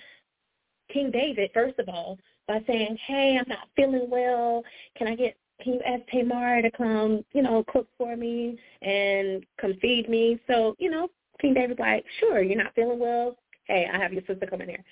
King 0.92 1.11
David, 1.11 1.50
first 1.52 1.78
of 1.78 1.88
all, 1.88 2.18
by 2.46 2.62
saying, 2.66 2.96
hey, 3.07 3.38
I'm 3.38 3.48
not 3.48 3.68
feeling 3.76 4.09
well. 4.11 4.62
Can 4.96 5.09
I 5.09 5.14
get 5.14 5.37
can 5.62 5.74
you 5.74 5.81
ask 5.85 6.02
Tamar 6.11 6.62
to 6.62 6.70
come, 6.70 7.24
you 7.33 7.42
know, 7.42 7.64
cook 7.68 7.88
for 7.98 8.16
me 8.16 8.59
and 8.81 9.44
come 9.61 9.74
feed 9.83 10.09
me? 10.09 10.38
So, 10.46 10.76
you 10.78 10.88
know, 10.88 11.09
King 11.40 11.54
David's 11.54 11.81
like, 11.81 12.04
sure, 12.20 12.42
you're 12.42 12.62
not 12.62 12.74
feeling 12.74 12.98
well. 12.98 13.37
Hey, 13.64 13.88
I 13.92 13.98
have 13.98 14.12
your 14.12 14.22
sister 14.26 14.46
come 14.46 14.61
in 14.61 14.68
here. 14.68 14.85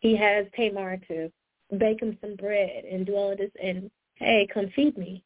He 0.00 0.16
has 0.16 0.46
Tamar 0.56 0.96
to 1.08 1.30
bake 1.78 2.00
him 2.00 2.16
some 2.20 2.34
bread 2.36 2.84
and 2.90 3.04
do 3.04 3.14
all 3.14 3.32
of 3.32 3.38
this 3.38 3.50
and, 3.62 3.90
hey, 4.14 4.48
come 4.52 4.70
feed 4.74 4.96
me. 4.96 5.22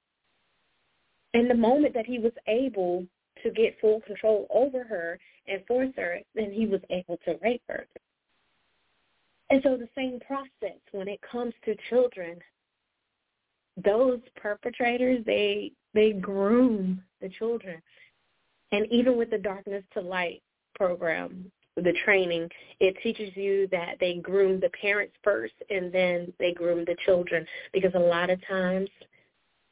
And 1.34 1.48
the 1.48 1.54
moment 1.54 1.94
that 1.94 2.06
he 2.06 2.18
was 2.18 2.32
able 2.48 3.06
to 3.44 3.50
get 3.50 3.80
full 3.80 4.00
control 4.00 4.46
over 4.50 4.82
her 4.82 5.18
and 5.46 5.64
force 5.66 5.92
her, 5.96 6.18
then 6.34 6.50
he 6.50 6.66
was 6.66 6.80
able 6.90 7.18
to 7.24 7.38
rape 7.42 7.62
her. 7.68 7.86
And 9.50 9.60
so 9.62 9.76
the 9.76 9.88
same 9.94 10.18
process 10.26 10.80
when 10.90 11.06
it 11.06 11.20
comes 11.30 11.54
to 11.64 11.76
children, 11.88 12.40
those 13.82 14.20
perpetrators 14.36 15.24
they 15.26 15.72
they 15.94 16.12
groom 16.12 17.02
the 17.20 17.28
children 17.28 17.80
and 18.72 18.86
even 18.90 19.16
with 19.16 19.30
the 19.30 19.38
darkness 19.38 19.82
to 19.92 20.00
light 20.00 20.42
program 20.76 21.50
the 21.76 21.94
training 22.04 22.48
it 22.78 22.94
teaches 23.02 23.36
you 23.36 23.66
that 23.72 23.96
they 23.98 24.14
groom 24.14 24.60
the 24.60 24.70
parents 24.80 25.14
first 25.24 25.54
and 25.70 25.92
then 25.92 26.32
they 26.38 26.52
groom 26.52 26.84
the 26.84 26.96
children 27.04 27.44
because 27.72 27.92
a 27.94 27.98
lot 27.98 28.30
of 28.30 28.38
times 28.46 28.88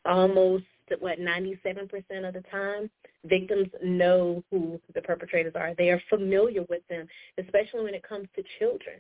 almost 0.05 0.65
what 1.01 1.19
97% 1.19 1.91
of 2.27 2.35
the 2.35 2.43
time 2.51 2.91
victims 3.25 3.69
know 3.83 4.43
who 4.51 4.81
the 4.95 5.03
perpetrators 5.03 5.53
are 5.55 5.75
they 5.77 5.91
are 5.91 6.03
familiar 6.11 6.65
with 6.69 6.83
them 6.89 7.07
especially 7.39 7.85
when 7.85 7.95
it 7.95 8.07
comes 8.07 8.27
to 8.35 8.43
children 8.59 8.97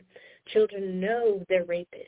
children 0.52 1.00
know 1.00 1.44
they're 1.48 1.64
rapists 1.64 2.06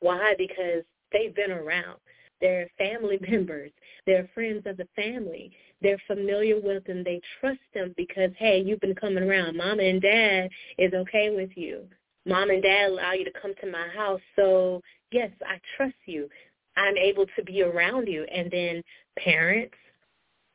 why 0.00 0.34
because 0.36 0.82
they've 1.12 1.34
been 1.34 1.52
around 1.52 1.98
they're 2.40 2.70
family 2.76 3.18
members. 3.28 3.70
They're 4.06 4.28
friends 4.34 4.64
of 4.66 4.76
the 4.76 4.86
family. 4.94 5.50
They're 5.80 6.02
familiar 6.06 6.60
with 6.60 6.84
them. 6.84 7.02
They 7.02 7.20
trust 7.40 7.60
them 7.72 7.94
because, 7.96 8.30
hey, 8.38 8.62
you've 8.64 8.80
been 8.80 8.94
coming 8.94 9.24
around. 9.24 9.56
Mom 9.56 9.80
and 9.80 10.00
dad 10.00 10.50
is 10.78 10.92
okay 10.92 11.30
with 11.34 11.50
you. 11.56 11.84
Mom 12.26 12.50
and 12.50 12.62
dad 12.62 12.90
allow 12.90 13.12
you 13.12 13.24
to 13.24 13.40
come 13.40 13.54
to 13.60 13.70
my 13.70 13.88
house. 13.96 14.20
So, 14.36 14.82
yes, 15.10 15.30
I 15.46 15.58
trust 15.76 15.96
you. 16.06 16.28
I'm 16.76 16.96
able 16.96 17.26
to 17.36 17.44
be 17.44 17.62
around 17.62 18.08
you. 18.08 18.24
And 18.24 18.50
then 18.50 18.82
parents, 19.18 19.74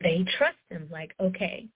they 0.01 0.25
trust 0.37 0.57
them. 0.69 0.87
Like, 0.91 1.13
okay, 1.19 1.67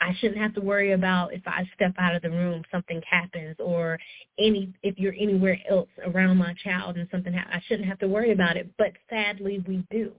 I 0.00 0.14
shouldn't 0.18 0.40
have 0.40 0.54
to 0.54 0.60
worry 0.60 0.92
about 0.92 1.34
if 1.34 1.42
I 1.46 1.68
step 1.74 1.94
out 1.98 2.14
of 2.14 2.22
the 2.22 2.30
room, 2.30 2.62
something 2.70 3.02
happens, 3.08 3.56
or 3.58 3.98
any 4.38 4.72
if 4.82 4.98
you're 4.98 5.14
anywhere 5.18 5.58
else 5.68 5.88
around 6.04 6.36
my 6.36 6.54
child 6.62 6.96
and 6.96 7.08
something 7.10 7.32
happens. 7.32 7.54
I 7.56 7.62
shouldn't 7.66 7.88
have 7.88 7.98
to 8.00 8.08
worry 8.08 8.32
about 8.32 8.56
it. 8.56 8.70
But 8.78 8.92
sadly, 9.10 9.62
we 9.66 9.84
do, 9.90 10.12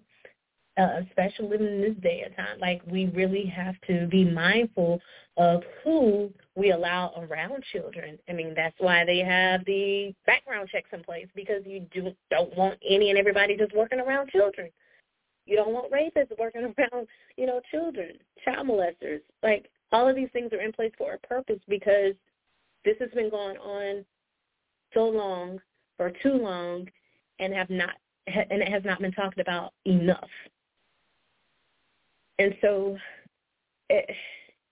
uh, 0.77 1.01
especially 1.07 1.57
in 1.57 1.81
this 1.81 1.95
day 2.03 2.23
and 2.25 2.35
time. 2.35 2.59
Like 2.59 2.81
we 2.85 3.05
really 3.07 3.45
have 3.45 3.75
to 3.87 4.07
be 4.07 4.25
mindful 4.25 4.99
of 5.37 5.63
who 5.83 6.29
we 6.55 6.71
allow 6.71 7.13
around 7.15 7.63
children. 7.71 8.19
I 8.27 8.33
mean, 8.33 8.53
that's 8.55 8.75
why 8.79 9.05
they 9.05 9.19
have 9.19 9.63
the 9.63 10.13
background 10.25 10.67
checks 10.69 10.89
in 10.91 11.03
place 11.03 11.27
because 11.35 11.63
you 11.65 11.87
do 11.93 12.11
don't 12.29 12.55
want 12.57 12.77
any 12.87 13.11
and 13.11 13.17
everybody 13.17 13.55
just 13.55 13.73
working 13.73 14.01
around 14.01 14.29
children. 14.29 14.69
You 15.49 15.55
don't 15.55 15.73
want 15.73 15.91
rapists 15.91 16.37
working 16.37 16.61
around, 16.77 17.07
you 17.35 17.47
know, 17.47 17.59
children, 17.71 18.11
child 18.45 18.67
molesters. 18.67 19.21
Like 19.41 19.69
all 19.91 20.07
of 20.07 20.15
these 20.15 20.29
things 20.31 20.53
are 20.53 20.61
in 20.61 20.71
place 20.71 20.91
for 20.95 21.13
a 21.13 21.27
purpose 21.27 21.59
because 21.67 22.13
this 22.85 22.95
has 22.99 23.09
been 23.11 23.31
going 23.31 23.57
on 23.57 24.05
so 24.93 25.05
long 25.05 25.59
for 25.97 26.11
too 26.21 26.33
long 26.33 26.87
and 27.39 27.53
have 27.53 27.69
not 27.69 27.95
and 28.27 28.61
it 28.61 28.69
has 28.69 28.83
not 28.85 29.01
been 29.01 29.11
talked 29.11 29.39
about 29.39 29.73
enough. 29.85 30.29
And 32.37 32.53
so 32.61 32.95
it 33.89 34.09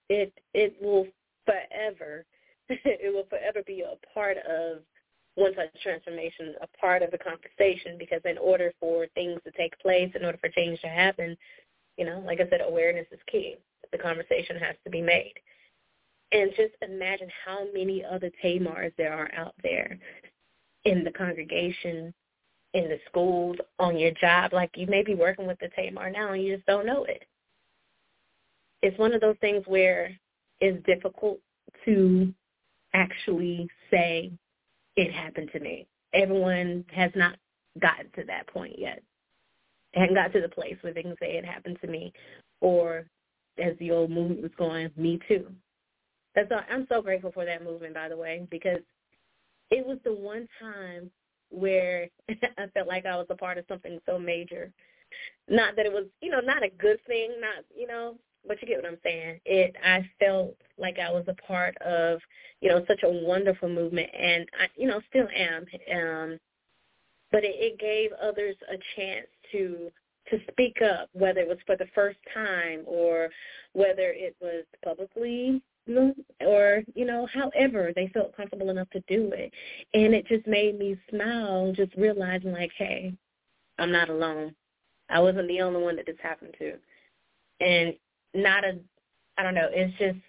it 0.10 0.34
it 0.54 0.76
will 0.80 1.08
forever 1.46 2.24
it 2.70 3.14
will 3.14 3.26
forever 3.30 3.64
be 3.66 3.82
a 3.82 3.96
part 4.14 4.38
of 4.38 4.84
One 5.38 5.54
Touch 5.54 5.70
Transformation 5.84 6.56
a 6.62 6.78
part 6.80 7.04
of 7.04 7.12
the 7.12 7.20
conversation 7.20 7.96
because 8.00 8.22
in 8.26 8.40
order 8.40 8.74
for 8.80 9.06
things 9.14 9.40
to 9.46 9.52
take 9.52 9.78
place, 9.78 10.12
in 10.16 10.26
order 10.26 10.40
for 10.40 10.50
change 10.50 10.82
to 10.82 10.88
happen, 10.88 11.38
you 11.96 12.06
know, 12.06 12.24
like 12.26 12.42
I 12.42 12.50
said, 12.50 12.62
awareness 12.68 13.06
is 13.12 13.20
key. 13.32 13.56
The 13.92 14.00
conversation 14.00 14.58
has 14.58 14.76
to 14.84 14.90
be 14.90 15.00
made. 15.00 15.36
And 16.32 16.50
just 16.58 16.74
imagine 16.82 17.30
how 17.46 17.68
many 17.72 18.04
other 18.04 18.32
Tamars 18.44 18.94
there 18.98 19.14
are 19.14 19.30
out 19.36 19.54
there 19.62 20.00
in 20.86 21.04
the 21.04 21.12
congregation, 21.12 22.12
in 22.74 22.90
the 22.90 23.00
schools, 23.08 23.58
on 23.78 23.96
your 23.96 24.12
job. 24.20 24.54
Like 24.54 24.72
you 24.76 24.88
may 24.88 25.04
be 25.04 25.14
working 25.14 25.46
with 25.46 25.60
the 25.60 25.70
Tamar 25.76 26.10
now 26.10 26.34
and 26.34 26.44
you 26.44 26.56
just 26.56 26.66
don't 26.66 26.88
know 26.88 27.04
it. 27.04 27.24
It's 28.82 28.98
one 28.98 29.14
of 29.14 29.22
those 29.22 29.38
things 29.40 29.64
where 29.68 30.18
it's 30.62 30.84
difficult 30.88 31.38
to 31.86 32.34
actually 32.96 33.70
say 33.92 34.32
it 34.98 35.14
happened 35.14 35.50
to 35.54 35.60
me. 35.60 35.88
Everyone 36.14 36.84
has 36.92 37.12
not 37.16 37.38
gotten 37.80 38.10
to 38.16 38.24
that 38.26 38.48
point 38.48 38.78
yet. 38.78 39.02
It 39.94 40.00
hadn't 40.00 40.16
got 40.16 40.34
to 40.34 40.42
the 40.42 40.50
place 40.50 40.76
where 40.82 40.94
they 40.94 41.04
can 41.04 41.16
say 41.20 41.38
it 41.38 41.46
happened 41.46 41.78
to 41.82 41.88
me, 41.88 42.12
or 42.60 43.06
as 43.58 43.74
the 43.80 43.92
old 43.92 44.12
movement 44.12 44.42
was 44.42 44.52
going, 44.58 44.90
me 44.98 45.20
too. 45.28 45.48
That's 46.36 46.52
all, 46.52 46.62
I'm 46.70 46.86
so 46.90 47.02
grateful 47.02 47.32
for 47.32 47.46
that 47.46 47.64
movement, 47.64 47.94
by 47.94 48.10
the 48.10 48.18
way, 48.18 48.46
because 48.52 48.82
it 49.72 49.86
was 49.86 49.98
the 50.04 50.14
one 50.14 50.48
time 50.60 51.10
where 51.50 52.10
I 52.30 52.68
felt 52.74 52.88
like 52.88 53.06
I 53.06 53.16
was 53.16 53.28
a 53.30 53.36
part 53.36 53.58
of 53.58 53.66
something 53.68 54.00
so 54.06 54.20
major. 54.20 54.72
Not 55.48 55.76
that 55.76 55.86
it 55.86 55.94
was, 55.94 56.06
you 56.22 56.30
know, 56.30 56.42
not 56.42 56.64
a 56.64 56.70
good 56.70 57.00
thing, 57.08 57.32
not, 57.40 57.64
you 57.76 57.88
know, 57.88 58.16
but 58.48 58.62
you 58.62 58.68
get 58.68 58.78
what 58.82 58.92
I'm 58.92 59.00
saying. 59.04 59.40
It 59.46 59.76
I 59.84 60.08
felt 60.20 60.56
like 60.78 60.98
I 61.00 61.12
was 61.12 61.26
a 61.28 61.34
part 61.34 61.76
of, 61.78 62.20
you 62.62 62.70
know, 62.70 62.84
such 62.88 63.04
a 63.04 63.10
wonderful 63.10 63.70
movement 63.70 64.10
and 64.18 64.48
I 64.60 64.68
you 64.76 64.88
know, 64.88 65.02
still 65.10 65.28
am. 65.36 65.66
Um 65.94 66.40
but 67.32 67.44
it, 67.44 67.56
it 67.58 67.80
gave 67.80 68.12
others 68.22 68.56
a 68.72 68.78
chance 68.96 69.28
to 69.52 69.92
to 70.30 70.40
speak 70.52 70.82
up, 70.82 71.10
whether 71.14 71.40
it 71.40 71.48
was 71.48 71.58
for 71.66 71.78
the 71.78 71.88
first 71.96 72.20
time 72.34 72.82
or 72.86 73.30
whether 73.74 74.12
it 74.12 74.36
was 74.42 74.66
publicly 74.84 75.62
or 76.42 76.84
you 76.96 77.06
know 77.06 77.28
however 77.34 77.92
they 77.96 78.10
felt 78.14 78.36
comfortable 78.36 78.70
enough 78.70 78.90
to 78.90 79.00
do 79.08 79.32
it 79.34 79.54
and 79.94 80.14
it 80.14 80.28
just 80.28 80.46
made 80.46 80.78
me 80.78 80.98
smile 81.10 81.72
just 81.76 81.94
realizing 81.96 82.52
like 82.52 82.72
hey 82.78 83.14
i'm 83.80 83.92
not 83.92 84.10
alone 84.10 84.54
i 85.10 85.20
wasn't 85.20 85.48
the 85.48 85.62
only 85.62 85.82
one 85.82 85.96
that 85.96 86.06
this 86.06 86.18
happened 86.22 86.54
to 86.60 86.74
and 87.62 87.94
not 88.38 88.64
a 88.64 88.78
i 89.38 89.44
don't 89.44 89.56
know 89.56 89.70
it's 89.72 89.98
just 89.98 90.20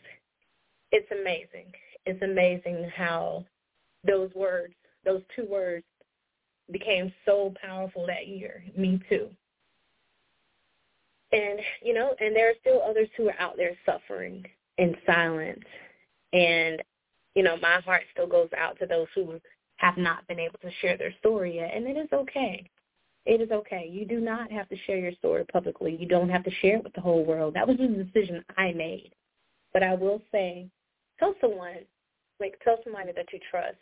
it's 0.93 1.11
amazing 1.13 1.73
it's 2.07 2.23
amazing 2.23 2.91
how 2.95 3.45
those 4.07 4.31
words 4.35 4.75
those 5.05 5.23
two 5.35 5.47
words 5.47 5.85
became 6.71 7.13
so 7.25 7.53
powerful 7.63 8.07
that 8.07 8.27
year 8.27 8.63
me 8.77 9.01
too 9.09 9.29
and 11.33 11.61
you 11.83 11.95
know 11.95 12.15
and 12.21 12.35
there 12.35 12.51
are 12.51 12.55
still 12.61 12.83
others 12.83 13.09
who 13.17 13.29
are 13.29 13.41
out 13.41 13.57
there 13.57 13.77
suffering 13.85 14.45
in 14.79 14.97
silence. 15.05 15.65
And, 16.33 16.83
you 17.35 17.43
know, 17.43 17.57
my 17.61 17.81
heart 17.81 18.03
still 18.13 18.27
goes 18.27 18.49
out 18.57 18.79
to 18.79 18.87
those 18.87 19.09
who 19.15 19.41
have 19.77 19.97
not 19.97 20.27
been 20.27 20.41
able 20.41 20.59
to 20.61 20.71
share 20.81 20.97
their 20.97 21.13
story 21.19 21.57
yet. 21.57 21.73
And 21.75 21.87
it 21.87 21.97
is 21.97 22.09
okay. 22.13 22.69
It 23.29 23.43
is 23.43 23.51
okay. 23.51 23.87
You 23.93 24.07
do 24.07 24.21
not 24.21 24.51
have 24.51 24.71
to 24.71 24.77
share 24.87 24.97
your 24.97 25.13
story 25.13 25.45
publicly. 25.53 25.95
You 26.01 26.09
don't 26.09 26.31
have 26.31 26.43
to 26.45 26.51
share 26.63 26.77
it 26.77 26.83
with 26.83 26.95
the 26.95 27.03
whole 27.03 27.27
world. 27.27 27.53
That 27.53 27.69
was 27.69 27.77
a 27.79 27.87
decision 27.87 28.43
I 28.57 28.73
made. 28.73 29.13
But 29.75 29.83
I 29.83 29.95
will 29.95 30.23
say, 30.33 30.67
tell 31.19 31.35
someone, 31.39 31.77
like 32.41 32.59
tell 32.65 32.79
somebody 32.83 33.13
that 33.15 33.27
you 33.31 33.39
trust, 33.51 33.77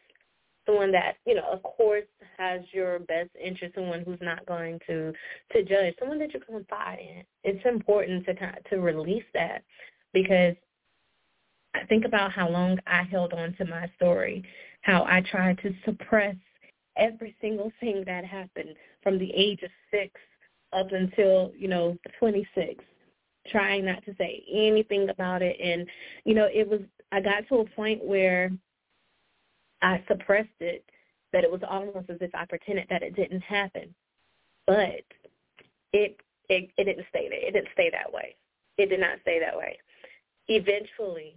someone 0.66 0.90
that, 0.90 1.18
you 1.26 1.36
know, 1.36 1.44
of 1.48 1.62
course 1.62 2.08
has 2.36 2.62
your 2.72 2.98
best 2.98 3.30
interest, 3.40 3.76
someone 3.76 4.02
who's 4.02 4.18
not 4.20 4.44
going 4.46 4.80
to 4.88 5.12
to 5.52 5.62
judge, 5.62 5.94
someone 6.00 6.18
that 6.18 6.34
you 6.34 6.40
can 6.40 6.56
confide 6.56 6.98
in. 6.98 7.22
It's 7.44 7.64
important 7.64 8.26
to 8.26 8.34
kind 8.34 8.58
to 8.70 8.80
release 8.80 9.24
that 9.32 9.62
because 10.12 10.56
I 11.76 11.84
think 11.84 12.04
about 12.04 12.32
how 12.32 12.48
long 12.48 12.80
I 12.88 13.04
held 13.04 13.32
on 13.32 13.54
to 13.58 13.64
my 13.64 13.88
story, 13.94 14.44
how 14.80 15.04
I 15.04 15.20
tried 15.20 15.58
to 15.58 15.72
suppress 15.84 16.34
every 16.96 17.36
single 17.40 17.72
thing 17.80 18.04
that 18.06 18.24
happened 18.24 18.74
from 19.02 19.18
the 19.18 19.32
age 19.34 19.62
of 19.62 19.70
six 19.90 20.12
up 20.72 20.92
until, 20.92 21.52
you 21.56 21.68
know, 21.68 21.96
26, 22.18 22.82
trying 23.50 23.84
not 23.84 24.04
to 24.04 24.14
say 24.18 24.44
anything 24.52 25.08
about 25.08 25.42
it. 25.42 25.56
And, 25.62 25.86
you 26.24 26.34
know, 26.34 26.48
it 26.52 26.68
was, 26.68 26.80
I 27.12 27.20
got 27.20 27.46
to 27.48 27.56
a 27.56 27.64
point 27.70 28.04
where 28.04 28.50
I 29.82 30.02
suppressed 30.08 30.48
it, 30.60 30.84
that 31.32 31.44
it 31.44 31.50
was 31.50 31.60
almost 31.68 32.10
as 32.10 32.18
if 32.20 32.34
I 32.34 32.44
pretended 32.46 32.86
that 32.90 33.02
it 33.02 33.14
didn't 33.14 33.42
happen. 33.42 33.94
But 34.66 35.04
it, 35.92 36.18
it, 36.48 36.70
it 36.76 36.84
didn't 36.84 37.06
stay 37.10 37.28
there. 37.28 37.46
It 37.46 37.52
didn't 37.52 37.68
stay 37.72 37.90
that 37.90 38.12
way. 38.12 38.36
It 38.78 38.88
did 38.88 39.00
not 39.00 39.18
stay 39.22 39.38
that 39.40 39.56
way. 39.56 39.78
Eventually, 40.48 41.36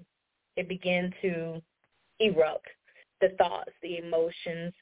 it 0.56 0.68
began 0.68 1.14
to 1.22 1.62
erupt. 2.20 2.68
The 3.22 3.30
thoughts, 3.38 3.72
the 3.82 3.98
emotions, 3.98 4.74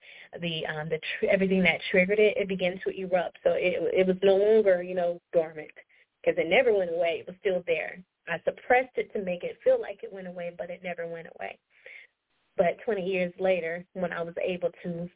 the 0.41 0.65
um, 0.67 0.89
the 0.89 0.99
tr- 0.99 1.25
everything 1.31 1.63
that 1.63 1.79
triggered 1.91 2.19
it, 2.19 2.37
it 2.37 2.47
began 2.47 2.79
to 2.85 2.99
erupt. 2.99 3.37
So 3.43 3.51
it 3.53 3.77
it 3.93 4.07
was 4.07 4.17
no 4.23 4.35
longer 4.35 4.83
you 4.83 4.95
know 4.95 5.19
dormant 5.33 5.71
because 6.21 6.37
it 6.37 6.49
never 6.49 6.73
went 6.73 6.91
away. 6.91 7.19
It 7.21 7.27
was 7.27 7.35
still 7.39 7.63
there. 7.65 7.99
I 8.27 8.39
suppressed 8.43 8.97
it 8.97 9.11
to 9.13 9.23
make 9.23 9.43
it 9.43 9.57
feel 9.63 9.79
like 9.79 10.03
it 10.03 10.11
went 10.11 10.27
away, 10.27 10.51
but 10.57 10.69
it 10.69 10.81
never 10.83 11.07
went 11.07 11.27
away. 11.35 11.57
But 12.57 12.77
20 12.83 13.05
years 13.05 13.31
later, 13.39 13.85
when 13.93 14.11
I 14.11 14.21
was 14.21 14.33
able 14.43 14.69
to 14.83 15.09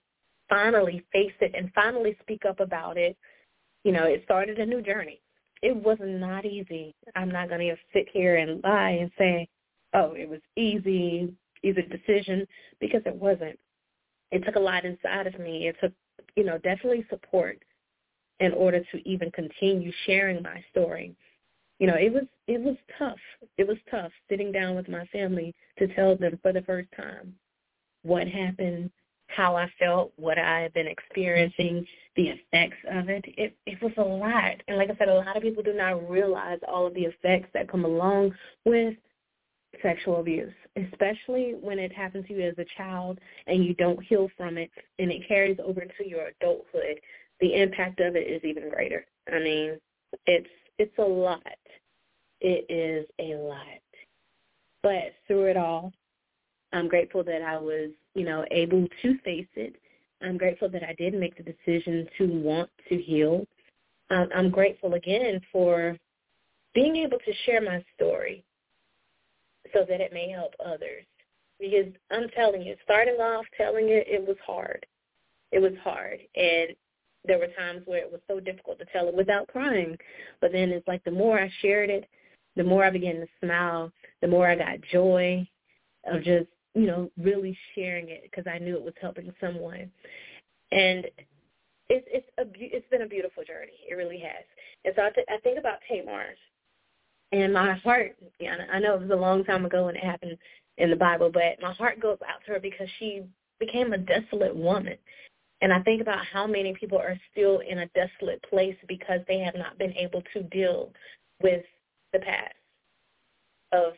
finally 0.47 1.03
face 1.11 1.33
it 1.41 1.51
and 1.53 1.71
finally 1.73 2.15
speak 2.21 2.45
up 2.47 2.61
about 2.61 2.97
it, 2.97 3.17
you 3.83 3.91
know, 3.91 4.05
it 4.05 4.21
started 4.23 4.59
a 4.59 4.65
new 4.65 4.81
journey. 4.81 5.19
It 5.61 5.75
was 5.75 5.97
not 5.99 6.45
easy. 6.45 6.95
I'm 7.15 7.29
not 7.29 7.49
going 7.49 7.67
to 7.67 7.75
sit 7.91 8.07
here 8.13 8.37
and 8.37 8.63
lie 8.63 8.97
and 9.01 9.11
say 9.17 9.49
oh, 9.93 10.13
it 10.13 10.29
was 10.29 10.39
easy, 10.55 11.33
easy 11.63 11.81
decision, 11.83 12.47
because 12.79 13.01
it 13.05 13.15
wasn't. 13.15 13.59
It 14.31 14.43
took 14.45 14.55
a 14.55 14.59
lot 14.59 14.85
inside 14.85 15.27
of 15.27 15.39
me. 15.39 15.67
It 15.67 15.75
took, 15.81 15.91
you 16.35 16.43
know, 16.43 16.57
definitely 16.57 17.05
support 17.09 17.61
in 18.39 18.53
order 18.53 18.79
to 18.91 19.09
even 19.09 19.31
continue 19.31 19.91
sharing 20.05 20.41
my 20.41 20.63
story. 20.71 21.15
You 21.79 21.87
know, 21.87 21.95
it 21.95 22.13
was 22.13 22.23
it 22.47 22.61
was 22.61 22.75
tough. 22.97 23.19
It 23.57 23.67
was 23.67 23.77
tough 23.89 24.11
sitting 24.29 24.51
down 24.51 24.75
with 24.75 24.89
my 24.89 25.05
family 25.07 25.53
to 25.79 25.87
tell 25.95 26.15
them 26.15 26.37
for 26.41 26.53
the 26.53 26.61
first 26.61 26.89
time 26.95 27.35
what 28.03 28.27
happened, 28.27 28.91
how 29.27 29.55
I 29.55 29.71
felt, 29.79 30.11
what 30.15 30.37
I 30.37 30.61
had 30.61 30.73
been 30.73 30.87
experiencing, 30.87 31.85
the 32.15 32.29
effects 32.29 32.77
of 32.89 33.09
it. 33.09 33.25
It 33.37 33.55
it 33.65 33.81
was 33.81 33.93
a 33.97 34.01
lot. 34.01 34.61
And 34.67 34.77
like 34.77 34.89
I 34.89 34.95
said, 34.97 35.09
a 35.09 35.13
lot 35.13 35.37
of 35.37 35.43
people 35.43 35.63
do 35.63 35.73
not 35.73 36.09
realize 36.09 36.59
all 36.67 36.87
of 36.87 36.93
the 36.93 37.05
effects 37.05 37.49
that 37.53 37.69
come 37.69 37.85
along 37.85 38.33
with 38.65 38.95
sexual 39.81 40.19
abuse, 40.19 40.53
especially 40.75 41.55
when 41.59 41.79
it 41.79 41.91
happens 41.91 42.27
to 42.27 42.33
you 42.33 42.41
as 42.41 42.57
a 42.57 42.65
child 42.77 43.19
and 43.47 43.63
you 43.63 43.73
don't 43.75 44.01
heal 44.03 44.29
from 44.37 44.57
it 44.57 44.69
and 44.99 45.11
it 45.11 45.27
carries 45.27 45.57
over 45.63 45.81
into 45.81 46.07
your 46.07 46.27
adulthood, 46.27 46.99
the 47.39 47.55
impact 47.55 47.99
of 47.99 48.15
it 48.15 48.27
is 48.27 48.43
even 48.43 48.69
greater. 48.69 49.05
I 49.31 49.39
mean, 49.39 49.79
it's 50.25 50.49
it's 50.77 50.97
a 50.97 51.03
lot. 51.03 51.41
It 52.39 52.65
is 52.69 53.07
a 53.19 53.37
lot. 53.37 53.65
But 54.83 55.13
through 55.27 55.45
it 55.45 55.57
all, 55.57 55.93
I'm 56.73 56.87
grateful 56.87 57.23
that 57.23 57.41
I 57.41 57.57
was, 57.57 57.91
you 58.15 58.25
know, 58.25 58.45
able 58.51 58.87
to 59.01 59.17
face 59.19 59.47
it. 59.55 59.75
I'm 60.23 60.37
grateful 60.37 60.69
that 60.69 60.83
I 60.83 60.93
did 60.97 61.13
make 61.13 61.35
the 61.37 61.43
decision 61.43 62.07
to 62.17 62.27
want 62.27 62.69
to 62.89 62.97
heal. 62.97 63.45
Um, 64.09 64.29
I'm 64.35 64.49
grateful 64.49 64.93
again 64.93 65.39
for 65.51 65.97
being 66.73 66.95
able 66.97 67.17
to 67.19 67.33
share 67.45 67.61
my 67.61 67.83
story 67.95 68.43
so 69.73 69.85
that 69.87 70.01
it 70.01 70.13
may 70.13 70.29
help 70.29 70.53
others. 70.63 71.03
Because 71.59 71.93
I'm 72.11 72.27
telling 72.29 72.63
you, 72.63 72.75
starting 72.83 73.15
off 73.15 73.45
telling 73.55 73.89
it, 73.89 74.07
it 74.07 74.25
was 74.25 74.37
hard. 74.45 74.85
It 75.51 75.59
was 75.59 75.73
hard. 75.83 76.19
And 76.35 76.69
there 77.25 77.37
were 77.37 77.47
times 77.57 77.83
where 77.85 77.99
it 77.99 78.11
was 78.11 78.21
so 78.27 78.39
difficult 78.39 78.79
to 78.79 78.85
tell 78.85 79.07
it 79.07 79.13
without 79.13 79.47
crying. 79.47 79.97
But 80.39 80.51
then 80.51 80.69
it's 80.69 80.87
like 80.87 81.03
the 81.03 81.11
more 81.11 81.39
I 81.39 81.51
shared 81.61 81.89
it, 81.89 82.09
the 82.55 82.63
more 82.63 82.83
I 82.83 82.89
began 82.89 83.15
to 83.15 83.27
smile, 83.43 83.91
the 84.21 84.27
more 84.27 84.47
I 84.47 84.55
got 84.55 84.81
joy 84.91 85.47
of 86.11 86.23
just, 86.23 86.47
you 86.73 86.87
know, 86.87 87.11
really 87.17 87.57
sharing 87.75 88.09
it 88.09 88.23
because 88.23 88.45
I 88.51 88.57
knew 88.57 88.75
it 88.75 88.83
was 88.83 88.93
helping 88.99 89.31
someone. 89.39 89.91
And 90.71 91.05
it's 91.89 92.07
it's 92.09 92.27
a 92.39 92.43
it's 92.57 92.89
been 92.89 93.01
a 93.01 93.07
beautiful 93.07 93.43
journey. 93.43 93.77
It 93.89 93.95
really 93.95 94.19
has. 94.19 94.43
And 94.85 94.93
so 94.95 95.03
I, 95.03 95.09
th- 95.09 95.27
I 95.29 95.37
think 95.41 95.59
about 95.59 95.79
Tamar 95.87 96.27
and 97.31 97.53
my 97.53 97.73
heart, 97.75 98.15
I 98.41 98.79
know 98.79 98.95
it 98.95 99.01
was 99.01 99.11
a 99.11 99.15
long 99.15 99.43
time 99.43 99.65
ago 99.65 99.85
when 99.85 99.95
it 99.95 100.03
happened 100.03 100.37
in 100.77 100.89
the 100.89 100.95
Bible, 100.95 101.29
but 101.31 101.61
my 101.61 101.73
heart 101.73 101.99
goes 101.99 102.17
out 102.27 102.43
to 102.45 102.53
her 102.53 102.59
because 102.59 102.87
she 102.99 103.23
became 103.59 103.93
a 103.93 103.97
desolate 103.97 104.55
woman. 104.55 104.97
And 105.61 105.71
I 105.71 105.81
think 105.81 106.01
about 106.01 106.25
how 106.25 106.47
many 106.47 106.73
people 106.73 106.97
are 106.97 107.17
still 107.31 107.59
in 107.59 107.79
a 107.79 107.87
desolate 107.89 108.43
place 108.49 108.75
because 108.87 109.21
they 109.27 109.39
have 109.39 109.55
not 109.55 109.77
been 109.77 109.93
able 109.93 110.23
to 110.33 110.43
deal 110.43 110.91
with 111.41 111.63
the 112.13 112.19
past 112.19 112.55
of 113.71 113.93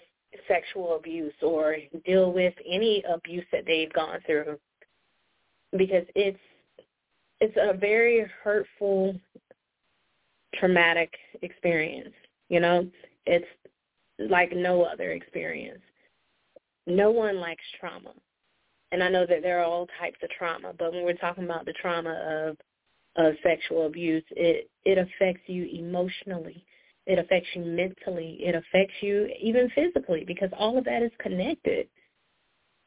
sexual 0.48 0.96
abuse 0.96 1.34
or 1.42 1.78
deal 2.06 2.32
with 2.32 2.54
any 2.68 3.04
abuse 3.12 3.46
that 3.52 3.66
they've 3.66 3.94
gone 3.94 4.20
through 4.26 4.58
because 5.78 6.06
it's 6.16 6.40
it's 7.40 7.56
a 7.58 7.78
very 7.78 8.26
hurtful 8.44 9.16
traumatic 10.56 11.14
experience 11.42 12.14
you 12.50 12.60
know 12.60 12.88
it's 13.26 13.46
like 14.20 14.52
no 14.56 14.84
other 14.84 15.12
experience. 15.12 15.82
No 16.88 17.12
one 17.12 17.38
likes 17.38 17.64
trauma. 17.80 18.14
And 18.92 19.02
I 19.04 19.10
know 19.10 19.26
that 19.26 19.42
there 19.42 19.60
are 19.60 19.66
all 19.66 19.88
types 20.00 20.18
of 20.22 20.30
trauma, 20.30 20.74
but 20.78 20.94
when 20.94 21.04
we're 21.04 21.14
talking 21.14 21.46
about 21.46 21.66
the 21.66 21.74
trauma 21.74 22.50
of 22.50 22.58
of 23.16 23.36
sexual 23.44 23.86
abuse, 23.86 24.24
it 24.32 24.70
it 24.86 24.98
affects 24.98 25.48
you 25.48 25.66
emotionally. 25.66 26.66
It 27.06 27.20
affects 27.20 27.50
you 27.54 27.64
mentally. 27.64 28.38
It 28.42 28.56
affects 28.56 28.94
you 29.02 29.30
even 29.42 29.70
physically 29.76 30.24
because 30.26 30.50
all 30.58 30.78
of 30.78 30.86
that 30.86 31.04
is 31.04 31.12
connected. 31.20 31.88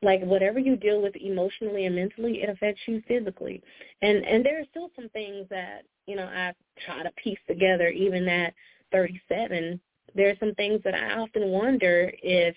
Like 0.02 0.22
whatever 0.22 0.58
you 0.58 0.76
deal 0.76 1.02
with 1.02 1.16
emotionally 1.16 1.86
and 1.86 1.96
mentally, 1.96 2.42
it 2.42 2.48
affects 2.48 2.82
you 2.86 3.02
physically. 3.08 3.62
And 4.02 4.24
and 4.24 4.44
there 4.44 4.60
are 4.60 4.66
still 4.70 4.90
some 4.94 5.08
things 5.10 5.46
that, 5.50 5.82
you 6.06 6.16
know, 6.16 6.26
I 6.26 6.54
try 6.84 7.02
to 7.02 7.10
piece 7.22 7.38
together 7.48 7.88
even 7.88 8.28
at 8.28 8.54
37. 8.92 9.80
There 10.14 10.30
are 10.30 10.36
some 10.40 10.54
things 10.54 10.80
that 10.84 10.94
I 10.94 11.18
often 11.18 11.48
wonder 11.48 12.12
if 12.22 12.54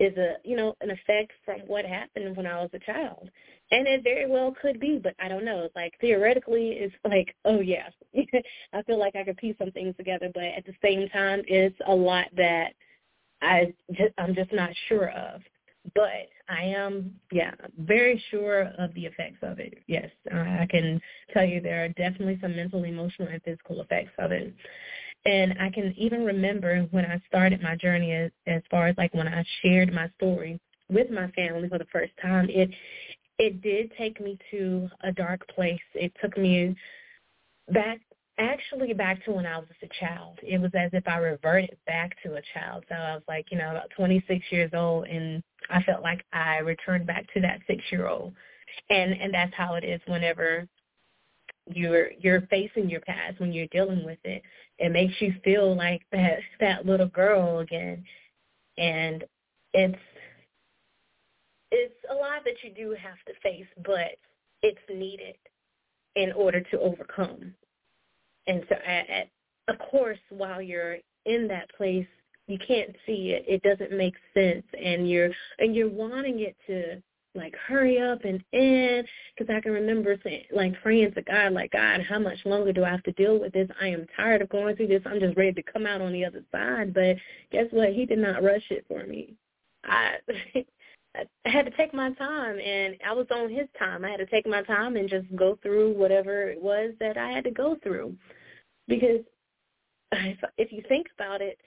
is 0.00 0.16
a 0.16 0.34
you 0.44 0.56
know 0.56 0.74
an 0.80 0.90
effect 0.90 1.32
from 1.44 1.60
what 1.66 1.84
happened 1.84 2.36
when 2.36 2.46
I 2.46 2.60
was 2.60 2.70
a 2.72 2.78
child, 2.80 3.30
and 3.70 3.86
it 3.86 4.02
very 4.02 4.28
well 4.28 4.54
could 4.60 4.80
be, 4.80 4.98
but 5.02 5.14
I 5.20 5.28
don't 5.28 5.44
know. 5.44 5.68
Like 5.76 5.94
theoretically, 6.00 6.70
it's 6.70 6.94
like 7.04 7.34
oh 7.44 7.60
yeah, 7.60 7.88
I 8.72 8.82
feel 8.82 8.98
like 8.98 9.16
I 9.16 9.24
could 9.24 9.36
piece 9.36 9.56
some 9.58 9.70
things 9.70 9.94
together, 9.96 10.30
but 10.32 10.44
at 10.44 10.64
the 10.66 10.74
same 10.82 11.08
time, 11.10 11.42
it's 11.46 11.76
a 11.86 11.94
lot 11.94 12.26
that 12.36 12.72
I 13.42 13.74
just, 13.92 14.14
I'm 14.18 14.34
just 14.34 14.52
not 14.52 14.70
sure 14.88 15.10
of. 15.10 15.42
But 15.96 16.28
I 16.48 16.62
am, 16.62 17.12
yeah, 17.32 17.50
very 17.76 18.22
sure 18.30 18.70
of 18.78 18.94
the 18.94 19.04
effects 19.04 19.38
of 19.42 19.58
it. 19.58 19.78
Yes, 19.88 20.08
I 20.32 20.66
can 20.70 21.00
tell 21.32 21.44
you 21.44 21.60
there 21.60 21.84
are 21.84 21.88
definitely 21.88 22.38
some 22.40 22.54
mental, 22.54 22.84
emotional, 22.84 23.26
and 23.26 23.42
physical 23.42 23.80
effects 23.80 24.12
of 24.18 24.30
it. 24.30 24.54
And 25.24 25.54
I 25.60 25.70
can 25.70 25.94
even 25.96 26.24
remember 26.24 26.86
when 26.90 27.04
I 27.04 27.20
started 27.28 27.62
my 27.62 27.76
journey 27.76 28.12
as, 28.12 28.30
as 28.46 28.62
far 28.70 28.88
as 28.88 28.96
like 28.98 29.14
when 29.14 29.28
I 29.28 29.44
shared 29.62 29.92
my 29.92 30.10
story 30.16 30.60
with 30.88 31.10
my 31.10 31.30
family 31.30 31.68
for 31.68 31.78
the 31.78 31.86
first 31.92 32.12
time, 32.20 32.48
it 32.50 32.70
it 33.38 33.62
did 33.62 33.92
take 33.96 34.20
me 34.20 34.38
to 34.50 34.88
a 35.02 35.12
dark 35.12 35.46
place. 35.48 35.80
It 35.94 36.12
took 36.20 36.36
me 36.36 36.76
back 37.72 38.00
actually 38.38 38.92
back 38.92 39.24
to 39.24 39.32
when 39.32 39.46
I 39.46 39.58
was 39.58 39.68
a 39.82 39.88
child. 40.00 40.38
It 40.42 40.60
was 40.60 40.70
as 40.74 40.90
if 40.92 41.06
I 41.06 41.18
reverted 41.18 41.76
back 41.86 42.16
to 42.22 42.34
a 42.34 42.42
child. 42.54 42.84
So 42.88 42.94
I 42.94 43.14
was 43.14 43.22
like, 43.28 43.46
you 43.50 43.58
know, 43.58 43.70
about 43.70 43.90
26 43.96 44.44
years 44.50 44.70
old 44.74 45.06
and 45.06 45.42
I 45.70 45.82
felt 45.82 46.02
like 46.02 46.24
I 46.32 46.58
returned 46.58 47.06
back 47.06 47.32
to 47.34 47.40
that 47.40 47.60
6-year-old. 47.68 48.32
And 48.90 49.12
and 49.12 49.34
that's 49.34 49.54
how 49.54 49.74
it 49.74 49.84
is 49.84 50.00
whenever 50.06 50.66
you're 51.66 52.10
you're 52.18 52.42
facing 52.42 52.90
your 52.90 53.00
past 53.00 53.38
when 53.38 53.52
you're 53.52 53.68
dealing 53.68 54.04
with 54.04 54.18
it 54.24 54.42
it 54.82 54.90
makes 54.90 55.14
you 55.20 55.32
feel 55.44 55.76
like 55.76 56.02
that 56.10 56.40
that 56.60 56.84
little 56.84 57.06
girl 57.06 57.60
again. 57.60 58.04
And 58.76 59.24
it's 59.72 59.98
it's 61.70 61.94
a 62.10 62.14
lot 62.14 62.44
that 62.44 62.62
you 62.62 62.70
do 62.74 62.90
have 62.90 63.16
to 63.26 63.40
face 63.42 63.66
but 63.84 64.18
it's 64.62 64.78
needed 64.90 65.36
in 66.16 66.32
order 66.32 66.60
to 66.60 66.80
overcome. 66.80 67.54
And 68.46 68.64
so 68.68 68.74
at, 68.86 69.08
at 69.08 69.28
of 69.68 69.78
course 69.90 70.18
while 70.30 70.60
you're 70.60 70.96
in 71.26 71.48
that 71.48 71.70
place 71.76 72.06
you 72.48 72.58
can't 72.58 72.94
see 73.06 73.30
it. 73.30 73.44
It 73.46 73.62
doesn't 73.62 73.96
make 73.96 74.14
sense. 74.34 74.64
And 74.82 75.08
you're 75.08 75.30
and 75.58 75.74
you're 75.74 75.88
wanting 75.88 76.40
it 76.40 76.56
to 76.66 77.00
like 77.34 77.54
hurry 77.56 78.00
up 78.00 78.24
and 78.24 78.42
end 78.52 79.06
because 79.36 79.54
I 79.54 79.60
can 79.60 79.72
remember 79.72 80.16
saying 80.22 80.44
like 80.54 80.80
praying 80.82 81.12
to 81.14 81.22
God 81.22 81.52
like 81.52 81.72
God 81.72 82.00
how 82.06 82.18
much 82.18 82.38
longer 82.44 82.72
do 82.72 82.84
I 82.84 82.90
have 82.90 83.02
to 83.04 83.12
deal 83.12 83.38
with 83.38 83.52
this? 83.52 83.68
I 83.80 83.88
am 83.88 84.06
tired 84.16 84.42
of 84.42 84.48
going 84.50 84.76
through 84.76 84.88
this. 84.88 85.02
I'm 85.06 85.20
just 85.20 85.36
ready 85.36 85.52
to 85.52 85.62
come 85.62 85.86
out 85.86 86.00
on 86.00 86.12
the 86.12 86.24
other 86.24 86.44
side. 86.52 86.92
But 86.92 87.16
guess 87.50 87.66
what? 87.70 87.92
He 87.92 88.04
did 88.04 88.18
not 88.18 88.42
rush 88.42 88.64
it 88.70 88.84
for 88.88 89.06
me. 89.06 89.34
I 89.84 90.16
I 91.14 91.26
had 91.44 91.66
to 91.66 91.76
take 91.76 91.92
my 91.92 92.10
time 92.12 92.58
and 92.58 92.96
I 93.06 93.12
was 93.12 93.26
on 93.30 93.50
his 93.50 93.68
time. 93.78 94.04
I 94.04 94.10
had 94.10 94.16
to 94.18 94.26
take 94.26 94.46
my 94.46 94.62
time 94.62 94.96
and 94.96 95.10
just 95.10 95.26
go 95.36 95.58
through 95.62 95.92
whatever 95.92 96.48
it 96.48 96.60
was 96.60 96.92
that 97.00 97.18
I 97.18 97.30
had 97.30 97.44
to 97.44 97.50
go 97.50 97.76
through. 97.82 98.16
Because 98.88 99.20
if, 100.12 100.38
if 100.56 100.72
you 100.72 100.82
think 100.88 101.08
about 101.16 101.40
it 101.40 101.58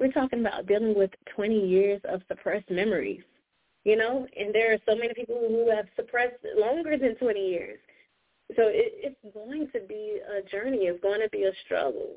we're 0.00 0.12
talking 0.12 0.40
about 0.40 0.66
dealing 0.66 0.94
with 0.94 1.10
20 1.34 1.66
years 1.66 2.00
of 2.04 2.22
suppressed 2.28 2.70
memories 2.70 3.22
you 3.88 3.96
know, 3.96 4.26
and 4.38 4.54
there 4.54 4.74
are 4.74 4.78
so 4.86 4.94
many 4.94 5.14
people 5.14 5.40
who 5.48 5.70
have 5.74 5.86
suppressed 5.96 6.44
longer 6.58 6.98
than 6.98 7.14
20 7.14 7.40
years. 7.40 7.78
So 8.54 8.64
it, 8.66 8.92
it's 9.24 9.34
going 9.34 9.68
to 9.72 9.80
be 9.88 10.20
a 10.28 10.42
journey. 10.46 10.88
It's 10.88 11.02
going 11.02 11.20
to 11.20 11.28
be 11.30 11.44
a 11.44 11.52
struggle. 11.64 12.16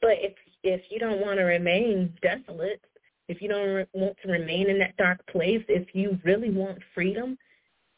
But 0.00 0.16
if 0.20 0.32
if 0.62 0.80
you 0.88 0.98
don't 0.98 1.20
want 1.20 1.38
to 1.38 1.44
remain 1.44 2.14
desolate, 2.22 2.82
if 3.28 3.42
you 3.42 3.48
don't 3.48 3.68
re- 3.68 3.86
want 3.92 4.16
to 4.22 4.32
remain 4.32 4.70
in 4.70 4.78
that 4.78 4.96
dark 4.96 5.24
place, 5.26 5.62
if 5.68 5.94
you 5.94 6.18
really 6.24 6.50
want 6.50 6.78
freedom, 6.94 7.36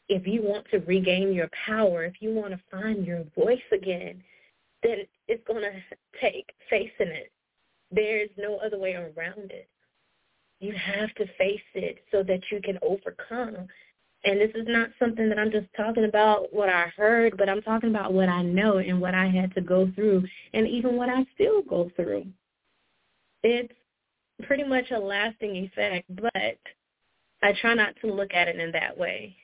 if 0.09 0.27
you 0.27 0.41
want 0.43 0.65
to 0.71 0.79
regain 0.79 1.33
your 1.33 1.49
power, 1.65 2.03
if 2.03 2.15
you 2.19 2.31
want 2.31 2.51
to 2.51 2.59
find 2.69 3.05
your 3.07 3.23
voice 3.35 3.69
again, 3.71 4.21
then 4.83 4.97
it's 5.29 5.47
going 5.47 5.61
to 5.61 5.71
take 6.21 6.51
facing 6.69 7.13
it. 7.13 7.31
There's 7.89 8.29
no 8.37 8.57
other 8.57 8.77
way 8.77 8.95
around 8.95 9.51
it. 9.51 9.69
You 10.59 10.73
have 10.73 11.13
to 11.15 11.25
face 11.37 11.59
it 11.73 11.99
so 12.11 12.23
that 12.23 12.41
you 12.51 12.61
can 12.61 12.77
overcome. 12.81 13.67
And 14.23 14.41
this 14.41 14.51
is 14.55 14.65
not 14.67 14.89
something 14.97 15.29
that 15.29 15.37
I'm 15.37 15.51
just 15.51 15.67
talking 15.77 16.05
about 16.05 16.51
what 16.51 16.69
I 16.69 16.91
heard, 16.97 17.37
but 17.37 17.47
I'm 17.47 17.61
talking 17.61 17.89
about 17.89 18.13
what 18.13 18.27
I 18.29 18.41
know 18.41 18.77
and 18.77 18.99
what 18.99 19.13
I 19.13 19.27
had 19.27 19.53
to 19.55 19.61
go 19.61 19.91
through 19.93 20.23
and 20.53 20.67
even 20.67 20.95
what 20.95 21.09
I 21.09 21.25
still 21.35 21.61
go 21.61 21.91
through. 21.95 22.25
It's 23.43 23.73
pretty 24.43 24.63
much 24.63 24.89
a 24.91 24.97
lasting 24.97 25.55
effect, 25.55 26.07
but 26.15 26.57
I 27.43 27.53
try 27.61 27.75
not 27.75 27.93
to 28.01 28.11
look 28.11 28.33
at 28.33 28.47
it 28.47 28.59
in 28.59 28.71
that 28.71 28.97
way. 28.97 29.35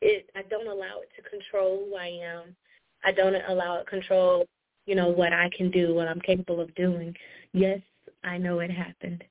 It 0.00 0.28
I 0.34 0.42
don't 0.42 0.66
allow 0.66 1.00
it 1.00 1.10
to 1.16 1.30
control 1.30 1.86
who 1.88 1.96
I 1.96 2.08
am. 2.08 2.56
I 3.04 3.12
don't 3.12 3.36
allow 3.48 3.76
it 3.76 3.86
control, 3.86 4.46
you 4.86 4.96
know, 4.96 5.08
what 5.08 5.32
I 5.32 5.48
can 5.56 5.70
do, 5.70 5.94
what 5.94 6.08
I'm 6.08 6.20
capable 6.20 6.60
of 6.60 6.74
doing. 6.74 7.14
Yes, 7.52 7.80
I 8.24 8.38
know 8.38 8.58
it 8.58 8.70
happened. 8.70 9.22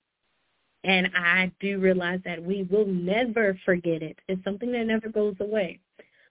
And 0.85 1.09
I 1.15 1.51
do 1.59 1.79
realize 1.79 2.19
that 2.25 2.41
we 2.41 2.63
will 2.69 2.85
never 2.85 3.59
forget 3.65 4.03
it. 4.03 4.17
It's 4.27 4.43
something 4.43 4.71
that 4.71 4.85
never 4.85 5.09
goes 5.09 5.35
away. 5.39 5.79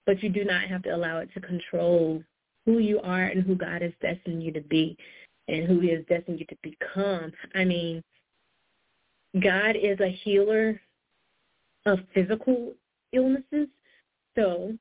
But 0.06 0.22
you 0.22 0.28
do 0.28 0.44
not 0.44 0.62
have 0.64 0.82
to 0.84 0.94
allow 0.94 1.18
it 1.18 1.28
to 1.34 1.40
control 1.40 2.22
who 2.64 2.78
you 2.78 3.00
are 3.00 3.24
and 3.24 3.42
who 3.42 3.56
God 3.56 3.82
has 3.82 3.92
destined 4.00 4.42
you 4.44 4.52
to 4.52 4.60
be 4.60 4.96
and 5.48 5.66
who 5.66 5.80
he 5.80 5.90
has 5.90 6.04
destined 6.08 6.38
you 6.38 6.46
to 6.46 6.56
become. 6.62 7.32
I 7.54 7.64
mean, 7.64 8.02
God 9.42 9.74
is 9.76 9.98
a 9.98 10.08
healer 10.22 10.80
of 11.84 11.98
physical 12.14 12.74
illnesses. 13.12 13.68
So 14.36 14.72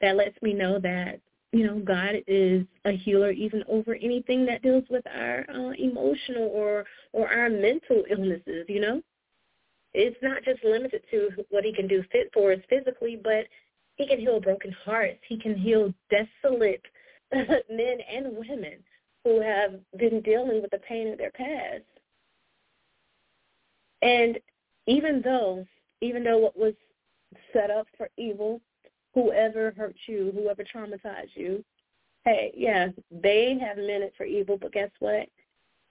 that 0.00 0.16
lets 0.16 0.40
me 0.40 0.52
know 0.52 0.78
that, 0.78 1.20
you 1.52 1.66
know, 1.66 1.80
God 1.80 2.14
is 2.28 2.64
a 2.84 2.92
healer 2.92 3.32
even 3.32 3.64
over 3.66 3.94
anything 3.94 4.46
that 4.46 4.62
deals 4.62 4.84
with 4.88 5.04
our 5.06 5.44
uh, 5.52 5.70
emotional 5.78 6.48
or 6.54 6.84
or 7.12 7.28
our 7.28 7.50
mental 7.50 8.04
illnesses, 8.08 8.66
you 8.68 8.80
know? 8.80 9.02
It's 9.98 10.22
not 10.22 10.44
just 10.44 10.62
limited 10.62 11.02
to 11.10 11.30
what 11.48 11.64
he 11.64 11.72
can 11.72 11.88
do 11.88 12.04
fit 12.12 12.30
for 12.34 12.52
us 12.52 12.58
physically, 12.68 13.18
but 13.22 13.46
he 13.96 14.06
can 14.06 14.20
heal 14.20 14.40
broken 14.40 14.74
hearts. 14.84 15.18
He 15.26 15.38
can 15.38 15.56
heal 15.56 15.92
desolate 16.10 16.82
men 17.32 17.98
and 18.12 18.36
women 18.36 18.84
who 19.24 19.40
have 19.40 19.80
been 19.98 20.20
dealing 20.20 20.60
with 20.60 20.70
the 20.70 20.80
pain 20.86 21.08
of 21.08 21.18
their 21.18 21.30
past. 21.30 21.82
And 24.02 24.38
even 24.86 25.22
though, 25.24 25.66
even 26.02 26.22
though 26.22 26.38
what 26.38 26.58
was 26.58 26.74
set 27.54 27.70
up 27.70 27.86
for 27.96 28.10
evil, 28.18 28.60
whoever 29.14 29.72
hurt 29.78 29.96
you, 30.06 30.30
whoever 30.34 30.62
traumatized 30.62 31.34
you, 31.34 31.64
hey, 32.26 32.52
yeah, 32.54 32.88
they 33.10 33.58
have 33.58 33.78
meant 33.78 34.04
it 34.04 34.12
for 34.18 34.26
evil, 34.26 34.58
but 34.60 34.72
guess 34.72 34.90
what? 34.98 35.26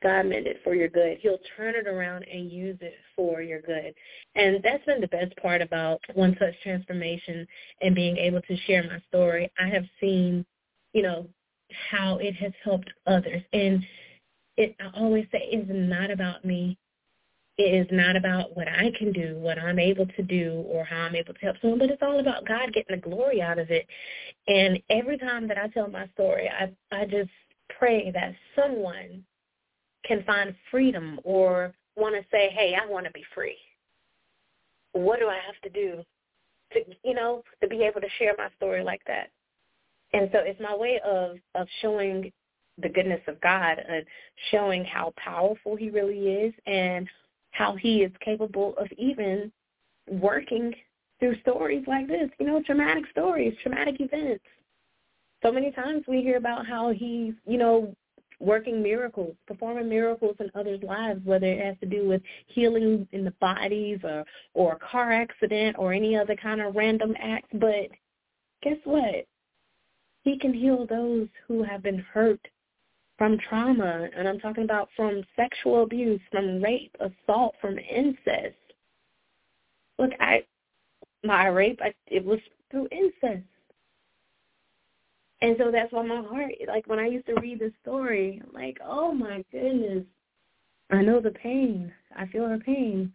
God 0.03 0.27
meant 0.27 0.47
it 0.47 0.60
for 0.63 0.75
your 0.75 0.89
good. 0.89 1.17
He'll 1.21 1.39
turn 1.58 1.75
it 1.75 1.88
around 1.88 2.25
and 2.31 2.51
use 2.51 2.77
it 2.81 2.95
for 3.15 3.41
your 3.41 3.62
good. 3.62 3.93
And 4.36 4.62
that's 4.63 4.86
been 4.86 5.01
the 5.01 5.08
best 5.08 5.36
part 5.38 5.62
about 5.62 5.99
One 6.13 6.36
Touch 6.36 6.53
Transformation 6.62 7.47
and 7.81 7.95
being 7.95 8.17
able 8.17 8.41
to 8.41 8.58
share 8.67 8.84
my 8.84 9.01
story. 9.08 9.51
I 9.60 9.67
have 9.67 9.86
seen, 9.99 10.45
you 10.93 11.01
know, 11.01 11.27
how 11.89 12.17
it 12.17 12.36
has 12.36 12.51
helped 12.63 12.89
others. 13.08 13.41
And 13.53 13.84
it 14.58 14.75
I 14.79 14.98
always 15.00 15.25
say 15.31 15.39
it's 15.43 15.69
not 15.69 16.12
about 16.12 16.46
me. 16.46 16.77
It 17.58 17.87
is 17.87 17.87
not 17.89 18.17
about 18.17 18.56
what 18.56 18.67
I 18.67 18.91
can 18.98 19.13
do, 19.13 19.37
what 19.37 19.58
I'm 19.58 19.79
able 19.79 20.06
to 20.06 20.23
do, 20.23 20.65
or 20.67 20.83
how 20.83 21.04
I'm 21.04 21.15
able 21.15 21.33
to 21.33 21.39
help 21.39 21.56
someone, 21.62 21.79
but 21.79 21.89
it's 21.89 22.02
all 22.02 22.19
about 22.19 22.46
God 22.46 22.73
getting 22.73 22.98
the 22.98 23.02
glory 23.02 23.41
out 23.41 23.60
of 23.60 23.71
it. 23.71 23.87
And 24.48 24.81
every 24.89 25.17
time 25.17 25.48
that 25.48 25.58
I 25.58 25.69
tell 25.69 25.87
my 25.87 26.08
story, 26.13 26.50
I 26.50 26.69
I 26.91 27.06
just 27.06 27.29
pray 27.79 28.12
that 28.12 28.35
someone 28.56 29.23
can 30.08 30.23
find 30.23 30.56
freedom 30.71 31.19
or 31.23 31.73
want 31.95 32.15
to 32.15 32.21
say, 32.31 32.49
hey, 32.51 32.75
I 32.81 32.85
want 32.85 33.06
to 33.06 33.12
be 33.12 33.23
free. 33.33 33.58
What 34.93 35.19
do 35.19 35.27
I 35.27 35.39
have 35.45 35.60
to 35.63 35.69
do 35.69 36.03
to, 36.73 36.79
you 37.03 37.13
know, 37.13 37.43
to 37.62 37.67
be 37.67 37.83
able 37.83 38.01
to 38.01 38.08
share 38.17 38.33
my 38.37 38.49
story 38.58 38.83
like 38.83 39.01
that? 39.08 39.29
And 40.13 40.29
so 40.31 40.39
it's 40.39 40.60
my 40.62 40.75
way 40.75 40.99
of, 41.06 41.37
of 41.56 41.67
showing 41.81 42.31
the 42.81 42.89
goodness 42.89 43.21
of 43.27 43.39
God 43.41 43.77
and 43.77 44.06
showing 44.51 44.83
how 44.83 45.13
powerful 45.17 45.75
he 45.75 45.89
really 45.89 46.27
is 46.27 46.53
and 46.65 47.08
how 47.51 47.75
he 47.75 48.03
is 48.03 48.12
capable 48.23 48.75
of 48.77 48.87
even 48.97 49.51
working 50.10 50.73
through 51.19 51.39
stories 51.41 51.83
like 51.87 52.08
this, 52.08 52.29
you 52.39 52.45
know, 52.45 52.62
traumatic 52.65 53.06
stories, 53.12 53.53
traumatic 53.62 53.95
events. 53.99 54.43
So 55.41 55.51
many 55.51 55.71
times 55.71 56.03
we 56.08 56.21
hear 56.21 56.37
about 56.37 56.67
how 56.67 56.91
he, 56.91 57.33
you 57.45 57.58
know, 57.58 57.93
working 58.40 58.81
miracles, 58.81 59.36
performing 59.48 59.90
miracles 59.90 60.36
in 60.40 60.50
others' 60.56 60.83
lives, 60.83 61.21
whether 61.25 61.48
it 61.48 61.63
has 61.63 61.75
to 61.79 61.86
do 61.86 62.08
with 62.08 62.21
healing 62.48 63.08
in 63.12 63.23
the 63.23 63.33
bodies 63.40 64.00
or 64.04 64.25
or 64.54 64.73
a 64.73 64.79
car 64.79 65.12
accident 65.12 65.75
or 65.79 65.94
any 65.94 66.15
other 66.15 66.36
kind 66.36 66.62
of 66.62 66.75
random 66.75 67.15
act. 67.19 67.48
But 67.60 67.90
guess 68.62 68.77
what? 68.83 69.25
He 70.23 70.38
can 70.40 70.54
heal 70.54 70.86
those 70.88 71.27
who 71.48 71.63
have 71.63 71.83
been 71.83 72.00
hurt 72.00 72.40
from 73.17 73.38
trauma, 73.38 74.10
and 74.15 74.27
I'm 74.27 74.40
talking 74.40 74.63
about 74.63 74.90
from 74.96 75.23
sexual 75.36 75.83
abuse, 75.83 76.19
from 76.31 76.62
rape, 76.62 76.96
assault, 77.00 77.56
from 77.62 77.77
incest. 77.77 78.56
Look, 79.98 80.12
I 80.19 80.44
my 81.23 81.48
rape, 81.48 81.79
I, 81.81 81.94
it 82.08 82.23
was 82.23 82.40
through 82.69 82.88
incest. 82.92 83.46
And 85.46 85.56
so 85.60 85.69
that's 85.69 85.93
why 85.93 86.02
my 86.02 86.23
heart, 86.23 86.54
like 86.67 86.87
when 86.87 86.98
I 86.98 87.06
used 87.06 87.27
to 87.27 87.39
read 87.39 87.60
the 87.60 87.71
story, 87.83 88.41
I'm 88.43 88.52
like, 88.52 88.79
oh 88.83 89.12
my 89.12 89.46
goodness, 89.52 90.04
I 90.89 91.04
know 91.04 91.19
the 91.19 91.29
pain. 91.29 91.93
I 92.17 92.25
feel 92.25 92.48
her 92.48 92.58
pain. 92.58 93.13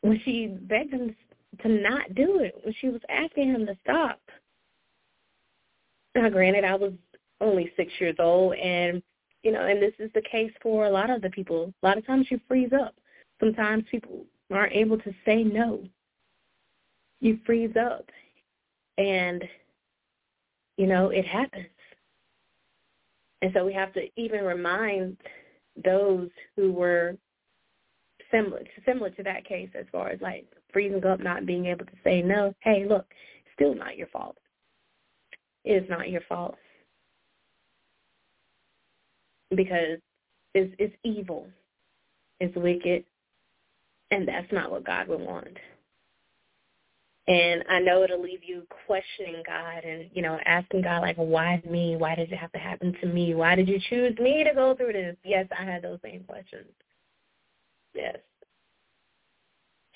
When 0.00 0.20
she 0.24 0.48
begged 0.48 0.92
him 0.92 1.14
to 1.62 1.68
not 1.68 2.16
do 2.16 2.40
it, 2.40 2.56
when 2.64 2.74
she 2.80 2.88
was 2.88 3.00
asking 3.08 3.50
him 3.50 3.64
to 3.66 3.76
stop. 3.84 4.20
Now, 6.16 6.30
granted, 6.30 6.64
I 6.64 6.74
was 6.74 6.94
only 7.40 7.70
six 7.76 7.92
years 8.00 8.16
old, 8.18 8.56
and 8.56 9.00
you 9.44 9.52
know, 9.52 9.64
and 9.64 9.80
this 9.80 9.94
is 10.00 10.10
the 10.14 10.22
case 10.22 10.50
for 10.60 10.86
a 10.86 10.90
lot 10.90 11.10
of 11.10 11.22
the 11.22 11.30
people. 11.30 11.72
A 11.80 11.86
lot 11.86 11.96
of 11.96 12.04
times 12.04 12.26
you 12.28 12.40
freeze 12.48 12.72
up. 12.72 12.96
Sometimes 13.38 13.84
people 13.88 14.24
aren't 14.50 14.72
able 14.72 14.98
to 14.98 15.14
say 15.24 15.44
no. 15.44 15.84
You 17.20 17.38
freeze 17.46 17.76
up, 17.80 18.06
and 18.98 19.44
you 20.76 20.86
know, 20.86 21.10
it 21.10 21.26
happens. 21.26 21.66
And 23.42 23.52
so 23.54 23.64
we 23.64 23.72
have 23.74 23.92
to 23.94 24.08
even 24.16 24.44
remind 24.44 25.16
those 25.84 26.30
who 26.56 26.72
were 26.72 27.16
similar 28.30 28.62
similar 28.84 29.10
to 29.10 29.22
that 29.22 29.44
case 29.44 29.68
as 29.78 29.86
far 29.92 30.08
as 30.08 30.20
like 30.20 30.46
freezing 30.72 31.04
up, 31.04 31.20
not 31.20 31.46
being 31.46 31.66
able 31.66 31.84
to 31.84 31.92
say 32.02 32.22
no. 32.22 32.54
Hey, 32.60 32.86
look, 32.88 33.06
still 33.54 33.74
not 33.74 33.96
your 33.96 34.08
fault. 34.08 34.36
It 35.64 35.82
is 35.82 35.90
not 35.90 36.10
your 36.10 36.22
fault 36.28 36.56
because 39.50 39.98
it's 40.54 40.74
it's 40.78 40.94
evil, 41.04 41.46
it's 42.40 42.56
wicked, 42.56 43.04
and 44.10 44.26
that's 44.26 44.50
not 44.52 44.70
what 44.70 44.84
God 44.84 45.08
would 45.08 45.20
want. 45.20 45.56
And 47.28 47.64
I 47.68 47.80
know 47.80 48.04
it'll 48.04 48.22
leave 48.22 48.44
you 48.44 48.62
questioning 48.86 49.42
God 49.44 49.82
and, 49.84 50.08
you 50.14 50.22
know, 50.22 50.38
asking 50.46 50.82
God, 50.82 51.02
like, 51.02 51.16
why 51.16 51.60
me? 51.68 51.96
Why 51.96 52.14
did 52.14 52.30
it 52.30 52.38
have 52.38 52.52
to 52.52 52.58
happen 52.58 52.94
to 53.00 53.06
me? 53.06 53.34
Why 53.34 53.56
did 53.56 53.68
you 53.68 53.80
choose 53.90 54.16
me 54.18 54.44
to 54.44 54.54
go 54.54 54.76
through 54.76 54.92
this? 54.92 55.16
Yes, 55.24 55.46
I 55.58 55.64
had 55.64 55.82
those 55.82 55.98
same 56.04 56.22
questions. 56.22 56.70
Yes. 57.94 58.18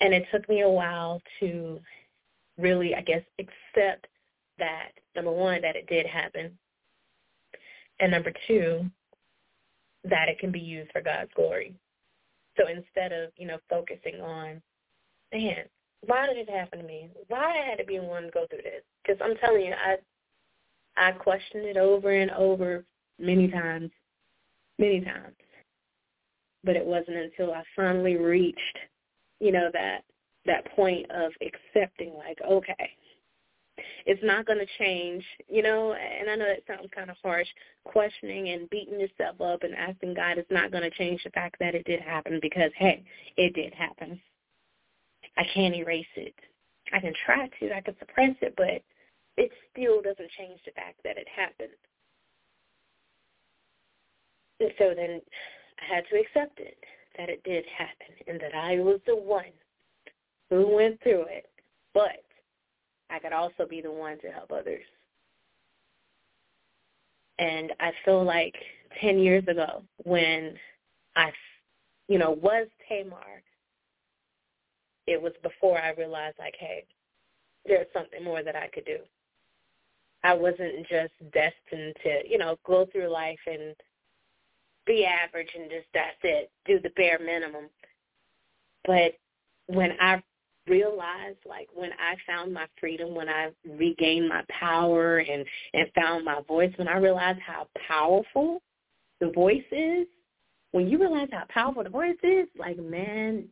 And 0.01 0.13
it 0.13 0.25
took 0.31 0.49
me 0.49 0.61
a 0.61 0.69
while 0.69 1.21
to 1.39 1.79
really, 2.57 2.95
I 2.95 3.01
guess, 3.01 3.23
accept 3.39 4.07
that, 4.59 4.89
number 5.15 5.31
one, 5.31 5.61
that 5.61 5.77
it 5.77 5.87
did 5.87 6.05
happen. 6.05 6.57
And 8.01 8.11
number 8.11 8.33
two, 8.47 8.89
that 10.03 10.27
it 10.27 10.39
can 10.39 10.51
be 10.51 10.59
used 10.59 10.91
for 10.91 11.01
God's 11.01 11.31
glory. 11.33 11.75
So 12.57 12.67
instead 12.67 13.13
of, 13.13 13.31
you 13.37 13.47
know, 13.47 13.59
focusing 13.69 14.19
on, 14.19 14.61
man, 15.31 15.63
why 16.05 16.27
did 16.27 16.37
it 16.37 16.49
happen 16.49 16.79
to 16.79 16.85
me? 16.85 17.09
Why 17.27 17.59
I 17.59 17.69
had 17.69 17.77
to 17.77 17.85
be 17.85 17.97
the 17.97 18.03
one 18.03 18.23
to 18.23 18.31
go 18.31 18.45
through 18.49 18.63
this? 18.63 18.83
Because 19.03 19.21
I'm 19.23 19.37
telling 19.37 19.65
you, 19.65 19.73
I 19.73 19.97
I 20.97 21.11
questioned 21.13 21.65
it 21.65 21.77
over 21.77 22.11
and 22.11 22.31
over 22.31 22.83
many 23.19 23.47
times, 23.47 23.91
many 24.77 25.01
times. 25.01 25.35
But 26.63 26.75
it 26.75 26.85
wasn't 26.85 27.17
until 27.17 27.53
I 27.53 27.63
finally 27.75 28.17
reached, 28.17 28.77
you 29.39 29.51
know, 29.51 29.69
that 29.73 30.03
that 30.45 30.65
point 30.75 31.09
of 31.11 31.31
accepting, 31.41 32.13
like, 32.15 32.39
okay, 32.47 32.89
it's 34.05 34.23
not 34.23 34.45
going 34.45 34.59
to 34.59 34.65
change, 34.79 35.23
you 35.47 35.61
know, 35.61 35.93
and 35.93 36.29
I 36.29 36.35
know 36.35 36.45
that 36.45 36.63
sounds 36.67 36.89
kind 36.93 37.09
of 37.09 37.17
harsh, 37.23 37.47
questioning 37.85 38.49
and 38.49 38.69
beating 38.69 38.99
yourself 38.99 39.39
up 39.39 39.63
and 39.63 39.75
asking 39.75 40.15
God 40.15 40.37
is 40.37 40.45
not 40.49 40.71
going 40.71 40.83
to 40.83 40.97
change 40.97 41.23
the 41.23 41.29
fact 41.31 41.57
that 41.59 41.75
it 41.75 41.85
did 41.85 42.01
happen 42.01 42.39
because, 42.41 42.71
hey, 42.75 43.03
it 43.37 43.53
did 43.53 43.73
happen. 43.73 44.19
I 45.37 45.43
can't 45.53 45.75
erase 45.75 46.05
it. 46.15 46.35
I 46.93 46.99
can 46.99 47.13
try 47.25 47.47
to, 47.59 47.75
I 47.75 47.81
can 47.81 47.95
suppress 47.99 48.35
it, 48.41 48.53
but 48.57 48.81
it 49.37 49.51
still 49.71 50.01
doesn't 50.01 50.31
change 50.37 50.59
the 50.65 50.71
fact 50.71 50.99
that 51.03 51.17
it 51.17 51.27
happened. 51.33 51.69
And 54.59 54.71
so 54.77 54.93
then 54.95 55.21
I 55.79 55.95
had 55.95 56.03
to 56.09 56.19
accept 56.19 56.59
it, 56.59 56.77
that 57.17 57.29
it 57.29 57.43
did 57.43 57.65
happen, 57.77 58.15
and 58.27 58.39
that 58.39 58.53
I 58.53 58.79
was 58.79 58.99
the 59.07 59.15
one 59.15 59.45
who 60.49 60.75
went 60.75 61.01
through 61.01 61.25
it. 61.29 61.49
But 61.93 62.23
I 63.09 63.19
could 63.19 63.33
also 63.33 63.65
be 63.69 63.81
the 63.81 63.91
one 63.91 64.19
to 64.19 64.27
help 64.27 64.51
others. 64.51 64.83
And 67.39 67.73
I 67.79 67.91
feel 68.05 68.23
like 68.23 68.55
10 69.01 69.19
years 69.19 69.43
ago 69.47 69.83
when 70.03 70.53
I, 71.15 71.31
you 72.07 72.19
know, 72.19 72.31
was 72.31 72.67
Tamar, 72.87 73.41
it 75.11 75.21
was 75.21 75.33
before 75.43 75.79
I 75.79 75.91
realized 75.91 76.37
like, 76.39 76.55
hey, 76.59 76.85
there's 77.65 77.87
something 77.93 78.23
more 78.23 78.43
that 78.43 78.55
I 78.55 78.67
could 78.73 78.85
do. 78.85 78.97
I 80.23 80.33
wasn't 80.33 80.87
just 80.87 81.13
destined 81.33 81.95
to, 82.03 82.21
you 82.27 82.37
know, 82.37 82.57
go 82.65 82.87
through 82.91 83.09
life 83.09 83.39
and 83.47 83.75
be 84.85 85.05
average 85.05 85.49
and 85.55 85.69
just 85.69 85.87
that's 85.93 86.17
it, 86.23 86.51
do 86.65 86.79
the 86.79 86.89
bare 86.91 87.19
minimum. 87.19 87.69
But 88.85 89.13
when 89.67 89.91
I 89.99 90.21
realized 90.67 91.39
like 91.47 91.67
when 91.73 91.91
I 91.93 92.15
found 92.27 92.53
my 92.53 92.65
freedom, 92.79 93.15
when 93.15 93.29
I 93.29 93.49
regained 93.67 94.29
my 94.29 94.43
power 94.49 95.17
and 95.19 95.45
and 95.73 95.87
found 95.95 96.25
my 96.25 96.41
voice, 96.47 96.71
when 96.77 96.87
I 96.87 96.97
realized 96.97 97.39
how 97.39 97.67
powerful 97.87 98.61
the 99.19 99.31
voice 99.31 99.63
is, 99.71 100.07
when 100.71 100.87
you 100.87 100.99
realize 100.99 101.29
how 101.31 101.43
powerful 101.49 101.83
the 101.83 101.89
voice 101.89 102.17
is, 102.23 102.47
like 102.57 102.77
man, 102.77 103.45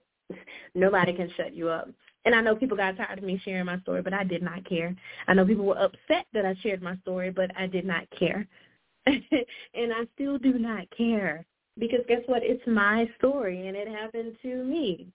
nobody 0.75 1.13
can 1.13 1.31
shut 1.35 1.55
you 1.55 1.69
up. 1.69 1.89
And 2.25 2.35
I 2.35 2.41
know 2.41 2.55
people 2.55 2.77
got 2.77 2.97
tired 2.97 3.17
of 3.17 3.23
me 3.23 3.41
sharing 3.43 3.65
my 3.65 3.79
story, 3.79 4.01
but 4.01 4.13
I 4.13 4.23
did 4.23 4.43
not 4.43 4.67
care. 4.67 4.95
I 5.27 5.33
know 5.33 5.45
people 5.45 5.65
were 5.65 5.79
upset 5.79 6.25
that 6.33 6.45
I 6.45 6.55
shared 6.61 6.81
my 6.81 6.97
story, 6.97 7.31
but 7.31 7.51
I 7.57 7.65
did 7.65 7.85
not 7.85 8.09
care. 8.17 8.45
and 9.05 9.93
I 9.93 10.05
still 10.15 10.37
do 10.37 10.59
not 10.59 10.85
care 10.95 11.45
because 11.79 11.99
guess 12.07 12.21
what? 12.25 12.43
It's 12.43 12.65
my 12.67 13.09
story 13.17 13.67
and 13.67 13.75
it 13.75 13.87
happened 13.87 14.35
to 14.41 14.63
me. 14.63 15.07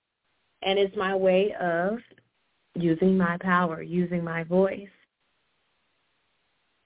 And 0.62 0.78
it's 0.78 0.96
my 0.96 1.14
way 1.14 1.54
of 1.60 1.98
using 2.74 3.18
my 3.18 3.36
power, 3.40 3.82
using 3.82 4.24
my 4.24 4.44
voice. 4.44 4.88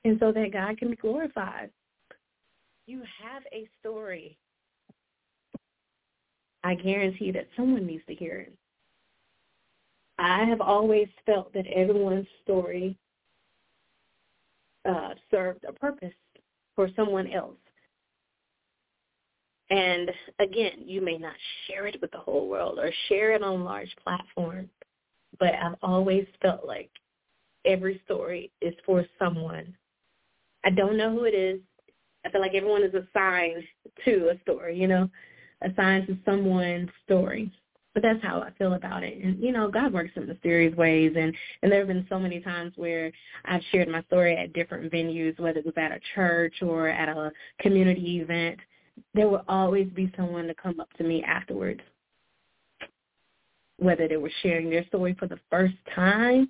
And 0.05 0.19
so 0.19 0.33
that 0.33 0.53
God 0.53 0.79
can 0.79 0.91
be 0.91 0.97
glorified. 0.97 1.71
You 2.87 3.03
have 3.23 3.43
a 3.53 3.69
story. 3.81 4.37
I 6.69 6.75
guarantee 6.75 7.31
that 7.31 7.49
someone 7.57 7.87
needs 7.87 8.03
to 8.09 8.15
hear 8.15 8.41
it. 8.41 8.53
I 10.19 10.45
have 10.45 10.61
always 10.61 11.09
felt 11.25 11.51
that 11.55 11.67
everyone's 11.67 12.27
story 12.45 12.95
uh, 14.87 15.15
served 15.31 15.65
a 15.67 15.73
purpose 15.73 16.13
for 16.77 16.91
someone 16.95 17.29
else. 17.29 17.57
And 19.71 20.11
again, 20.41 20.83
you 20.85 21.01
may 21.01 21.17
not 21.17 21.33
share 21.67 21.87
it 21.87 21.97
with 22.03 22.11
the 22.11 22.19
whole 22.19 22.51
world 22.51 22.79
or 22.79 22.91
share 23.09 23.33
it 23.33 23.43
on 23.43 23.65
large 23.65 23.95
platforms, 24.05 24.69
but 25.41 25.55
I've 25.55 25.77
always 25.83 26.27
felt 26.43 26.67
like 26.67 26.91
every 27.65 28.03
story 28.05 28.53
is 28.61 28.75
for 28.85 29.07
someone. 29.19 29.75
I 30.67 30.71
don't 30.71 30.99
know 30.99 31.13
who 31.13 31.25
it 31.25 31.35
is. 31.35 31.61
I 32.27 32.31
feel 32.31 32.43
like 32.43 32.55
everyone 32.55 32.83
is 32.83 32.93
assigned 32.93 33.65
to 34.05 34.29
a 34.29 34.41
story, 34.43 34.79
you 34.79 34.87
know, 34.87 35.09
assigned 35.63 36.07
to 36.07 36.17
someone's 36.25 36.91
story. 37.05 37.53
But 37.95 38.03
that's 38.03 38.23
how 38.23 38.41
I 38.43 38.53
feel 38.53 38.75
about 38.75 39.03
it. 39.03 39.19
And, 39.25 39.43
you 39.43 39.51
know, 39.51 39.69
God 39.69 39.93
works 39.93 40.11
in 40.15 40.27
mysterious 40.27 40.77
ways. 40.77 41.15
And, 41.17 41.35
and 41.63 41.73
there 41.73 41.81
have 41.81 41.89
been 41.89 42.07
so 42.09 42.19
many 42.19 42.41
times 42.41 42.73
where 42.77 43.11
I've 43.45 43.63
shared 43.73 43.89
my 43.89 44.03
story 44.03 44.37
at 44.37 44.53
different 44.53 44.93
venues, 44.93 45.39
whether 45.41 45.59
it 45.59 45.67
was 45.67 45.75
at 45.77 45.91
a 45.91 45.99
church 46.15 46.55
or 46.63 46.89
at 46.89 47.09
a 47.09 47.33
community 47.61 48.21
event 48.21 48.59
there 49.15 49.29
will 49.29 49.45
always 49.49 49.89
be 49.89 50.13
someone 50.17 50.47
to 50.47 50.55
come 50.55 50.81
up 50.81 50.93
to 50.95 51.05
me 51.05 51.23
afterwards, 51.23 51.81
whether 53.79 54.09
they 54.09 54.17
were 54.17 54.31
sharing 54.43 54.71
their 54.71 54.87
story 54.87 55.15
for 55.19 55.27
the 55.27 55.39
first 55.51 55.75
time 55.95 56.49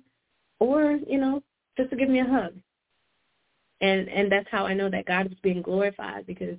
or, 0.59 0.99
you 1.07 1.19
know, 1.19 1.41
just 1.77 1.89
to 1.91 1.95
give 1.95 2.09
me 2.09 2.19
a 2.19 2.25
hug. 2.25 2.53
And 3.81 4.09
and 4.09 4.29
that's 4.29 4.47
how 4.51 4.65
I 4.65 4.73
know 4.73 4.89
that 4.89 5.05
God 5.05 5.27
is 5.27 5.37
being 5.41 5.61
glorified 5.61 6.27
because 6.27 6.57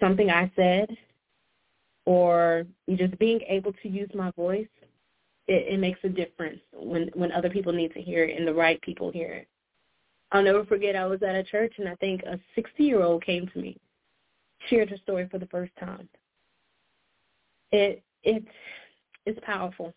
something 0.00 0.30
I 0.30 0.50
said 0.56 0.96
or 2.04 2.66
just 2.94 3.18
being 3.18 3.40
able 3.48 3.72
to 3.82 3.88
use 3.88 4.10
my 4.14 4.30
voice, 4.32 4.68
it, 5.46 5.74
it 5.74 5.78
makes 5.78 6.00
a 6.04 6.08
difference 6.08 6.60
when 6.72 7.10
when 7.14 7.32
other 7.32 7.50
people 7.50 7.72
need 7.72 7.92
to 7.94 8.00
hear 8.00 8.24
it 8.24 8.38
and 8.38 8.46
the 8.46 8.54
right 8.54 8.80
people 8.82 9.10
hear 9.10 9.32
it. 9.32 9.48
I'll 10.32 10.42
never 10.42 10.64
forget 10.64 10.96
I 10.96 11.06
was 11.06 11.22
at 11.22 11.34
a 11.34 11.42
church 11.42 11.74
and 11.78 11.88
I 11.88 11.94
think 11.96 12.22
a 12.22 12.38
60-year-old 12.58 13.24
came 13.24 13.46
to 13.48 13.58
me, 13.58 13.78
shared 14.68 14.90
her 14.90 14.98
story 14.98 15.26
for 15.30 15.38
the 15.38 15.46
first 15.46 15.72
time. 15.80 16.08
It 17.72 18.02
it's 18.22 18.46
it's 19.26 19.40
powerful. 19.42 19.94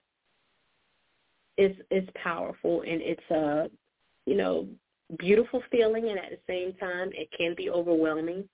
It's 1.58 1.80
it's 1.90 2.10
powerful 2.16 2.82
and 2.82 3.02
it's 3.02 3.30
a 3.30 3.70
you 4.26 4.36
know 4.36 4.68
beautiful 5.18 5.62
feeling 5.70 6.10
and 6.10 6.20
at 6.20 6.30
the 6.32 6.40
same 6.48 6.74
time 6.74 7.10
it 7.14 7.30
can 7.38 7.54
be 7.56 7.70
overwhelming, 7.70 8.48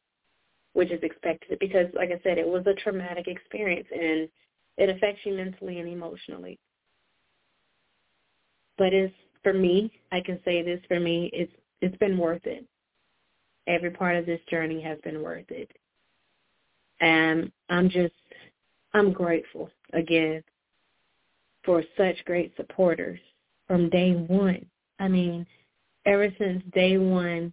which 0.78 0.92
is 0.92 1.02
expected 1.02 1.58
because 1.58 1.88
like 1.96 2.12
I 2.12 2.22
said 2.22 2.38
it 2.38 2.48
was 2.48 2.64
a 2.68 2.74
traumatic 2.76 3.28
experience 3.28 3.88
and 3.92 4.30
it 4.78 4.90
affects 4.96 5.22
you 5.26 5.34
mentally 5.34 5.80
and 5.80 5.90
emotionally. 5.90 6.60
But 8.78 8.94
it's 8.94 9.12
for 9.42 9.54
me, 9.54 9.92
I 10.12 10.22
can 10.22 10.40
say 10.46 10.62
this 10.62 10.80
for 10.88 11.00
me, 11.00 11.32
it's 11.34 11.52
it's 11.82 11.98
been 11.98 12.16
worth 12.16 12.46
it. 12.46 12.64
Every 13.66 13.90
part 13.90 14.18
of 14.18 14.28
this 14.28 14.40
journey 14.52 14.80
has 14.84 15.00
been 15.04 15.24
worth 15.24 15.50
it. 15.50 15.72
And 17.02 17.52
I'm 17.70 17.90
just 17.90 18.14
I'm 18.94 19.12
grateful 19.12 19.72
again 19.94 20.44
for 21.66 21.84
such 21.98 22.24
great 22.26 22.54
supporters 22.56 23.20
from 23.66 23.90
day 23.90 24.12
one. 24.12 24.64
I 25.00 25.08
mean, 25.08 25.44
ever 26.06 26.32
since 26.38 26.62
day 26.72 27.00
one, 27.00 27.52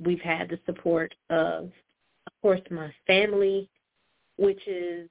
we've 0.00 0.22
had 0.22 0.48
the 0.48 0.58
support 0.64 1.14
of, 1.28 1.64
of 1.64 1.70
course, 2.42 2.60
my 2.70 2.92
family, 3.06 3.68
which 4.36 4.66
is 4.66 5.08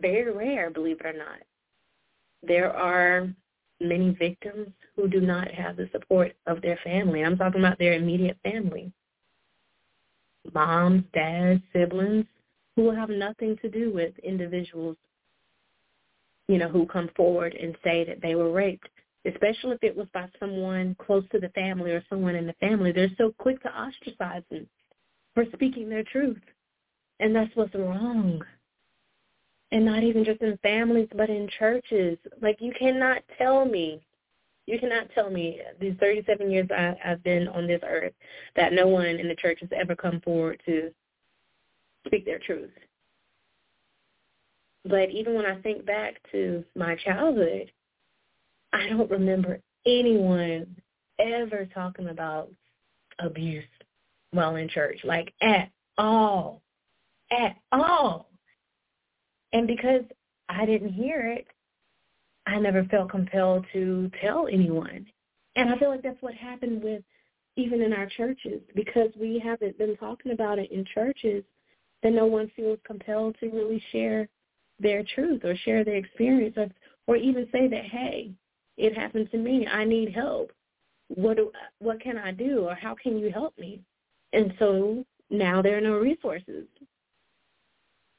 very 0.00 0.32
rare, 0.32 0.70
believe 0.70 1.00
it 1.00 1.06
or 1.06 1.12
not. 1.12 1.38
There 2.46 2.72
are 2.72 3.28
many 3.80 4.10
victims 4.10 4.68
who 4.96 5.08
do 5.08 5.20
not 5.20 5.50
have 5.50 5.76
the 5.76 5.88
support 5.92 6.34
of 6.46 6.62
their 6.62 6.78
family. 6.84 7.24
I'm 7.24 7.36
talking 7.36 7.60
about 7.60 7.78
their 7.78 7.94
immediate 7.94 8.38
family. 8.42 8.92
Moms, 10.52 11.04
dads, 11.14 11.62
siblings 11.72 12.26
who 12.76 12.90
have 12.90 13.08
nothing 13.08 13.56
to 13.62 13.68
do 13.68 13.92
with 13.92 14.12
individuals, 14.18 14.96
you 16.48 16.58
know, 16.58 16.68
who 16.68 16.86
come 16.86 17.08
forward 17.16 17.54
and 17.54 17.76
say 17.82 18.04
that 18.04 18.20
they 18.20 18.34
were 18.34 18.52
raped, 18.52 18.88
especially 19.24 19.72
if 19.72 19.82
it 19.82 19.96
was 19.96 20.06
by 20.12 20.28
someone 20.38 20.94
close 20.98 21.24
to 21.32 21.38
the 21.38 21.48
family 21.50 21.92
or 21.92 22.04
someone 22.10 22.34
in 22.34 22.46
the 22.46 22.54
family. 22.54 22.92
They're 22.92 23.08
so 23.16 23.34
quick 23.38 23.62
to 23.62 23.70
ostracize 23.70 24.42
them 24.50 24.68
for 25.34 25.44
speaking 25.54 25.88
their 25.88 26.04
truth. 26.04 26.40
And 27.24 27.34
that's 27.34 27.50
what's 27.56 27.74
wrong 27.74 28.42
and 29.72 29.82
not 29.82 30.02
even 30.04 30.26
just 30.26 30.42
in 30.42 30.58
families, 30.58 31.08
but 31.16 31.30
in 31.30 31.48
churches. 31.58 32.18
Like 32.42 32.58
you 32.60 32.70
cannot 32.78 33.22
tell 33.38 33.64
me, 33.64 34.06
you 34.66 34.78
cannot 34.78 35.08
tell 35.14 35.30
me 35.30 35.58
these 35.80 35.94
37 36.00 36.50
years 36.50 36.68
I, 36.70 36.94
I've 37.02 37.24
been 37.24 37.48
on 37.48 37.66
this 37.66 37.80
earth 37.82 38.12
that 38.56 38.74
no 38.74 38.86
one 38.86 39.06
in 39.06 39.26
the 39.26 39.34
church 39.36 39.58
has 39.62 39.70
ever 39.74 39.96
come 39.96 40.20
forward 40.20 40.62
to 40.66 40.92
speak 42.06 42.26
their 42.26 42.38
truth. 42.40 42.70
But 44.84 45.10
even 45.10 45.34
when 45.34 45.46
I 45.46 45.58
think 45.62 45.86
back 45.86 46.16
to 46.32 46.62
my 46.76 46.94
childhood, 46.96 47.72
I 48.74 48.86
don't 48.90 49.10
remember 49.10 49.60
anyone 49.86 50.76
ever 51.18 51.66
talking 51.72 52.10
about 52.10 52.50
abuse 53.18 53.64
while 54.32 54.56
in 54.56 54.68
church, 54.68 55.00
like 55.04 55.32
at 55.40 55.70
all, 55.96 56.60
at 57.34 57.56
all. 57.72 58.28
And 59.52 59.66
because 59.66 60.02
I 60.48 60.66
didn't 60.66 60.92
hear 60.92 61.32
it, 61.32 61.46
I 62.46 62.58
never 62.58 62.84
felt 62.84 63.10
compelled 63.10 63.64
to 63.72 64.10
tell 64.20 64.48
anyone. 64.48 65.06
And 65.56 65.70
I 65.70 65.78
feel 65.78 65.90
like 65.90 66.02
that's 66.02 66.20
what 66.20 66.34
happened 66.34 66.82
with 66.82 67.02
even 67.56 67.80
in 67.82 67.92
our 67.92 68.06
churches 68.06 68.60
because 68.74 69.10
we 69.18 69.38
haven't 69.42 69.78
been 69.78 69.96
talking 69.96 70.32
about 70.32 70.58
it 70.58 70.70
in 70.72 70.84
churches, 70.92 71.44
that 72.02 72.12
no 72.12 72.26
one 72.26 72.50
feels 72.56 72.78
compelled 72.84 73.36
to 73.40 73.48
really 73.48 73.82
share 73.92 74.28
their 74.80 75.04
truth 75.14 75.44
or 75.44 75.56
share 75.56 75.84
their 75.84 75.96
experience 75.96 76.54
or, 76.56 76.68
or 77.06 77.16
even 77.16 77.48
say 77.52 77.68
that, 77.68 77.84
hey, 77.84 78.32
it 78.76 78.96
happened 78.96 79.30
to 79.30 79.38
me. 79.38 79.66
I 79.66 79.84
need 79.84 80.12
help. 80.12 80.50
What 81.08 81.36
do, 81.36 81.52
what 81.78 82.00
can 82.00 82.18
I 82.18 82.32
do 82.32 82.66
or 82.68 82.74
how 82.74 82.94
can 83.00 83.18
you 83.18 83.30
help 83.30 83.56
me? 83.58 83.80
And 84.32 84.52
so 84.58 85.04
now 85.30 85.62
there 85.62 85.78
are 85.78 85.80
no 85.80 85.96
resources. 85.96 86.66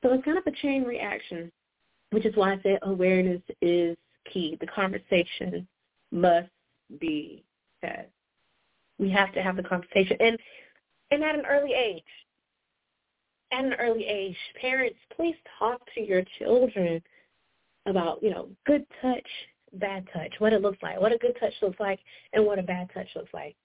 So 0.06 0.14
it's 0.14 0.24
kind 0.24 0.38
of 0.38 0.45
a 0.45 0.51
chain 0.51 0.84
reaction, 0.84 1.51
which 2.12 2.28
is 2.28 2.36
why 2.36 2.53
I 2.53 2.60
said 2.62 2.78
awareness 2.84 3.41
is 3.60 3.97
key. 4.32 4.56
The 4.62 4.68
conversation 4.68 5.68
must 6.12 6.49
be 6.99 7.43
had. 7.82 8.06
We 8.99 9.10
have 9.10 9.34
to 9.34 9.41
have 9.41 9.56
the 9.56 9.64
conversation. 9.64 10.16
And 10.20 10.38
and 11.10 11.24
at 11.24 11.34
an 11.34 11.45
early 11.49 11.74
age. 11.74 12.03
At 13.51 13.66
an 13.66 13.74
early 13.74 14.06
age, 14.06 14.38
parents, 14.62 14.99
please 15.16 15.36
talk 15.58 15.82
to 15.95 16.01
your 16.01 16.22
children 16.38 17.01
about, 17.88 18.22
you 18.22 18.30
know, 18.30 18.49
good 18.68 18.86
touch, 19.01 19.28
bad 19.74 20.08
touch, 20.14 20.34
what 20.38 20.53
it 20.53 20.62
looks 20.62 20.84
like, 20.84 21.01
what 21.01 21.14
a 21.14 21.18
good 21.18 21.36
touch 21.39 21.53
looks 21.64 21.80
like, 21.80 21.99
and 22.34 22.45
what 22.45 22.60
a 22.60 22.64
bad 22.64 22.91
touch 22.93 23.08
looks 23.16 23.34
like. 23.34 23.56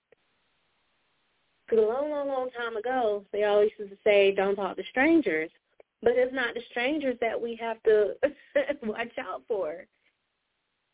Because 1.69 1.85
a 1.85 1.87
long, 1.87 2.11
long, 2.11 2.29
long 2.29 2.49
time 2.57 2.79
ago, 2.79 3.27
they 3.31 3.45
always 3.45 3.71
used 3.79 3.91
to 3.91 3.99
say, 4.05 4.35
don't 4.35 4.57
talk 4.57 4.77
to 4.77 4.83
strangers. 4.91 5.51
But 6.03 6.13
it's 6.17 6.35
not 6.35 6.55
the 6.55 6.63
strangers 6.71 7.17
that 7.21 7.41
we 7.41 7.57
have 7.61 7.83
to 7.83 8.15
watch 8.83 9.13
out 9.19 9.43
for. 9.47 9.85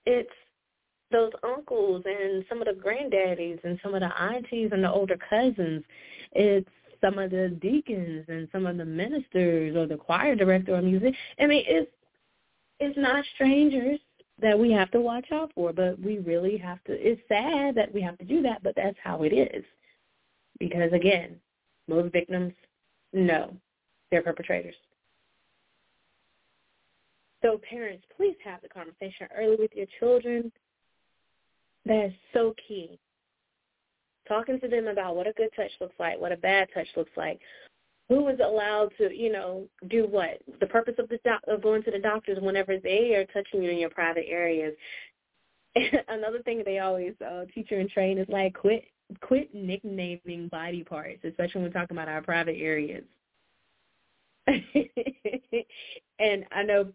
It's 0.04 0.30
those 1.12 1.32
uncles 1.44 2.02
and 2.04 2.44
some 2.48 2.60
of 2.60 2.66
the 2.66 2.80
granddaddies 2.80 3.62
and 3.64 3.78
some 3.82 3.94
of 3.94 4.00
the 4.00 4.20
aunties 4.20 4.70
and 4.72 4.82
the 4.82 4.90
older 4.90 5.16
cousins. 5.30 5.84
It's 6.32 6.68
some 7.00 7.18
of 7.18 7.30
the 7.30 7.56
deacons 7.60 8.24
and 8.28 8.48
some 8.50 8.66
of 8.66 8.76
the 8.76 8.84
ministers 8.84 9.76
or 9.76 9.86
the 9.86 9.96
choir 9.96 10.34
director 10.34 10.74
or 10.74 10.82
music. 10.82 11.14
I 11.38 11.46
mean, 11.46 11.64
it's 11.66 11.90
it's 12.78 12.98
not 12.98 13.24
strangers 13.34 14.00
that 14.40 14.58
we 14.58 14.70
have 14.72 14.90
to 14.90 15.00
watch 15.00 15.26
out 15.32 15.50
for, 15.54 15.72
but 15.72 15.98
we 16.00 16.18
really 16.18 16.58
have 16.58 16.82
to. 16.84 16.92
It's 16.92 17.20
sad 17.28 17.74
that 17.74 17.92
we 17.94 18.02
have 18.02 18.18
to 18.18 18.24
do 18.24 18.42
that, 18.42 18.62
but 18.62 18.74
that's 18.76 18.98
how 19.02 19.22
it 19.22 19.32
is. 19.32 19.64
Because 20.58 20.92
again, 20.92 21.36
most 21.88 22.12
victims, 22.12 22.52
no, 23.12 23.54
they're 24.10 24.22
perpetrators. 24.22 24.74
So 27.46 27.60
parents, 27.70 28.04
please 28.16 28.34
have 28.44 28.60
the 28.60 28.68
conversation 28.68 29.28
early 29.36 29.54
with 29.56 29.70
your 29.72 29.86
children. 30.00 30.50
That 31.84 32.06
is 32.06 32.12
so 32.34 32.54
key. 32.66 32.98
Talking 34.26 34.58
to 34.58 34.66
them 34.66 34.88
about 34.88 35.14
what 35.14 35.28
a 35.28 35.32
good 35.32 35.50
touch 35.54 35.70
looks 35.80 35.94
like, 36.00 36.18
what 36.18 36.32
a 36.32 36.36
bad 36.36 36.66
touch 36.74 36.88
looks 36.96 37.12
like. 37.16 37.38
Who 38.08 38.26
is 38.28 38.40
allowed 38.44 38.90
to, 38.98 39.16
you 39.16 39.30
know, 39.30 39.68
do 39.88 40.08
what? 40.08 40.42
The 40.58 40.66
purpose 40.66 40.96
of 40.98 41.08
the 41.08 41.20
doc- 41.24 41.44
of 41.46 41.62
going 41.62 41.84
to 41.84 41.92
the 41.92 42.00
doctors 42.00 42.38
whenever 42.40 42.78
they 42.78 43.14
are 43.14 43.26
touching 43.26 43.62
you 43.62 43.70
in 43.70 43.78
your 43.78 43.90
private 43.90 44.26
areas. 44.26 44.74
Another 46.08 46.42
thing 46.42 46.62
they 46.64 46.80
always 46.80 47.14
uh, 47.24 47.44
teach 47.54 47.70
you 47.70 47.78
and 47.78 47.90
train 47.90 48.18
is 48.18 48.28
like 48.28 48.54
quit 48.54 48.86
quit 49.20 49.54
nicknaming 49.54 50.48
body 50.50 50.82
parts, 50.82 51.20
especially 51.22 51.60
when 51.60 51.70
we're 51.70 51.80
talking 51.80 51.96
about 51.96 52.08
our 52.08 52.22
private 52.22 52.56
areas. 52.56 53.04
and 56.18 56.44
I 56.52 56.62
know 56.64 56.92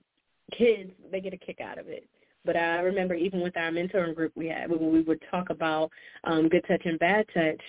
kids 0.57 0.91
they 1.11 1.21
get 1.21 1.33
a 1.33 1.37
kick 1.37 1.61
out 1.61 1.77
of 1.77 1.87
it. 1.87 2.07
But 2.43 2.55
I 2.55 2.79
remember 2.79 3.13
even 3.13 3.41
with 3.41 3.55
our 3.55 3.71
mentoring 3.71 4.15
group 4.15 4.31
we 4.35 4.47
had 4.47 4.69
when 4.69 4.91
we 4.91 5.01
would 5.01 5.21
talk 5.29 5.49
about 5.49 5.91
um, 6.23 6.49
good 6.49 6.65
touch 6.67 6.81
and 6.85 6.97
bad 6.99 7.25
touch, 7.33 7.61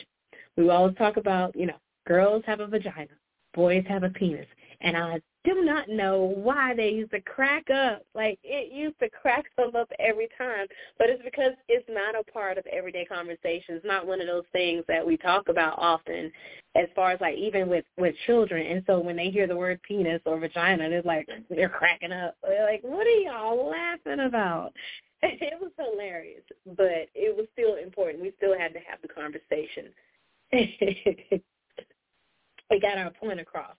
we 0.56 0.64
would 0.64 0.72
always 0.72 0.96
talk 0.96 1.16
about, 1.16 1.54
you 1.54 1.66
know, 1.66 1.76
girls 2.06 2.42
have 2.46 2.60
a 2.60 2.66
vagina, 2.66 3.10
boys 3.54 3.84
have 3.88 4.02
a 4.02 4.08
penis. 4.10 4.46
And 4.80 4.96
I 4.96 5.20
do 5.44 5.62
not 5.62 5.88
know 5.88 6.34
why 6.36 6.74
they 6.74 6.90
used 6.90 7.10
to 7.10 7.20
crack 7.20 7.68
up. 7.70 8.04
Like 8.14 8.38
it 8.44 8.72
used 8.72 8.98
to 9.00 9.08
crack 9.10 9.44
them 9.56 9.74
up 9.74 9.90
every 9.98 10.28
time. 10.38 10.66
But 10.98 11.10
it's 11.10 11.22
because 11.22 11.52
it's 11.68 11.88
not 11.88 12.14
a 12.14 12.22
part 12.30 12.58
of 12.58 12.66
everyday 12.66 13.04
conversations. 13.04 13.78
It's 13.78 13.86
not 13.86 14.06
one 14.06 14.20
of 14.20 14.26
those 14.26 14.44
things 14.52 14.84
that 14.88 15.04
we 15.06 15.16
talk 15.16 15.48
about 15.48 15.78
often 15.78 16.30
as 16.74 16.86
far 16.94 17.10
as 17.12 17.20
like 17.20 17.36
even 17.36 17.68
with 17.68 17.84
with 17.98 18.14
children. 18.26 18.66
And 18.66 18.84
so 18.86 19.00
when 19.00 19.16
they 19.16 19.30
hear 19.30 19.46
the 19.46 19.56
word 19.56 19.80
penis 19.82 20.22
or 20.26 20.38
vagina, 20.38 20.88
they're 20.88 21.02
like 21.02 21.28
they're 21.50 21.68
cracking 21.68 22.12
up. 22.12 22.36
They're 22.42 22.64
like, 22.64 22.82
What 22.82 23.06
are 23.06 23.10
y'all 23.10 23.68
laughing 23.70 24.20
about? 24.26 24.72
It 25.24 25.54
was 25.60 25.70
hilarious, 25.78 26.42
but 26.76 27.08
it 27.14 27.36
was 27.36 27.46
still 27.52 27.76
important. 27.76 28.20
We 28.24 28.32
still 28.38 28.58
had 28.58 28.72
to 28.72 28.80
have 28.80 29.00
the 29.02 29.08
conversation. 29.08 29.92
we 32.68 32.80
got 32.80 32.98
our 32.98 33.10
point 33.10 33.38
across. 33.38 33.76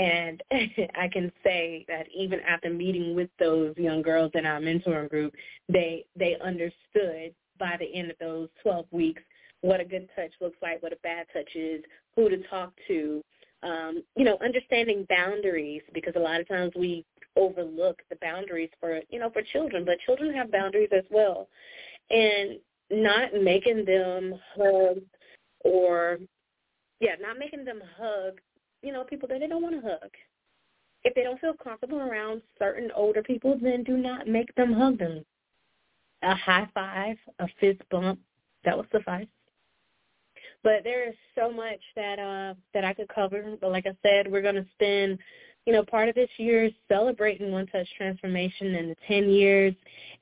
And 0.00 0.42
I 0.98 1.08
can 1.08 1.30
say 1.44 1.84
that 1.88 2.06
even 2.14 2.40
after 2.40 2.70
meeting 2.70 3.14
with 3.14 3.28
those 3.38 3.74
young 3.76 4.00
girls 4.00 4.32
in 4.34 4.46
our 4.46 4.58
mentoring 4.58 5.10
group, 5.10 5.34
they 5.68 6.06
they 6.16 6.36
understood 6.42 7.34
by 7.58 7.76
the 7.78 7.94
end 7.94 8.10
of 8.10 8.16
those 8.18 8.48
12 8.62 8.86
weeks 8.90 9.22
what 9.60 9.80
a 9.80 9.84
good 9.84 10.08
touch 10.16 10.30
looks 10.40 10.56
like, 10.62 10.82
what 10.82 10.94
a 10.94 10.98
bad 11.02 11.26
touch 11.34 11.54
is, 11.54 11.82
who 12.16 12.30
to 12.30 12.38
talk 12.48 12.72
to, 12.88 13.22
um, 13.62 14.02
you 14.16 14.24
know, 14.24 14.38
understanding 14.42 15.06
boundaries 15.10 15.82
because 15.92 16.14
a 16.16 16.20
lot 16.20 16.40
of 16.40 16.48
times 16.48 16.72
we 16.74 17.04
overlook 17.36 18.00
the 18.08 18.16
boundaries 18.22 18.70
for, 18.80 19.00
you 19.10 19.18
know, 19.18 19.28
for 19.28 19.42
children, 19.52 19.84
but 19.84 20.00
children 20.06 20.34
have 20.34 20.50
boundaries 20.50 20.88
as 20.96 21.04
well. 21.10 21.48
And 22.08 22.58
not 22.90 23.34
making 23.34 23.84
them 23.84 24.34
hug 24.56 25.00
or 25.60 26.18
yeah, 27.00 27.16
not 27.20 27.38
making 27.38 27.64
them 27.64 27.82
hug, 27.98 28.40
you 28.82 28.92
know, 28.92 29.04
people 29.04 29.28
that 29.28 29.40
they 29.40 29.46
don't 29.46 29.62
want 29.62 29.74
to 29.74 29.88
hug. 29.88 30.10
If 31.02 31.14
they 31.14 31.22
don't 31.22 31.40
feel 31.40 31.54
comfortable 31.54 31.98
around 31.98 32.42
certain 32.58 32.90
older 32.94 33.22
people, 33.22 33.58
then 33.60 33.84
do 33.84 33.96
not 33.96 34.28
make 34.28 34.54
them 34.54 34.72
hug 34.72 34.98
them. 34.98 35.24
A 36.22 36.34
high 36.34 36.68
five, 36.74 37.16
a 37.38 37.48
fist 37.58 37.80
bump, 37.90 38.20
that 38.64 38.76
will 38.76 38.86
suffice. 38.92 39.26
But 40.62 40.84
there 40.84 41.08
is 41.08 41.14
so 41.34 41.50
much 41.50 41.80
that 41.96 42.18
uh 42.18 42.54
that 42.74 42.84
I 42.84 42.92
could 42.92 43.08
cover. 43.08 43.56
But 43.60 43.72
like 43.72 43.86
I 43.86 43.96
said, 44.02 44.30
we're 44.30 44.42
gonna 44.42 44.66
spend, 44.74 45.18
you 45.64 45.72
know, 45.72 45.82
part 45.82 46.10
of 46.10 46.14
this 46.14 46.28
year 46.36 46.70
celebrating 46.88 47.50
One 47.50 47.66
Touch 47.66 47.88
Transformation 47.96 48.74
and 48.74 48.90
the 48.90 48.96
ten 49.08 49.30
years 49.30 49.74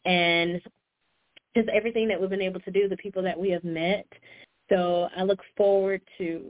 and 0.04 0.60
just 1.56 1.68
everything 1.70 2.06
that 2.06 2.20
we've 2.20 2.30
been 2.30 2.40
able 2.40 2.60
to 2.60 2.70
do, 2.70 2.88
the 2.88 2.96
people 2.96 3.22
that 3.22 3.38
we 3.38 3.50
have 3.50 3.64
met. 3.64 4.06
So 4.68 5.08
I 5.16 5.24
look 5.24 5.40
forward 5.56 6.02
to 6.18 6.44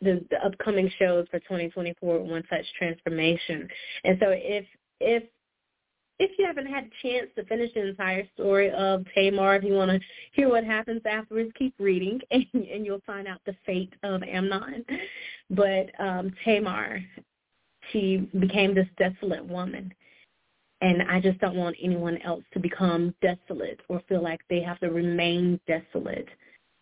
the, 0.00 0.24
the 0.30 0.44
upcoming 0.44 0.90
shows 0.98 1.26
for 1.30 1.38
2024 1.40 2.20
One 2.20 2.42
Touch 2.44 2.64
Transformation. 2.78 3.68
And 4.04 4.18
so 4.20 4.28
if 4.30 4.64
if 5.00 5.24
if 6.18 6.30
you 6.38 6.46
haven't 6.46 6.66
had 6.66 6.84
a 6.84 7.06
chance 7.06 7.28
to 7.36 7.44
finish 7.44 7.72
the 7.74 7.88
entire 7.88 8.26
story 8.34 8.70
of 8.70 9.04
Tamar, 9.14 9.56
if 9.56 9.64
you 9.64 9.74
want 9.74 9.90
to 9.90 10.00
hear 10.32 10.48
what 10.48 10.64
happens 10.64 11.02
afterwards, 11.04 11.50
keep 11.58 11.74
reading, 11.78 12.20
and, 12.30 12.46
and 12.54 12.86
you'll 12.86 13.02
find 13.06 13.28
out 13.28 13.40
the 13.44 13.54
fate 13.66 13.92
of 14.02 14.22
Amnon. 14.22 14.84
But 15.50 15.90
um, 15.98 16.32
Tamar, 16.44 17.00
she 17.92 18.28
became 18.40 18.74
this 18.74 18.88
desolate 18.98 19.44
woman. 19.44 19.92
And 20.80 21.02
I 21.02 21.20
just 21.20 21.38
don't 21.38 21.56
want 21.56 21.76
anyone 21.82 22.18
else 22.22 22.44
to 22.52 22.60
become 22.60 23.14
desolate 23.22 23.80
or 23.88 24.02
feel 24.08 24.22
like 24.22 24.40
they 24.48 24.60
have 24.60 24.78
to 24.80 24.88
remain 24.88 25.58
desolate 25.66 26.28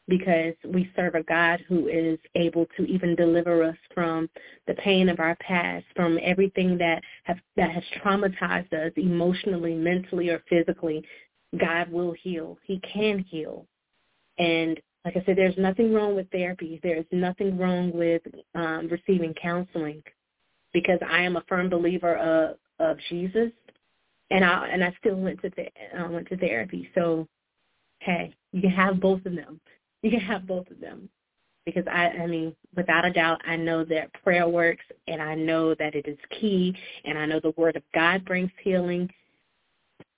because 0.09 0.55
we 0.67 0.91
serve 0.95 1.15
a 1.15 1.23
God 1.23 1.61
who 1.69 1.89
is 1.89 2.19
able 2.35 2.67
to 2.77 2.85
even 2.85 3.17
deliver 3.17 3.63
us 3.65 3.77
from 3.95 4.29
the 4.67 4.75
pain 4.75 5.09
of 5.09 5.19
our 5.19 5.37
past, 5.37 5.85
from 5.97 6.19
everything 6.23 6.77
that 6.79 7.03
have 7.25 7.39
that 7.57 7.71
has 7.71 7.83
traumatized 8.03 8.73
us 8.73 8.93
emotionally, 8.97 9.75
mentally, 9.75 10.29
or 10.29 10.43
physically. 10.49 11.05
God 11.59 11.91
will 11.91 12.13
heal. 12.13 12.59
He 12.65 12.81
can 12.81 13.21
heal. 13.21 13.67
And 14.39 14.79
like 15.05 15.17
I 15.17 15.23
said, 15.25 15.37
there's 15.37 15.57
nothing 15.57 15.93
wrong 15.93 16.15
with 16.15 16.31
therapy. 16.31 16.81
There's 16.83 17.07
nothing 17.13 17.57
wrong 17.57 17.93
with 17.93 18.23
um, 18.55 18.89
receiving 18.89 19.35
counseling 19.35 20.03
because 20.73 20.99
I 21.09 21.23
am 21.23 21.37
a 21.37 21.45
firm 21.49 21.71
believer 21.71 22.17
of, 22.17 22.57
of 22.81 22.99
Jesus, 23.09 23.53
and 24.31 24.45
I 24.45 24.69
and 24.69 24.85
I 24.85 24.95
still 24.99 25.17
went 25.17 25.41
to 25.43 25.51
th- 25.51 25.73
uh, 25.99 26.09
went 26.11 26.29
to 26.29 26.37
therapy. 26.37 26.91
So, 26.95 27.27
hey, 28.01 28.35
you 28.53 28.61
can 28.61 28.71
have 28.71 29.01
both 29.01 29.25
of 29.25 29.35
them 29.37 29.61
you 30.11 30.11
can 30.11 30.21
have 30.21 30.47
both 30.47 30.71
of 30.71 30.81
them 30.81 31.09
because 31.65 31.85
I, 31.91 32.09
I 32.09 32.27
mean, 32.27 32.55
without 32.77 33.07
a 33.07 33.13
doubt, 33.13 33.41
I 33.47 33.57
know 33.57 33.85
that 33.85 34.13
prayer 34.23 34.47
works, 34.47 34.85
and 35.09 35.23
I 35.23 35.35
know 35.35 35.75
that 35.77 35.95
it 35.95 36.07
is 36.07 36.19
key, 36.39 36.77
and 37.07 37.17
I 37.17 37.25
know 37.25 37.41
the 37.41 37.55
Word 37.57 37.77
of 37.77 37.83
God 37.95 38.23
brings 38.27 38.51
healing. 38.63 39.09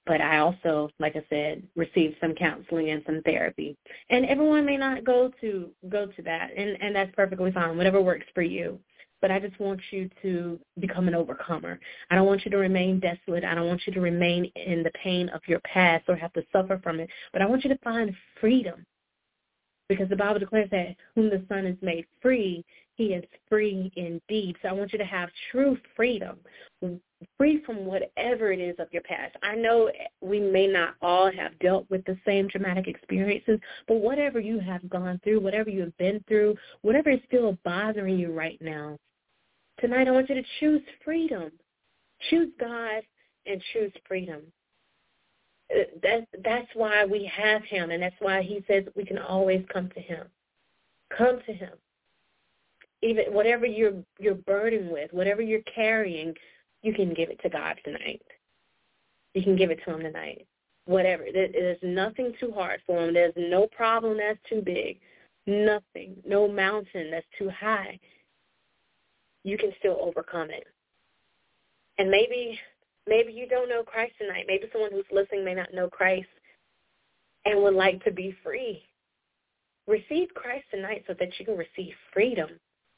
But 0.06 0.20
I 0.20 0.38
also, 0.38 0.90
like 0.98 1.14
I 1.14 1.24
said, 1.30 1.62
received 1.76 2.16
some 2.20 2.34
counseling 2.34 2.90
and 2.90 3.02
some 3.06 3.22
therapy, 3.22 3.76
and 4.10 4.26
everyone 4.26 4.66
may 4.66 4.76
not 4.76 5.04
go 5.04 5.30
to 5.40 5.70
go 5.88 6.06
to 6.06 6.22
that, 6.22 6.50
and 6.56 6.76
and 6.80 6.94
that's 6.96 7.14
perfectly 7.14 7.52
fine. 7.52 7.76
Whatever 7.76 8.02
works 8.02 8.26
for 8.34 8.42
you. 8.42 8.80
But 9.22 9.30
I 9.30 9.38
just 9.38 9.58
want 9.58 9.80
you 9.92 10.10
to 10.22 10.60
become 10.78 11.08
an 11.08 11.14
overcomer. 11.14 11.80
I 12.10 12.16
don't 12.16 12.26
want 12.26 12.44
you 12.44 12.50
to 12.50 12.58
remain 12.58 13.00
desolate. 13.00 13.44
I 13.44 13.54
don't 13.54 13.66
want 13.66 13.82
you 13.86 13.92
to 13.94 14.00
remain 14.00 14.50
in 14.56 14.82
the 14.82 14.90
pain 15.02 15.30
of 15.30 15.40
your 15.46 15.60
past 15.60 16.04
or 16.08 16.16
have 16.16 16.34
to 16.34 16.44
suffer 16.52 16.78
from 16.82 17.00
it. 17.00 17.08
But 17.32 17.40
I 17.40 17.46
want 17.46 17.64
you 17.64 17.70
to 17.70 17.78
find 17.78 18.14
freedom 18.40 18.84
because 19.88 20.08
the 20.08 20.16
Bible 20.16 20.40
declares 20.40 20.70
that 20.70 20.96
whom 21.14 21.30
the 21.30 21.44
Son 21.48 21.66
is 21.66 21.76
made 21.80 22.06
free, 22.20 22.64
he 22.94 23.06
is 23.14 23.24
free 23.48 23.92
indeed. 23.96 24.56
So 24.62 24.68
I 24.68 24.72
want 24.72 24.92
you 24.92 24.98
to 24.98 25.04
have 25.04 25.28
true 25.50 25.76
freedom, 25.94 26.38
free 27.36 27.62
from 27.64 27.84
whatever 27.84 28.52
it 28.52 28.60
is 28.60 28.76
of 28.78 28.88
your 28.92 29.02
past. 29.02 29.36
I 29.42 29.54
know 29.54 29.90
we 30.20 30.40
may 30.40 30.66
not 30.66 30.94
all 31.02 31.30
have 31.30 31.58
dealt 31.58 31.88
with 31.90 32.04
the 32.04 32.18
same 32.26 32.48
traumatic 32.48 32.88
experiences, 32.88 33.60
but 33.86 33.96
whatever 33.96 34.40
you 34.40 34.58
have 34.58 34.88
gone 34.88 35.20
through, 35.22 35.40
whatever 35.40 35.70
you 35.70 35.80
have 35.82 35.96
been 35.98 36.24
through, 36.26 36.56
whatever 36.82 37.10
is 37.10 37.20
still 37.26 37.56
bothering 37.64 38.18
you 38.18 38.32
right 38.32 38.58
now, 38.60 38.96
tonight 39.80 40.08
I 40.08 40.12
want 40.12 40.28
you 40.28 40.36
to 40.36 40.44
choose 40.60 40.82
freedom. 41.04 41.52
Choose 42.30 42.48
God 42.58 43.02
and 43.44 43.62
choose 43.72 43.92
freedom 44.08 44.40
that 46.02 46.26
that's 46.44 46.68
why 46.74 47.04
we 47.04 47.30
have 47.34 47.62
him 47.64 47.90
and 47.90 48.02
that's 48.02 48.16
why 48.20 48.42
he 48.42 48.64
says 48.68 48.84
we 48.94 49.04
can 49.04 49.18
always 49.18 49.64
come 49.72 49.88
to 49.90 50.00
him. 50.00 50.26
Come 51.16 51.40
to 51.46 51.52
him. 51.52 51.72
Even 53.02 53.26
whatever 53.32 53.66
you're 53.66 54.02
you're 54.18 54.34
burdened 54.34 54.90
with 54.90 55.12
whatever 55.12 55.42
you're 55.42 55.60
carrying 55.62 56.34
you 56.82 56.92
can 56.92 57.14
give 57.14 57.30
it 57.30 57.40
to 57.42 57.48
god 57.48 57.76
tonight. 57.84 58.22
You 59.34 59.42
can 59.42 59.56
give 59.56 59.70
it 59.70 59.80
to 59.84 59.94
him 59.94 60.00
tonight. 60.00 60.46
Whatever. 60.86 61.24
There's 61.32 61.78
nothing 61.82 62.32
too 62.38 62.52
hard 62.52 62.80
for 62.86 63.04
him. 63.04 63.14
There's 63.14 63.34
no 63.36 63.66
problem 63.66 64.16
that's 64.16 64.38
too 64.48 64.62
big. 64.64 65.00
Nothing. 65.46 66.16
No 66.26 66.46
mountain 66.48 67.10
that's 67.10 67.26
too 67.38 67.50
high. 67.50 67.98
You 69.42 69.58
can 69.58 69.72
still 69.78 69.98
overcome 70.00 70.50
it. 70.50 70.64
And 71.98 72.10
maybe 72.10 72.58
Maybe 73.06 73.32
you 73.32 73.46
don't 73.46 73.68
know 73.68 73.82
Christ 73.82 74.14
tonight. 74.18 74.46
Maybe 74.48 74.64
someone 74.72 74.90
who's 74.90 75.04
listening 75.12 75.44
may 75.44 75.54
not 75.54 75.72
know 75.72 75.88
Christ 75.88 76.28
and 77.44 77.62
would 77.62 77.74
like 77.74 78.02
to 78.04 78.10
be 78.10 78.36
free. 78.42 78.82
Receive 79.86 80.28
Christ 80.34 80.64
tonight 80.70 81.04
so 81.06 81.14
that 81.18 81.38
you 81.38 81.46
can 81.46 81.56
receive 81.56 81.94
freedom. 82.12 82.50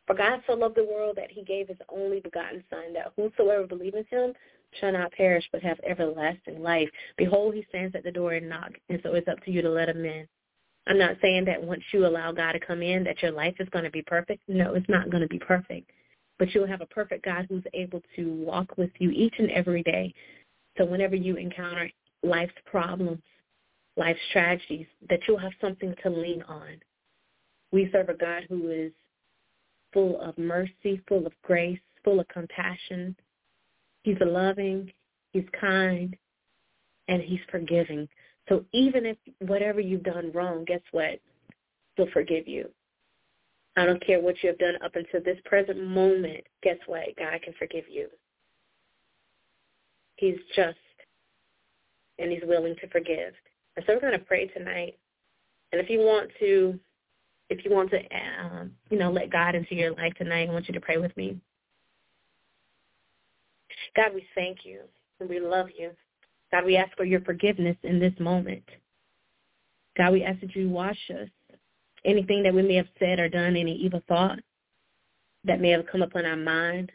For 0.06 0.14
God 0.14 0.40
so 0.46 0.54
loved 0.54 0.76
the 0.76 0.84
world 0.84 1.16
that 1.16 1.30
he 1.30 1.42
gave 1.42 1.68
his 1.68 1.76
only 1.90 2.20
begotten 2.20 2.64
Son, 2.70 2.94
that 2.94 3.12
whosoever 3.14 3.66
believes 3.66 3.96
him 4.08 4.32
shall 4.80 4.92
not 4.92 5.12
perish 5.12 5.46
but 5.52 5.62
have 5.62 5.78
everlasting 5.86 6.62
life. 6.62 6.88
Behold, 7.18 7.54
he 7.54 7.66
stands 7.68 7.94
at 7.94 8.04
the 8.04 8.10
door 8.10 8.32
and 8.32 8.48
knocks, 8.48 8.80
and 8.88 9.00
so 9.02 9.14
it's 9.14 9.28
up 9.28 9.42
to 9.44 9.50
you 9.50 9.60
to 9.60 9.68
let 9.68 9.90
him 9.90 10.02
in. 10.06 10.26
I'm 10.86 10.98
not 10.98 11.18
saying 11.20 11.44
that 11.44 11.62
once 11.62 11.82
you 11.92 12.06
allow 12.06 12.32
God 12.32 12.52
to 12.52 12.60
come 12.60 12.80
in 12.80 13.04
that 13.04 13.20
your 13.20 13.32
life 13.32 13.56
is 13.60 13.68
going 13.68 13.84
to 13.84 13.90
be 13.90 14.00
perfect. 14.00 14.42
No, 14.48 14.72
it's 14.72 14.88
not 14.88 15.10
going 15.10 15.22
to 15.22 15.28
be 15.28 15.38
perfect 15.38 15.90
but 16.38 16.54
you'll 16.54 16.66
have 16.66 16.80
a 16.80 16.86
perfect 16.86 17.24
God 17.24 17.46
who's 17.48 17.64
able 17.74 18.02
to 18.16 18.32
walk 18.32 18.76
with 18.76 18.90
you 18.98 19.10
each 19.10 19.34
and 19.38 19.50
every 19.50 19.82
day. 19.82 20.14
So 20.76 20.84
whenever 20.84 21.16
you 21.16 21.36
encounter 21.36 21.90
life's 22.22 22.52
problems, 22.64 23.22
life's 23.96 24.20
tragedies, 24.32 24.86
that 25.08 25.20
you'll 25.26 25.38
have 25.38 25.52
something 25.60 25.94
to 26.02 26.10
lean 26.10 26.42
on. 26.42 26.80
We 27.72 27.90
serve 27.92 28.08
a 28.08 28.14
God 28.14 28.44
who 28.48 28.70
is 28.70 28.92
full 29.92 30.20
of 30.20 30.38
mercy, 30.38 31.02
full 31.08 31.26
of 31.26 31.32
grace, 31.42 31.80
full 32.04 32.20
of 32.20 32.28
compassion. 32.28 33.16
He's 34.04 34.16
loving, 34.20 34.92
he's 35.32 35.44
kind, 35.60 36.16
and 37.08 37.20
he's 37.22 37.40
forgiving. 37.50 38.08
So 38.48 38.64
even 38.72 39.04
if 39.04 39.16
whatever 39.40 39.80
you've 39.80 40.04
done 40.04 40.30
wrong, 40.32 40.64
guess 40.64 40.80
what? 40.92 41.20
He'll 41.96 42.10
forgive 42.12 42.46
you. 42.46 42.70
I 43.78 43.86
don't 43.86 44.04
care 44.04 44.20
what 44.20 44.42
you 44.42 44.48
have 44.48 44.58
done 44.58 44.74
up 44.84 44.96
until 44.96 45.22
this 45.22 45.38
present 45.44 45.86
moment. 45.86 46.44
Guess 46.62 46.78
what? 46.86 47.04
God 47.16 47.40
can 47.42 47.54
forgive 47.58 47.84
you. 47.88 48.08
He's 50.16 50.38
just 50.56 50.76
and 52.18 52.32
he's 52.32 52.42
willing 52.44 52.74
to 52.80 52.88
forgive. 52.88 53.34
And 53.76 53.84
so 53.86 53.94
we're 53.94 54.00
going 54.00 54.18
to 54.18 54.18
pray 54.18 54.48
tonight. 54.48 54.98
And 55.72 55.80
if 55.80 55.88
you 55.88 56.00
want 56.00 56.30
to, 56.40 56.78
if 57.50 57.64
you 57.64 57.70
want 57.70 57.90
to, 57.90 57.98
um, 58.42 58.72
you 58.90 58.98
know, 58.98 59.12
let 59.12 59.30
God 59.30 59.54
into 59.54 59.76
your 59.76 59.92
life 59.92 60.12
tonight, 60.18 60.48
I 60.48 60.52
want 60.52 60.66
you 60.66 60.74
to 60.74 60.80
pray 60.80 60.96
with 60.96 61.16
me. 61.16 61.38
God, 63.94 64.12
we 64.14 64.26
thank 64.34 64.64
you 64.64 64.80
and 65.20 65.28
we 65.28 65.38
love 65.38 65.68
you. 65.78 65.92
God, 66.50 66.64
we 66.64 66.76
ask 66.76 66.96
for 66.96 67.04
your 67.04 67.20
forgiveness 67.20 67.76
in 67.84 68.00
this 68.00 68.14
moment. 68.18 68.64
God, 69.96 70.12
we 70.12 70.24
ask 70.24 70.40
that 70.40 70.56
you 70.56 70.68
wash 70.68 70.98
us 71.10 71.28
anything 72.04 72.42
that 72.42 72.54
we 72.54 72.62
may 72.62 72.74
have 72.74 72.88
said 72.98 73.18
or 73.18 73.28
done, 73.28 73.56
any 73.56 73.74
evil 73.74 74.02
thought 74.08 74.38
that 75.44 75.60
may 75.60 75.70
have 75.70 75.86
come 75.90 76.02
upon 76.02 76.24
our 76.24 76.36
mind 76.36 76.92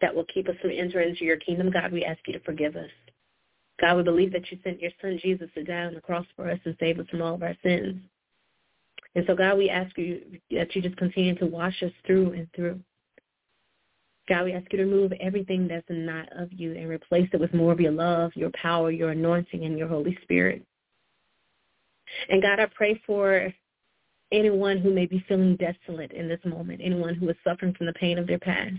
that 0.00 0.14
will 0.14 0.26
keep 0.32 0.48
us 0.48 0.56
from 0.60 0.70
entering 0.70 1.10
into 1.10 1.24
your 1.24 1.36
kingdom, 1.38 1.70
God, 1.70 1.92
we 1.92 2.04
ask 2.04 2.20
you 2.26 2.32
to 2.34 2.40
forgive 2.40 2.76
us. 2.76 2.90
God, 3.80 3.96
we 3.96 4.02
believe 4.02 4.32
that 4.32 4.50
you 4.50 4.58
sent 4.62 4.80
your 4.80 4.90
son 5.00 5.18
Jesus 5.22 5.48
to 5.54 5.64
die 5.64 5.84
on 5.84 5.94
the 5.94 6.00
cross 6.00 6.26
for 6.36 6.50
us 6.50 6.58
and 6.64 6.76
save 6.78 6.98
us 6.98 7.08
from 7.08 7.22
all 7.22 7.34
of 7.34 7.42
our 7.42 7.56
sins. 7.62 8.00
And 9.14 9.24
so, 9.26 9.34
God, 9.34 9.58
we 9.58 9.70
ask 9.70 9.96
you 9.96 10.20
that 10.50 10.74
you 10.74 10.82
just 10.82 10.96
continue 10.96 11.34
to 11.36 11.46
wash 11.46 11.82
us 11.82 11.92
through 12.06 12.32
and 12.32 12.48
through. 12.54 12.80
God, 14.28 14.44
we 14.44 14.52
ask 14.52 14.66
you 14.72 14.78
to 14.78 14.84
remove 14.84 15.12
everything 15.20 15.68
that's 15.68 15.86
not 15.88 16.28
of 16.36 16.52
you 16.52 16.74
and 16.74 16.88
replace 16.88 17.28
it 17.32 17.40
with 17.40 17.52
more 17.52 17.72
of 17.72 17.80
your 17.80 17.92
love, 17.92 18.32
your 18.34 18.50
power, 18.50 18.90
your 18.90 19.10
anointing, 19.10 19.64
and 19.64 19.78
your 19.78 19.88
Holy 19.88 20.16
Spirit. 20.22 20.64
And 22.28 22.42
God, 22.42 22.58
I 22.60 22.66
pray 22.74 23.00
for 23.06 23.52
anyone 24.32 24.78
who 24.78 24.92
may 24.92 25.06
be 25.06 25.24
feeling 25.28 25.56
desolate 25.56 26.12
in 26.12 26.28
this 26.28 26.40
moment, 26.44 26.80
anyone 26.82 27.14
who 27.14 27.28
is 27.28 27.36
suffering 27.44 27.74
from 27.74 27.86
the 27.86 27.92
pain 27.94 28.18
of 28.18 28.26
their 28.26 28.38
past, 28.38 28.74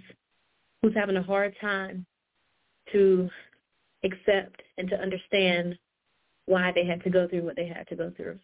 who's 0.82 0.96
having 0.96 1.18
a 1.18 1.24
hard 1.24 1.56
time 1.60 2.06
to 2.92 3.30
accept 4.04 4.62
and 4.78 4.90
to 4.90 4.96
understand 4.96 5.78
why 6.46 6.72
they 6.74 6.86
had 6.86 7.04
to 7.04 7.10
go 7.10 7.28
through 7.28 7.44
what 7.44 7.56
they 7.56 7.68
had 7.68 7.88
to 7.88 7.96
go 7.96 8.12
through. 8.16 8.38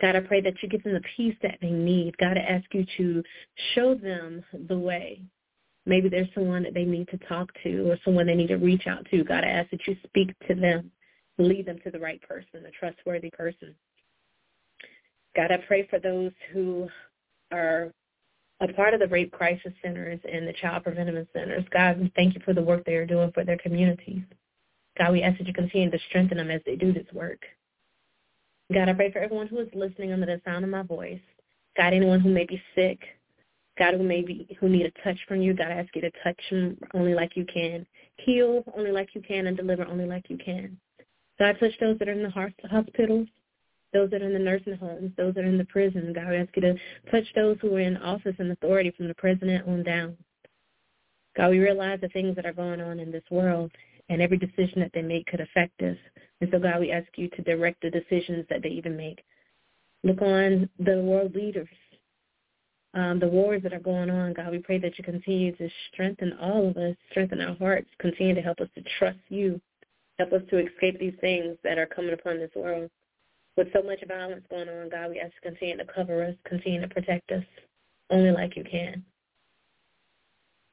God, 0.00 0.16
I 0.16 0.20
pray 0.20 0.40
that 0.40 0.54
you 0.60 0.68
give 0.68 0.82
them 0.82 0.94
the 0.94 1.02
peace 1.16 1.36
that 1.42 1.58
they 1.62 1.70
need. 1.70 2.16
God, 2.18 2.36
I 2.36 2.40
ask 2.40 2.64
you 2.74 2.84
to 2.96 3.22
show 3.74 3.94
them 3.94 4.44
the 4.68 4.78
way. 4.78 5.22
Maybe 5.86 6.08
there's 6.08 6.28
someone 6.34 6.62
that 6.64 6.74
they 6.74 6.84
need 6.84 7.08
to 7.08 7.18
talk 7.28 7.50
to 7.62 7.90
or 7.90 7.98
someone 8.04 8.26
they 8.26 8.34
need 8.34 8.48
to 8.48 8.56
reach 8.56 8.86
out 8.86 9.06
to. 9.10 9.22
God, 9.22 9.44
I 9.44 9.48
ask 9.48 9.70
that 9.70 9.86
you 9.86 9.96
speak 10.04 10.34
to 10.48 10.54
them, 10.54 10.90
lead 11.38 11.66
them 11.66 11.78
to 11.84 11.90
the 11.90 12.00
right 12.00 12.20
person, 12.22 12.66
a 12.66 12.70
trustworthy 12.70 13.30
person. 13.30 13.74
God, 15.36 15.50
I 15.50 15.58
pray 15.66 15.86
for 15.88 15.98
those 15.98 16.32
who 16.52 16.88
are 17.52 17.92
a 18.60 18.72
part 18.72 18.94
of 18.94 19.00
the 19.00 19.08
rape 19.08 19.32
crisis 19.32 19.72
centers 19.82 20.20
and 20.30 20.46
the 20.46 20.52
child 20.52 20.84
preventive 20.84 21.26
centers. 21.32 21.64
God, 21.72 22.00
we 22.00 22.12
thank 22.14 22.34
you 22.34 22.40
for 22.44 22.54
the 22.54 22.62
work 22.62 22.84
they 22.84 22.94
are 22.94 23.06
doing 23.06 23.32
for 23.32 23.44
their 23.44 23.58
communities. 23.58 24.22
God, 24.96 25.12
we 25.12 25.22
ask 25.22 25.38
that 25.38 25.46
you 25.46 25.52
continue 25.52 25.90
to 25.90 25.98
strengthen 26.08 26.38
them 26.38 26.50
as 26.50 26.60
they 26.64 26.76
do 26.76 26.92
this 26.92 27.06
work. 27.12 27.40
God, 28.72 28.88
I 28.88 28.92
pray 28.92 29.12
for 29.12 29.18
everyone 29.18 29.48
who 29.48 29.58
is 29.58 29.68
listening 29.74 30.12
under 30.12 30.26
the 30.26 30.40
sound 30.44 30.64
of 30.64 30.70
my 30.70 30.82
voice. 30.82 31.20
God, 31.76 31.92
anyone 31.92 32.20
who 32.20 32.30
may 32.30 32.46
be 32.46 32.62
sick, 32.74 33.00
God, 33.76 33.94
who 33.94 34.04
may 34.04 34.22
be 34.22 34.56
who 34.60 34.68
need 34.68 34.86
a 34.86 35.02
touch 35.02 35.18
from 35.26 35.42
you, 35.42 35.52
God, 35.52 35.72
I 35.72 35.80
ask 35.80 35.94
you 35.96 36.02
to 36.02 36.10
touch 36.22 36.40
them 36.50 36.78
only 36.94 37.14
like 37.14 37.36
you 37.36 37.44
can, 37.44 37.84
heal 38.18 38.62
only 38.76 38.92
like 38.92 39.10
you 39.14 39.20
can, 39.20 39.48
and 39.48 39.56
deliver 39.56 39.84
only 39.84 40.06
like 40.06 40.30
you 40.30 40.38
can. 40.38 40.78
God, 41.38 41.56
touch 41.58 41.72
those 41.80 41.98
that 41.98 42.08
are 42.08 42.12
in 42.12 42.22
the 42.22 42.52
hospitals, 42.70 43.26
those 43.94 44.10
that 44.10 44.20
are 44.20 44.26
in 44.26 44.34
the 44.34 44.38
nursing 44.38 44.76
homes, 44.76 45.12
those 45.16 45.32
that 45.34 45.44
are 45.44 45.48
in 45.48 45.56
the 45.56 45.64
prison. 45.64 46.12
God, 46.12 46.28
we 46.28 46.36
ask 46.36 46.54
you 46.56 46.62
to 46.62 46.74
touch 47.10 47.24
those 47.34 47.56
who 47.62 47.74
are 47.76 47.80
in 47.80 47.96
office 47.96 48.34
and 48.38 48.50
authority 48.50 48.90
from 48.90 49.08
the 49.08 49.14
president 49.14 49.66
on 49.66 49.84
down. 49.84 50.16
God, 51.36 51.50
we 51.50 51.60
realize 51.60 52.00
the 52.00 52.08
things 52.08 52.36
that 52.36 52.44
are 52.44 52.52
going 52.52 52.80
on 52.80 53.00
in 53.00 53.10
this 53.10 53.24
world, 53.30 53.70
and 54.08 54.20
every 54.20 54.36
decision 54.36 54.80
that 54.80 54.90
they 54.92 55.02
make 55.02 55.26
could 55.26 55.40
affect 55.40 55.80
us. 55.80 55.96
And 56.40 56.50
so, 56.52 56.58
God, 56.58 56.80
we 56.80 56.92
ask 56.92 57.06
you 57.16 57.28
to 57.30 57.42
direct 57.42 57.80
the 57.80 57.90
decisions 57.90 58.44
that 58.50 58.62
they 58.62 58.68
even 58.68 58.96
make. 58.96 59.24
Look 60.02 60.20
on 60.20 60.68
the 60.78 60.98
world 60.98 61.34
leaders, 61.34 61.68
um, 62.92 63.18
the 63.18 63.26
wars 63.26 63.62
that 63.62 63.72
are 63.72 63.80
going 63.80 64.10
on. 64.10 64.34
God, 64.34 64.50
we 64.50 64.58
pray 64.58 64.78
that 64.78 64.98
you 64.98 65.04
continue 65.04 65.56
to 65.56 65.68
strengthen 65.92 66.34
all 66.34 66.68
of 66.68 66.76
us, 66.76 66.96
strengthen 67.10 67.40
our 67.40 67.54
hearts, 67.56 67.88
continue 67.98 68.34
to 68.34 68.42
help 68.42 68.60
us 68.60 68.68
to 68.74 68.82
trust 68.98 69.18
you, 69.28 69.60
help 70.18 70.32
us 70.32 70.42
to 70.50 70.58
escape 70.58 70.98
these 70.98 71.14
things 71.20 71.56
that 71.64 71.78
are 71.78 71.86
coming 71.86 72.12
upon 72.12 72.38
this 72.38 72.50
world 72.54 72.90
with 73.56 73.68
so 73.72 73.82
much 73.82 74.00
violence 74.08 74.44
going 74.50 74.68
on, 74.68 74.88
God, 74.88 75.10
we 75.10 75.20
ask 75.20 75.32
you 75.42 75.50
to 75.50 75.56
continue 75.56 75.76
to 75.76 75.92
cover 75.92 76.24
us, 76.24 76.34
continue 76.44 76.80
to 76.80 76.88
protect 76.88 77.30
us, 77.30 77.44
only 78.10 78.32
like 78.32 78.56
you 78.56 78.64
can. 78.64 79.04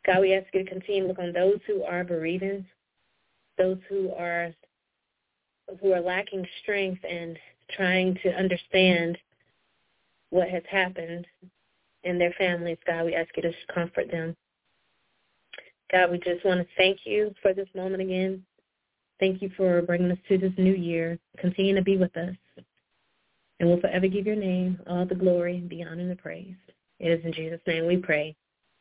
God, 0.05 0.21
we 0.21 0.33
ask 0.33 0.47
you 0.53 0.63
to 0.63 0.69
continue 0.69 1.03
to 1.03 1.07
look 1.09 1.19
on 1.19 1.31
those 1.31 1.59
who 1.67 1.83
are 1.83 2.03
bereaving, 2.03 2.65
those 3.57 3.77
who 3.87 4.11
are 4.13 4.53
who 5.79 5.93
are 5.93 6.01
lacking 6.01 6.45
strength 6.61 7.01
and 7.07 7.37
trying 7.75 8.17
to 8.23 8.29
understand 8.33 9.17
what 10.29 10.49
has 10.49 10.63
happened 10.69 11.25
in 12.03 12.17
their 12.17 12.33
families. 12.37 12.77
God, 12.85 13.05
we 13.05 13.15
ask 13.15 13.29
you 13.37 13.43
to 13.43 13.53
comfort 13.73 14.11
them. 14.11 14.35
God, 15.91 16.11
we 16.11 16.17
just 16.17 16.43
want 16.43 16.59
to 16.59 16.67
thank 16.77 16.99
you 17.05 17.33
for 17.41 17.53
this 17.53 17.67
moment 17.75 18.01
again. 18.01 18.43
Thank 19.19 19.41
you 19.41 19.51
for 19.55 19.81
bringing 19.83 20.11
us 20.11 20.17
to 20.29 20.37
this 20.37 20.53
new 20.57 20.73
year. 20.73 21.19
Continue 21.37 21.75
to 21.75 21.81
be 21.81 21.95
with 21.95 22.15
us 22.17 22.35
and 23.61 23.69
we'll 23.69 23.79
forever 23.79 24.07
give 24.07 24.25
your 24.25 24.35
name 24.35 24.79
all 24.89 25.05
the 25.05 25.13
glory, 25.13 25.57
and 25.57 25.69
the 25.69 25.83
honor, 25.83 26.01
and 26.01 26.09
the 26.09 26.15
praise. 26.15 26.55
It 26.99 27.11
is 27.11 27.23
in 27.23 27.31
Jesus' 27.31 27.61
name 27.67 27.85
we 27.85 27.95
pray. 27.95 28.35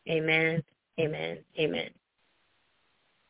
Amen, 0.09 0.63
amen, 0.99 1.39
amen. 1.59 1.91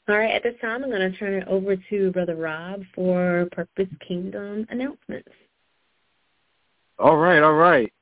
All 0.08 0.16
right, 0.16 0.32
at 0.32 0.44
this 0.44 0.54
time, 0.60 0.84
I'm 0.84 0.90
going 0.90 1.10
to 1.10 1.18
turn 1.18 1.34
it 1.34 1.48
over 1.48 1.74
to 1.74 2.12
Brother 2.12 2.36
Rob 2.36 2.82
for 2.94 3.48
Purpose 3.50 3.88
Kingdom 4.06 4.64
announcements. 4.70 5.28
All 7.00 7.16
right, 7.16 7.42
all 7.42 7.54
right. 7.54 7.92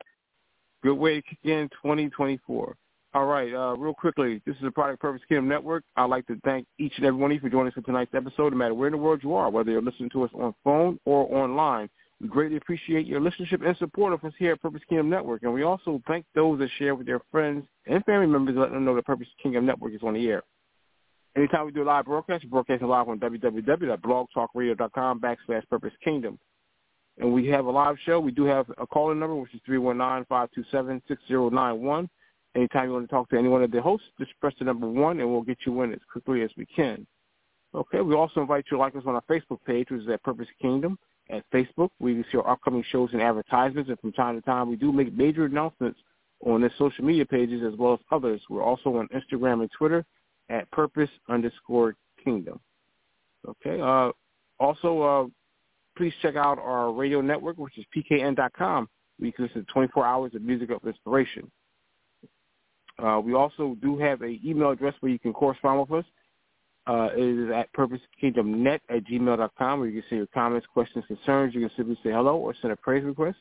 Good 0.83 0.95
way 0.95 1.15
to 1.17 1.23
kick 1.23 1.39
in 1.45 1.71
2024. 1.83 2.77
All 3.15 3.25
right, 3.25 3.55
uh, 3.55 3.77
real 3.79 3.95
quickly, 3.95 4.43
this 4.45 4.57
is 4.57 4.65
a 4.65 4.71
Product 4.71 5.01
Purpose 5.01 5.23
Kingdom 5.27 5.49
Network. 5.49 5.85
I'd 5.97 6.11
like 6.11 6.27
to 6.27 6.39
thank 6.45 6.67
each 6.79 6.93
and 6.99 7.07
every 7.07 7.19
one 7.19 7.31
of 7.31 7.37
you 7.37 7.41
for 7.41 7.49
joining 7.49 7.69
us 7.69 7.75
for 7.75 7.81
tonight's 7.81 8.15
episode, 8.15 8.53
no 8.53 8.59
matter 8.59 8.75
where 8.75 8.89
in 8.89 8.93
the 8.93 8.99
world 8.99 9.21
you 9.23 9.35
are, 9.35 9.49
whether 9.49 9.71
you're 9.71 9.81
listening 9.81 10.11
to 10.11 10.25
us 10.25 10.31
on 10.35 10.55
phone 10.63 11.01
or 11.07 11.35
online. 11.35 11.89
We 12.21 12.27
greatly 12.27 12.57
appreciate 12.57 13.07
your 13.07 13.21
listenership 13.21 13.65
and 13.65 13.77
support 13.77 14.13
of 14.13 14.25
us 14.25 14.33
here 14.39 14.51
at 14.53 14.61
Purpose 14.61 14.83
Kingdom 14.89 15.09
Network. 15.09 15.45
And 15.45 15.53
we 15.53 15.63
also 15.63 16.03
thank 16.09 16.27
those 16.35 16.59
that 16.59 16.69
share 16.77 16.97
with 16.97 17.07
their 17.07 17.21
friends 17.31 17.65
and 17.87 18.05
family 18.05 18.27
members 18.27 18.57
to 18.57 18.61
let 18.61 18.73
them 18.73 18.85
know 18.85 18.97
that 18.97 19.07
Purpose 19.07 19.29
Kingdom 19.41 19.67
Network 19.67 19.95
is 19.95 20.03
on 20.03 20.15
the 20.15 20.29
air. 20.29 20.43
Anytime 21.37 21.67
we 21.67 21.73
do 21.73 21.85
a 21.85 21.85
live 21.85 22.07
broadcast, 22.07 22.43
we're 22.45 22.51
broadcasting 22.51 22.89
live 22.89 23.09
on 23.09 23.21
www.blogtalkradio.com 23.21 25.21
backslash 25.21 25.69
Purpose 25.69 25.93
Kingdom. 26.03 26.41
And 27.19 27.33
we 27.33 27.47
have 27.49 27.67
a 27.67 27.71
live 27.71 27.97
show. 28.05 28.19
We 28.19 28.33
do 28.33 28.43
have 28.45 28.67
a 28.79 28.87
call-in 28.87 29.21
number, 29.21 29.37
which 29.37 29.55
is 29.55 29.61
319-527-6091. 29.69 32.09
Anytime 32.57 32.87
you 32.87 32.95
want 32.95 33.09
to 33.09 33.15
talk 33.15 33.29
to 33.31 33.39
any 33.39 33.49
one 33.49 33.63
of 33.63 33.71
the 33.71 33.81
hosts, 33.81 34.09
just 34.19 34.33
press 34.41 34.55
the 34.59 34.65
number 34.65 34.89
one, 34.89 35.21
and 35.21 35.31
we'll 35.31 35.43
get 35.43 35.59
you 35.65 35.81
in 35.83 35.93
as 35.93 36.01
quickly 36.11 36.43
as 36.43 36.51
we 36.57 36.67
can. 36.67 37.07
Okay, 37.75 38.01
we 38.01 38.17
also 38.17 38.41
invite 38.41 38.65
you 38.71 38.77
to 38.77 38.83
like 38.83 38.97
us 38.97 39.05
on 39.07 39.15
our 39.15 39.23
Facebook 39.31 39.61
page, 39.65 39.87
which 39.91 40.03
is 40.03 40.09
at 40.09 40.21
Purpose 40.25 40.49
Kingdom 40.61 40.99
at 41.31 41.49
Facebook. 41.51 41.91
We 41.99 42.15
can 42.15 42.25
see 42.31 42.39
our 42.39 42.49
upcoming 42.49 42.85
shows 42.91 43.11
and 43.13 43.23
advertisements, 43.23 43.91
and 43.91 43.99
from 44.01 44.13
time 44.13 44.37
to 44.37 44.43
time, 44.43 44.69
we 44.69 44.77
do 44.77 44.93
make 44.93 45.13
major 45.15 45.45
announcements 45.45 45.99
on 46.45 46.61
their 46.61 46.73
social 46.79 47.05
media 47.05 47.27
pages 47.27 47.63
as 47.67 47.79
well 47.79 47.95
as 47.95 48.01
others. 48.11 48.41
We're 48.49 48.63
also 48.63 48.97
on 48.97 49.09
Instagram 49.09 49.61
and 49.61 49.71
Twitter 49.77 50.05
at 50.49 50.71
purpose 50.71 51.11
underscore 51.29 51.95
kingdom. 52.23 52.61
Okay. 53.47 53.81
Uh, 53.81 54.11
also, 54.59 55.03
uh, 55.03 55.27
please 55.97 56.13
check 56.23 56.37
out 56.37 56.59
our 56.59 56.93
radio 56.93 57.21
network, 57.21 57.59
which 57.59 57.77
is 57.79 57.85
pkn.com. 57.97 58.89
We 59.21 59.33
can 59.33 59.47
listen 59.47 59.65
to 59.65 59.73
24 59.73 60.07
hours 60.07 60.35
of 60.35 60.43
music 60.43 60.71
of 60.71 60.85
inspiration. 60.87 61.51
Uh, 63.03 63.21
we 63.23 63.35
also 63.35 63.77
do 63.81 63.97
have 63.99 64.23
an 64.23 64.41
email 64.45 64.71
address 64.71 64.95
where 65.01 65.13
you 65.13 65.19
can 65.19 65.33
correspond 65.33 65.81
with 65.81 66.05
us. 66.05 66.05
Uh, 66.89 67.11
it 67.15 67.23
is 67.23 67.51
at 67.55 67.71
purposekingdomnet 67.75 68.81
at 68.89 69.05
gmail.com 69.05 69.79
where 69.79 69.89
you 69.89 70.01
can 70.01 70.09
send 70.09 70.19
your 70.21 70.27
comments, 70.29 70.67
questions, 70.73 71.05
concerns. 71.07 71.55
You 71.55 71.61
can 71.61 71.71
simply 71.77 71.99
say 72.03 72.11
hello 72.11 72.37
or 72.37 72.55
send 72.63 72.73
a 72.73 72.77
praise 72.77 73.05
request. 73.05 73.37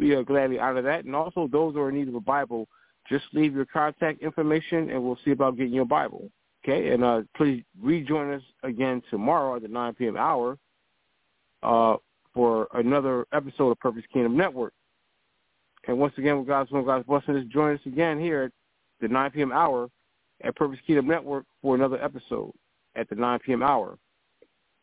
We 0.00 0.14
are 0.14 0.24
gladly 0.24 0.58
out 0.58 0.76
of 0.76 0.82
that. 0.84 1.04
And 1.04 1.14
also 1.14 1.48
those 1.50 1.74
who 1.74 1.80
are 1.80 1.90
in 1.90 1.94
need 1.94 2.08
of 2.08 2.16
a 2.16 2.20
Bible, 2.20 2.66
just 3.08 3.24
leave 3.32 3.54
your 3.54 3.66
contact 3.66 4.20
information 4.20 4.90
and 4.90 5.00
we'll 5.00 5.18
see 5.24 5.30
about 5.30 5.56
getting 5.56 5.72
your 5.72 5.84
Bible. 5.84 6.28
Okay? 6.64 6.88
And 6.88 7.04
uh, 7.04 7.22
please 7.36 7.62
rejoin 7.80 8.32
us 8.32 8.42
again 8.64 9.00
tomorrow 9.10 9.54
at 9.54 9.62
the 9.62 9.68
9 9.68 9.94
p.m. 9.94 10.16
hour 10.16 10.58
uh, 11.62 11.96
for 12.34 12.66
another 12.74 13.26
episode 13.32 13.70
of 13.70 13.78
Purpose 13.78 14.04
Kingdom 14.12 14.36
Network. 14.36 14.72
And 15.86 16.00
once 16.00 16.14
again, 16.18 16.36
with 16.36 16.48
God's 16.48 16.72
will, 16.72 16.82
God's 16.82 17.06
blessing, 17.06 17.36
just 17.36 17.52
join 17.52 17.74
us 17.74 17.80
again 17.86 18.18
here 18.18 18.42
at 18.42 18.52
the 19.00 19.06
9 19.06 19.30
p.m. 19.30 19.52
hour 19.52 19.88
at 20.42 20.56
Purpose 20.56 20.80
Kingdom 20.84 21.06
Network 21.06 21.44
for 21.62 21.76
another 21.76 22.02
episode 22.02 22.52
at 22.98 23.08
the 23.08 23.14
9 23.14 23.38
p.m. 23.40 23.62
hour. 23.62 23.98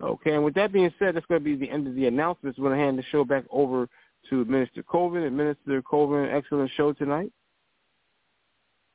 Okay, 0.02 0.34
and 0.34 0.44
with 0.44 0.56
that 0.56 0.74
being 0.74 0.94
said, 1.00 1.16
that's 1.16 1.26
going 1.28 1.42
to 1.42 1.46
be 1.46 1.56
the 1.56 1.72
end 1.72 1.88
of 1.88 1.96
the 1.96 2.08
announcements. 2.08 2.60
We're 2.60 2.70
going 2.70 2.80
to 2.80 2.86
hand 2.86 3.00
the 3.00 3.04
show 3.12 3.24
back 3.24 3.46
over 3.50 3.88
to 4.30 4.46
Minister 4.46 4.84
Colvin. 4.84 5.24
And 5.24 5.38
Minister 5.38 5.82
Colvin, 5.82 6.30
excellent 6.30 6.72
show 6.76 6.92
tonight. 6.94 7.32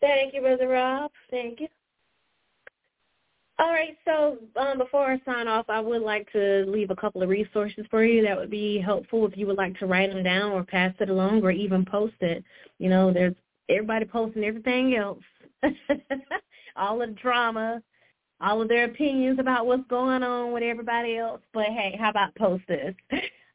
Thank 0.00 0.34
you, 0.34 0.40
Brother 0.40 0.68
Rob. 0.68 1.10
Thank 1.30 1.60
you. 1.60 1.68
All 3.58 3.72
right, 3.72 3.96
so 4.06 4.38
um, 4.56 4.78
before 4.78 5.04
I 5.12 5.20
sign 5.26 5.46
off, 5.46 5.66
I 5.68 5.80
would 5.80 6.00
like 6.00 6.32
to 6.32 6.64
leave 6.66 6.90
a 6.90 6.96
couple 6.96 7.22
of 7.22 7.28
resources 7.28 7.84
for 7.90 8.02
you 8.02 8.22
that 8.22 8.36
would 8.36 8.50
be 8.50 8.80
helpful 8.80 9.26
if 9.26 9.36
you 9.36 9.46
would 9.46 9.58
like 9.58 9.78
to 9.80 9.86
write 9.86 10.10
them 10.10 10.22
down 10.22 10.52
or 10.52 10.64
pass 10.64 10.94
it 10.98 11.10
along 11.10 11.42
or 11.42 11.50
even 11.50 11.84
post 11.84 12.14
it. 12.20 12.42
You 12.78 12.88
know, 12.88 13.12
there's 13.12 13.34
everybody 13.68 14.06
posting 14.06 14.44
everything 14.44 14.96
else, 14.96 15.22
all 16.76 17.00
the 17.00 17.08
drama, 17.08 17.82
all 18.40 18.62
of 18.62 18.68
their 18.68 18.84
opinions 18.84 19.38
about 19.38 19.66
what's 19.66 19.86
going 19.88 20.22
on 20.22 20.52
with 20.52 20.62
everybody 20.62 21.18
else. 21.18 21.40
But 21.52 21.66
hey, 21.66 21.96
how 21.98 22.10
about 22.10 22.34
post 22.34 22.64
this? 22.68 22.94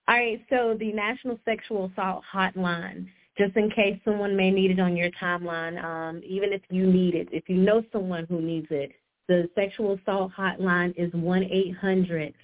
All 0.07 0.15
right, 0.15 0.39
so 0.49 0.75
the 0.79 0.91
National 0.93 1.39
Sexual 1.45 1.91
Assault 1.91 2.23
Hotline, 2.31 3.07
just 3.37 3.55
in 3.55 3.71
case 3.71 3.99
someone 4.05 4.35
may 4.35 4.51
need 4.51 4.69
it 4.69 4.79
on 4.79 4.95
your 4.95 5.09
timeline, 5.19 5.83
um, 5.83 6.21
even 6.23 6.53
if 6.53 6.61
you 6.69 6.85
need 6.85 7.15
it, 7.15 7.27
if 7.31 7.49
you 7.49 7.57
know 7.57 7.83
someone 7.91 8.27
who 8.29 8.39
needs 8.39 8.67
it, 8.69 8.91
the 9.27 9.49
Sexual 9.55 9.97
Assault 9.99 10.31
Hotline 10.37 10.93
is 10.95 11.11
one 11.13 11.43
eight 11.43 11.75
hundred 11.75 12.35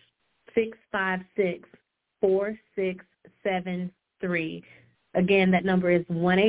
six 0.56 0.76
five 0.92 1.20
six 1.36 1.70
four 2.20 2.58
six 2.76 3.06
seven 3.44 3.92
three. 4.20 4.64
Again, 5.14 5.52
that 5.52 5.66
number 5.66 5.92
is 5.92 6.04
one 6.08 6.40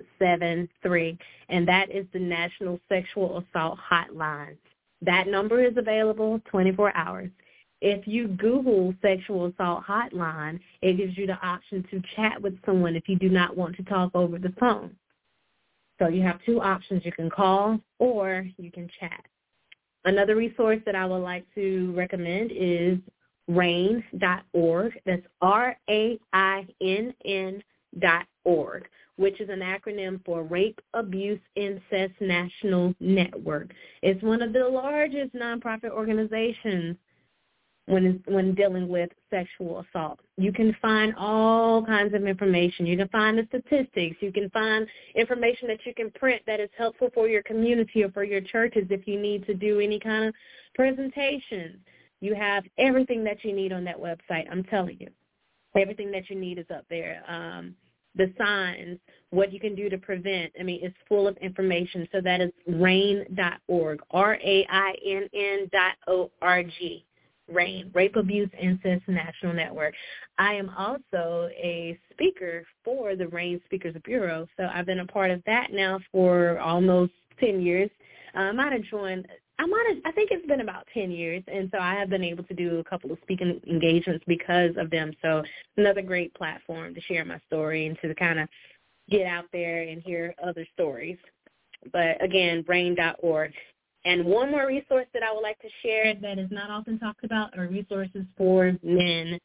eight 0.00 0.26
hundred 0.26 0.38
six 0.38 0.38
five 0.38 0.40
six 0.40 0.40
four 0.40 0.40
six 0.40 0.40
seven 0.40 0.68
three, 0.82 1.18
and 1.48 1.68
that 1.68 1.90
is 1.90 2.06
the 2.12 2.18
National 2.18 2.80
Sexual 2.88 3.44
Assault 3.54 3.78
Hotline. 3.90 4.56
That 5.02 5.28
number 5.28 5.64
is 5.64 5.76
available 5.76 6.40
24 6.50 6.96
hours. 6.96 7.30
If 7.80 8.06
you 8.06 8.28
Google 8.28 8.94
sexual 9.00 9.46
assault 9.46 9.84
hotline, 9.86 10.60
it 10.82 10.98
gives 10.98 11.16
you 11.16 11.26
the 11.26 11.38
option 11.42 11.82
to 11.90 12.02
chat 12.14 12.40
with 12.40 12.58
someone 12.66 12.94
if 12.94 13.08
you 13.08 13.16
do 13.16 13.30
not 13.30 13.56
want 13.56 13.76
to 13.76 13.82
talk 13.84 14.10
over 14.14 14.38
the 14.38 14.52
phone. 14.60 14.94
So 15.98 16.08
you 16.08 16.22
have 16.22 16.44
two 16.44 16.60
options. 16.60 17.04
You 17.04 17.12
can 17.12 17.30
call 17.30 17.80
or 17.98 18.46
you 18.58 18.70
can 18.70 18.90
chat. 19.00 19.24
Another 20.04 20.36
resource 20.36 20.80
that 20.86 20.94
I 20.94 21.06
would 21.06 21.18
like 21.18 21.46
to 21.54 21.92
recommend 21.94 22.52
is 22.52 22.98
rainn.org. 23.50 25.00
That's 25.06 25.26
R-A-I-N-N 25.40 25.92
dot 27.98 28.26
org, 28.44 28.88
which 29.16 29.40
is 29.40 29.48
an 29.48 29.60
acronym 29.60 30.24
for 30.24 30.42
Rape, 30.42 30.80
Abuse, 30.94 31.40
Incest 31.56 32.14
National 32.20 32.94
Network. 33.00 33.72
It's 34.02 34.22
one 34.22 34.42
of 34.42 34.52
the 34.52 34.66
largest 34.66 35.34
nonprofit 35.34 35.90
organizations 35.90 36.96
when 37.86 38.22
when 38.26 38.54
dealing 38.54 38.88
with 38.88 39.10
sexual 39.30 39.84
assault. 39.84 40.20
You 40.36 40.52
can 40.52 40.74
find 40.80 41.14
all 41.16 41.84
kinds 41.84 42.14
of 42.14 42.24
information. 42.24 42.86
You 42.86 42.96
can 42.96 43.08
find 43.08 43.36
the 43.36 43.46
statistics. 43.48 44.16
You 44.20 44.32
can 44.32 44.48
find 44.50 44.86
information 45.14 45.68
that 45.68 45.84
you 45.84 45.92
can 45.94 46.10
print 46.12 46.42
that 46.46 46.60
is 46.60 46.70
helpful 46.78 47.10
for 47.12 47.28
your 47.28 47.42
community 47.42 48.04
or 48.04 48.10
for 48.10 48.24
your 48.24 48.40
churches 48.40 48.86
if 48.90 49.06
you 49.06 49.20
need 49.20 49.44
to 49.46 49.54
do 49.54 49.80
any 49.80 49.98
kind 49.98 50.26
of 50.26 50.34
presentations. 50.74 51.78
You 52.20 52.34
have 52.34 52.64
everything 52.78 53.24
that 53.24 53.44
you 53.44 53.52
need 53.54 53.72
on 53.72 53.84
that 53.84 53.98
website. 53.98 54.44
I'm 54.50 54.64
telling 54.64 54.98
you, 55.00 55.08
everything 55.76 56.10
that 56.12 56.30
you 56.30 56.36
need 56.36 56.58
is 56.58 56.66
up 56.72 56.84
there. 56.88 57.22
Um, 57.26 57.74
the 58.16 58.32
signs, 58.36 58.98
what 59.30 59.52
you 59.52 59.60
can 59.60 59.74
do 59.74 59.88
to 59.88 59.98
prevent. 59.98 60.52
I 60.58 60.62
mean, 60.62 60.80
it's 60.82 60.96
full 61.08 61.28
of 61.28 61.36
information. 61.38 62.08
So 62.12 62.20
that 62.20 62.40
is 62.40 62.50
rainn.org, 62.68 64.00
R-A-I-N-N 64.10 65.68
dot 65.72 65.92
O-R-G. 66.06 67.04
RAINN, 67.52 67.90
Rape 67.94 68.16
Abuse 68.16 68.50
Incest 68.60 69.02
National 69.08 69.52
Network. 69.52 69.94
I 70.38 70.54
am 70.54 70.70
also 70.70 71.48
a 71.56 71.98
speaker 72.12 72.64
for 72.84 73.16
the 73.16 73.26
RAINN 73.28 73.60
Speakers 73.66 73.96
Bureau, 74.04 74.46
so 74.56 74.68
I've 74.72 74.86
been 74.86 75.00
a 75.00 75.06
part 75.06 75.30
of 75.30 75.42
that 75.46 75.72
now 75.72 75.98
for 76.12 76.58
almost 76.60 77.12
10 77.40 77.60
years. 77.60 77.90
Uh, 78.34 78.40
I 78.40 78.52
might 78.52 78.72
have 78.72 78.82
joined, 78.82 79.26
I 79.60 79.66
might 79.66 79.84
have, 79.88 79.98
I 80.06 80.12
think 80.12 80.30
it's 80.30 80.46
been 80.46 80.62
about 80.62 80.86
10 80.94 81.10
years, 81.10 81.42
and 81.46 81.68
so 81.70 81.78
I 81.78 81.94
have 81.94 82.08
been 82.08 82.24
able 82.24 82.44
to 82.44 82.54
do 82.54 82.78
a 82.78 82.84
couple 82.84 83.12
of 83.12 83.18
speaking 83.20 83.60
engagements 83.68 84.24
because 84.26 84.70
of 84.78 84.88
them. 84.88 85.12
So 85.20 85.42
another 85.76 86.00
great 86.00 86.32
platform 86.32 86.94
to 86.94 87.00
share 87.02 87.26
my 87.26 87.38
story 87.46 87.84
and 87.84 87.98
to 88.00 88.14
kind 88.14 88.40
of 88.40 88.48
get 89.10 89.26
out 89.26 89.44
there 89.52 89.82
and 89.82 90.02
hear 90.02 90.34
other 90.42 90.66
stories. 90.72 91.18
But 91.92 92.24
again, 92.24 92.64
rainn.org. 92.64 93.52
and 94.06 94.24
one 94.24 94.50
more 94.50 94.66
resource 94.66 95.08
that 95.12 95.22
I 95.22 95.30
would 95.30 95.42
like 95.42 95.58
to 95.58 95.68
share 95.82 96.14
that 96.14 96.38
is 96.38 96.50
not 96.50 96.70
often 96.70 96.98
talked 96.98 97.24
about 97.24 97.58
are 97.58 97.66
resources 97.66 98.24
for 98.38 98.72
men, 98.82 99.38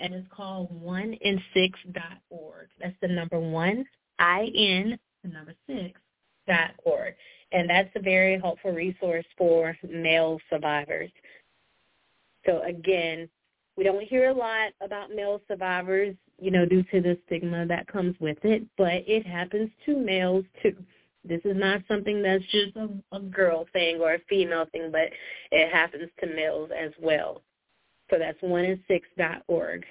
and 0.00 0.14
it's 0.14 0.26
called 0.34 0.68
onein6.org. 0.82 2.68
That's 2.80 2.96
the 3.00 3.08
number 3.08 3.38
one, 3.38 3.84
I-N, 4.18 4.98
the 5.22 5.28
number 5.28 5.54
six, 5.68 6.00
dot 6.50 6.72
org. 6.84 7.14
And 7.52 7.68
that's 7.68 7.90
a 7.96 8.00
very 8.00 8.38
helpful 8.38 8.72
resource 8.72 9.28
for 9.38 9.76
male 9.88 10.38
survivors. 10.48 11.10
So 12.46 12.62
again, 12.62 13.28
we 13.76 13.84
don't 13.84 14.02
hear 14.12 14.30
a 14.30 14.34
lot 14.34 14.72
about 14.80 15.14
male 15.14 15.40
survivors, 15.48 16.14
you 16.38 16.50
know, 16.50 16.64
due 16.66 16.84
to 16.92 17.00
the 17.00 17.18
stigma 17.26 17.66
that 17.66 17.86
comes 17.86 18.14
with 18.20 18.38
it, 18.44 18.62
but 18.76 19.02
it 19.06 19.26
happens 19.26 19.70
to 19.86 19.96
males 19.96 20.44
too. 20.62 20.76
This 21.22 21.40
is 21.44 21.56
not 21.56 21.82
something 21.86 22.22
that's 22.22 22.44
just 22.50 22.76
a, 22.76 22.88
a 23.12 23.20
girl 23.20 23.66
thing 23.72 24.00
or 24.00 24.14
a 24.14 24.18
female 24.28 24.66
thing, 24.72 24.90
but 24.90 25.08
it 25.50 25.72
happens 25.72 26.10
to 26.20 26.26
males 26.26 26.70
as 26.76 26.92
well. 27.00 27.42
So 28.10 28.18
that's 28.18 28.40
one 28.40 28.64
in 28.64 28.80
six 28.88 29.06
dot 29.18 29.42
org. 29.48 29.84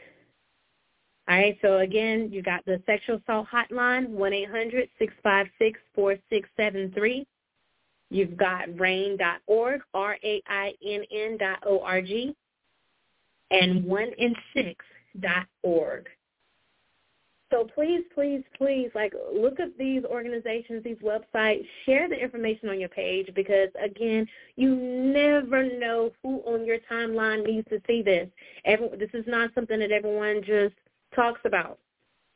All 1.29 1.35
right, 1.37 1.55
so 1.61 1.77
again, 1.77 2.29
you 2.31 2.41
got 2.41 2.65
the 2.65 2.81
sexual 2.87 3.17
assault 3.17 3.47
hotline, 3.53 4.09
one 4.09 4.33
eight 4.33 4.49
hundred 4.49 4.89
six 4.97 5.13
five 5.21 5.45
six 5.59 5.79
four 5.93 6.15
six 6.27 6.49
seven 6.57 6.91
three. 6.95 7.27
You've 8.09 8.35
got 8.35 8.67
rainn.org, 8.69 9.81
R-A-I-N-N 9.93 11.37
dot 11.37 11.59
O-R-G, 11.67 12.35
and 13.51 13.85
one 13.85 14.09
in 14.17 14.33
six 14.55 14.83
dot 15.19 15.45
org. 15.61 16.07
So 17.51 17.67
please, 17.75 18.01
please, 18.15 18.43
please, 18.57 18.89
like 18.95 19.13
look 19.31 19.59
at 19.59 19.77
these 19.77 20.03
organizations, 20.05 20.83
these 20.83 20.97
websites, 20.97 21.63
share 21.85 22.09
the 22.09 22.19
information 22.19 22.69
on 22.69 22.79
your 22.79 22.89
page 22.89 23.29
because 23.35 23.69
again, 23.83 24.27
you 24.55 24.75
never 24.75 25.77
know 25.77 26.11
who 26.23 26.39
on 26.47 26.65
your 26.65 26.77
timeline 26.91 27.45
needs 27.45 27.67
to 27.69 27.79
see 27.85 28.01
this. 28.01 28.27
Every, 28.65 28.89
this 28.97 29.09
is 29.13 29.25
not 29.27 29.51
something 29.53 29.77
that 29.79 29.91
everyone 29.91 30.41
just 30.43 30.73
talks 31.15 31.41
about, 31.45 31.79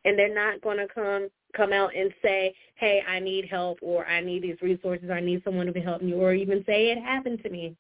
and 0.06 0.18
they're 0.18 0.34
not 0.34 0.62
going 0.62 0.78
to 0.78 0.88
come 0.88 1.30
come 1.56 1.72
out 1.72 1.96
and 1.96 2.12
say, 2.22 2.54
"Hey, 2.76 3.02
I 3.08 3.20
need 3.20 3.46
help," 3.46 3.80
or 3.82 4.06
"I 4.06 4.22
need 4.22 4.44
these 4.44 4.62
resources," 4.62 5.10
or 5.10 5.14
"I 5.14 5.20
need 5.22 5.44
someone 5.44 5.72
to 5.72 5.80
help 5.80 6.02
me," 6.02 6.14
or 6.14 6.34
even 6.34 6.64
say, 6.66 6.90
"It 6.92 6.98
happened 6.98 7.42
to 7.44 7.50
me." 7.50 7.76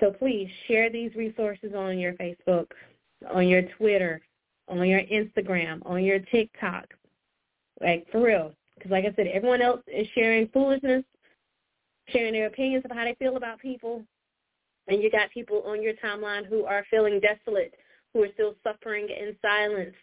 So 0.00 0.10
please 0.10 0.48
share 0.66 0.90
these 0.90 1.14
resources 1.14 1.74
on 1.74 1.98
your 1.98 2.14
Facebook, 2.14 2.66
on 3.32 3.46
your 3.46 3.62
Twitter, 3.78 4.20
on 4.68 4.88
your 4.88 5.02
Instagram, 5.02 5.80
on 5.86 6.02
your 6.02 6.18
TikTok. 6.18 6.92
Like, 7.80 8.10
for 8.10 8.20
real. 8.20 8.52
Because 8.74 8.90
like 8.90 9.04
I 9.04 9.14
said, 9.14 9.28
everyone 9.28 9.62
else 9.62 9.80
is 9.86 10.08
sharing 10.14 10.48
foolishness, 10.48 11.04
sharing 12.08 12.32
their 12.32 12.46
opinions 12.46 12.84
of 12.84 12.90
how 12.90 13.04
they 13.04 13.14
feel 13.14 13.36
about 13.36 13.60
people. 13.60 14.02
And 14.88 15.00
you 15.00 15.10
got 15.10 15.30
people 15.30 15.62
on 15.66 15.82
your 15.82 15.94
timeline 15.94 16.46
who 16.46 16.64
are 16.64 16.84
feeling 16.90 17.20
desolate, 17.20 17.74
who 18.12 18.22
are 18.22 18.32
still 18.34 18.54
suffering 18.62 19.08
in 19.08 19.36
silence. 19.42 19.94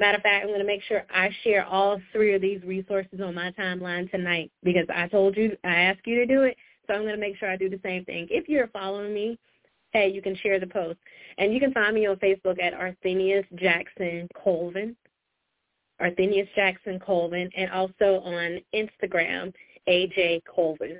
Matter 0.00 0.18
of 0.18 0.22
fact, 0.22 0.42
I'm 0.42 0.48
going 0.48 0.60
to 0.60 0.66
make 0.66 0.82
sure 0.82 1.04
I 1.12 1.30
share 1.42 1.66
all 1.66 2.00
three 2.12 2.34
of 2.34 2.40
these 2.40 2.62
resources 2.62 3.20
on 3.20 3.34
my 3.34 3.50
timeline 3.52 4.10
tonight 4.10 4.52
because 4.62 4.86
I 4.94 5.08
told 5.08 5.36
you, 5.36 5.56
I 5.64 5.74
asked 5.74 6.06
you 6.06 6.16
to 6.16 6.26
do 6.26 6.42
it. 6.42 6.56
So 6.86 6.94
I'm 6.94 7.02
going 7.02 7.14
to 7.14 7.20
make 7.20 7.36
sure 7.36 7.50
I 7.50 7.56
do 7.56 7.68
the 7.68 7.80
same 7.82 8.04
thing. 8.04 8.28
If 8.30 8.48
you're 8.48 8.68
following 8.68 9.12
me 9.12 9.38
hey, 9.92 10.10
you 10.10 10.22
can 10.22 10.36
share 10.36 10.60
the 10.60 10.66
post. 10.66 10.98
And 11.38 11.52
you 11.52 11.60
can 11.60 11.72
find 11.72 11.94
me 11.94 12.06
on 12.06 12.16
Facebook 12.16 12.60
at 12.62 12.74
Arthenius 12.74 13.44
Jackson 13.56 14.28
Colvin, 14.42 14.96
Arthenius 16.00 16.48
Jackson 16.54 16.98
Colvin, 17.00 17.50
and 17.56 17.70
also 17.70 18.20
on 18.24 18.60
Instagram, 18.74 19.52
AJ 19.88 20.42
Colvin. 20.44 20.98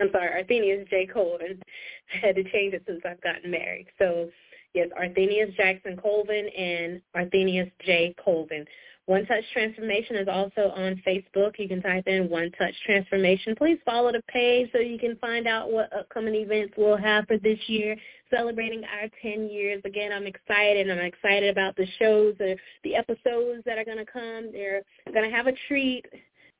I'm 0.00 0.10
sorry, 0.10 0.30
Arthenius 0.30 0.88
J. 0.90 1.06
Colvin. 1.06 1.60
I 2.14 2.26
had 2.26 2.36
to 2.36 2.44
change 2.44 2.74
it 2.74 2.82
since 2.86 3.02
I've 3.04 3.20
gotten 3.20 3.50
married. 3.50 3.86
So, 3.98 4.28
yes, 4.74 4.88
Arthenius 4.96 5.54
Jackson 5.56 5.96
Colvin 5.96 6.48
and 6.48 7.00
Arthenius 7.14 7.68
J. 7.84 8.14
Colvin. 8.22 8.66
One 9.06 9.26
Touch 9.26 9.42
Transformation 9.52 10.14
is 10.14 10.28
also 10.28 10.72
on 10.76 11.02
Facebook. 11.04 11.58
You 11.58 11.66
can 11.66 11.82
type 11.82 12.06
in 12.06 12.30
One 12.30 12.52
Touch 12.52 12.74
Transformation. 12.86 13.56
Please 13.56 13.78
follow 13.84 14.12
the 14.12 14.22
page 14.28 14.70
so 14.72 14.78
you 14.78 14.96
can 14.96 15.16
find 15.16 15.48
out 15.48 15.72
what 15.72 15.92
upcoming 15.92 16.36
events 16.36 16.74
we'll 16.76 16.96
have 16.96 17.26
for 17.26 17.36
this 17.36 17.58
year, 17.66 17.96
celebrating 18.30 18.84
our 18.84 19.08
10 19.20 19.48
years. 19.48 19.82
Again, 19.84 20.12
I'm 20.12 20.26
excited. 20.26 20.88
I'm 20.88 20.98
excited 20.98 21.50
about 21.50 21.74
the 21.74 21.86
shows, 21.98 22.36
the, 22.38 22.56
the 22.84 22.94
episodes 22.94 23.64
that 23.66 23.76
are 23.76 23.84
going 23.84 23.98
to 23.98 24.06
come. 24.06 24.50
They're 24.52 24.82
going 25.12 25.28
to 25.28 25.36
have 25.36 25.48
a 25.48 25.54
treat. 25.66 26.06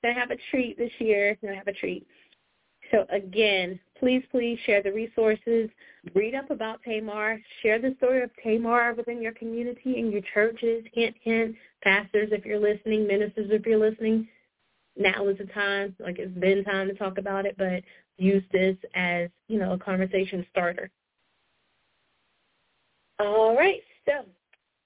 Going 0.02 0.14
to 0.14 0.20
have 0.20 0.32
a 0.32 0.36
treat 0.50 0.76
this 0.76 0.90
year. 0.98 1.38
Going 1.42 1.52
to 1.54 1.58
have 1.58 1.68
a 1.68 1.72
treat. 1.72 2.04
So 2.90 3.06
again, 3.10 3.78
please, 4.02 4.24
please 4.32 4.58
share 4.66 4.82
the 4.82 4.92
resources. 4.92 5.70
Read 6.12 6.34
up 6.34 6.50
about 6.50 6.82
Tamar. 6.82 7.40
Share 7.62 7.78
the 7.78 7.94
story 7.98 8.22
of 8.24 8.30
Tamar 8.42 8.94
within 8.94 9.22
your 9.22 9.30
community 9.30 10.00
and 10.00 10.12
your 10.12 10.22
churches. 10.34 10.84
Hint, 10.92 11.14
hint. 11.22 11.54
Pastors, 11.84 12.30
if 12.32 12.44
you're 12.44 12.58
listening, 12.58 13.06
ministers, 13.06 13.46
if 13.50 13.64
you're 13.64 13.78
listening, 13.78 14.26
now 14.96 15.28
is 15.28 15.38
the 15.38 15.44
time. 15.44 15.94
Like 16.00 16.18
it's 16.18 16.36
been 16.36 16.64
time 16.64 16.88
to 16.88 16.94
talk 16.94 17.18
about 17.18 17.46
it, 17.46 17.54
but 17.56 17.84
use 18.18 18.42
this 18.50 18.76
as, 18.96 19.30
you 19.46 19.60
know, 19.60 19.74
a 19.74 19.78
conversation 19.78 20.44
starter. 20.50 20.90
All 23.20 23.56
right. 23.56 23.82
So 24.04 24.24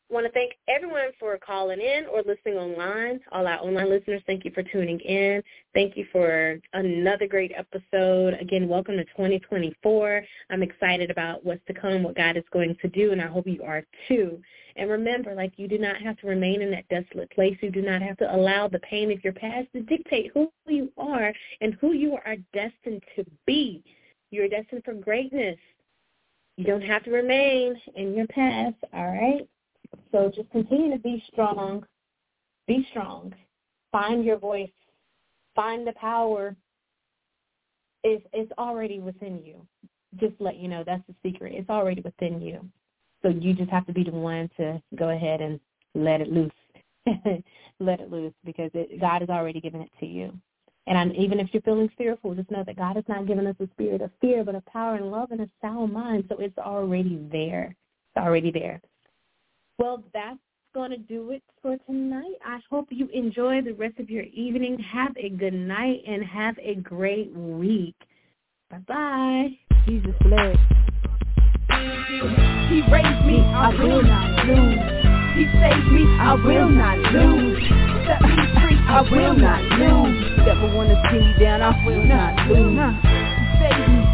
want 0.09 0.25
to 0.25 0.33
thank 0.33 0.53
everyone 0.69 1.11
for 1.19 1.37
calling 1.39 1.81
in 1.81 2.07
or 2.07 2.19
listening 2.19 2.57
online. 2.57 3.19
All 3.33 3.47
our 3.47 3.59
online 3.59 3.91
listeners, 3.91 4.23
thank 4.27 4.45
you 4.45 4.53
for 4.53 4.63
tuning 4.63 5.01
in. 5.01 5.43
Thank 5.75 5.97
you 5.97 6.07
for 6.13 6.59
another 6.75 7.27
great 7.27 7.53
episode. 7.57 8.35
Again, 8.41 8.69
welcome 8.69 8.97
to 8.97 9.05
2024. 9.05 10.23
I'm 10.51 10.63
excited 10.63 11.11
about 11.11 11.45
what's 11.45 11.65
to 11.67 11.75
come, 11.75 12.05
what 12.05 12.17
God 12.17 12.37
is 12.37 12.45
going 12.53 12.77
to 12.83 12.89
do, 12.89 13.11
and 13.13 13.21
I 13.21 13.27
hope 13.27 13.49
you 13.49 13.63
are 13.65 13.83
too. 14.07 14.41
And 14.77 14.91
remember, 14.91 15.35
like 15.35 15.55
you 15.57 15.67
do 15.67 15.79
not 15.79 15.97
have 15.97 16.17
to 16.19 16.29
remain 16.29 16.63
in 16.63 16.71
that 16.71 16.89
desolate 16.89 17.31
place. 17.33 17.57
You 17.61 17.71
do 17.71 17.83
not 17.83 18.01
have 18.03 18.17
to 18.19 18.35
allow 18.35 18.69
the 18.69 18.79
pain 18.81 19.11
of 19.11 19.25
your 19.25 19.33
past 19.33 19.67
to 19.73 19.83
dictate 19.83 20.31
who 20.35 20.53
you 20.69 20.93
are 20.97 21.33
and 21.61 21.75
who 21.81 21.93
you 21.93 22.17
are 22.25 22.37
destined 22.53 23.03
to 23.17 23.25
be. 23.47 23.83
You're 24.31 24.49
destined 24.49 24.85
for 24.85 24.95
greatness. 24.95 25.59
You 26.57 26.65
don't 26.65 26.83
have 26.83 27.05
to 27.05 27.11
remain 27.11 27.75
in 27.97 28.15
your 28.15 28.27
past, 28.29 28.77
all 28.93 29.07
right? 29.07 29.49
So 30.13 30.31
just 30.35 30.51
continue 30.51 30.93
to 30.93 30.99
be 30.99 31.23
strong. 31.33 31.85
Be 32.67 32.87
strong. 32.91 33.35
Find 33.93 34.25
your 34.25 34.39
voice. 34.39 34.71
Find 35.55 35.87
the 35.87 35.93
power. 35.93 36.57
It's, 38.05 38.25
it's 38.33 38.53
already 38.59 39.01
within 39.01 39.43
you. 39.45 39.67
Just 40.19 40.35
let 40.39 40.57
you 40.57 40.69
know 40.69 40.85
that's 40.85 41.03
the 41.09 41.15
secret. 41.23 41.53
It's 41.55 41.71
already 41.71 42.01
within 42.03 42.41
you. 42.41 42.61
So 43.23 43.29
you 43.29 43.55
just 43.55 43.71
have 43.71 43.87
to 43.87 43.93
be 43.93 44.05
the 44.05 44.11
one 44.11 44.49
to 44.57 44.81
go 44.97 45.11
ahead 45.11 45.41
and 45.41 45.59
let 45.95 46.21
it 46.21 46.29
loose. 46.31 46.53
let 47.81 48.01
it 48.01 48.11
loose 48.11 48.35
because 48.45 48.71
it, 48.75 49.01
God 49.01 49.23
has 49.23 49.31
already 49.31 49.61
given 49.61 49.81
it 49.81 49.91
to 50.01 50.07
you. 50.07 50.33
And 50.87 50.97
I'm, 50.97 51.13
even 51.13 51.41
if 51.41 51.49
you're 51.53 51.63
feeling 51.63 51.91
fearful, 51.99 52.35
just 52.35 52.51
know 52.51 52.63
that 52.65 52.77
God 52.77 52.97
has 52.97 53.05
not 53.09 53.27
given 53.27 53.47
us 53.47 53.57
a 53.59 53.69
spirit 53.73 54.03
of 54.03 54.11
fear, 54.21 54.45
but 54.45 54.55
of 54.55 54.65
power 54.67 54.95
and 54.95 55.11
love 55.11 55.33
and 55.33 55.41
a 55.41 55.49
sound 55.61 55.93
mind. 55.93 56.25
So 56.29 56.37
it's 56.39 56.57
already 56.59 57.27
there. 57.33 57.75
It's 58.15 58.25
already 58.25 58.53
there. 58.53 58.81
Well, 59.79 60.03
that's 60.15 60.39
going 60.75 60.91
to 60.91 60.97
do 60.97 61.33
it 61.33 61.43
for 61.61 61.77
tonight. 61.87 62.37
I 62.45 62.61
hope 62.71 62.89
you 62.91 63.09
enjoy 63.13 63.61
the 63.63 63.73
rest 63.73 63.99
of 63.99 64.09
your 64.09 64.25
evening. 64.25 64.79
Have 64.79 65.15
a 65.19 65.29
good 65.29 65.53
night 65.53 66.03
and 66.07 66.25
have 66.25 66.59
a 66.59 66.77
great 66.77 67.31
week. 67.35 67.95
Bye-bye. 68.71 69.49
Jesus 69.87 70.15
bless. 70.23 70.57
He 72.69 72.83
raised 72.91 73.25
me, 73.27 73.41
I 73.41 73.69
will 73.79 74.03
not 74.03 74.47
lose. 74.47 74.81
He 75.37 75.45
saved 75.61 75.93
me, 75.93 76.05
I 76.19 76.35
will 76.35 76.69
not 76.71 76.99
lose. 77.13 77.63
Set 78.07 78.23
me 78.23 78.37
free, 78.57 78.79
I 78.89 79.03
will 79.11 79.37
not 79.37 79.63
lose. 79.77 80.39
Never 80.39 80.75
wanna 80.75 80.97
see 81.11 81.19
me 81.19 81.35
down, 81.39 81.61
I 81.61 81.87
will 81.87 82.05
not 82.05 82.49
lose. 82.49 82.81
He 83.05 83.61
saved 83.61 83.93
me, 83.93 84.06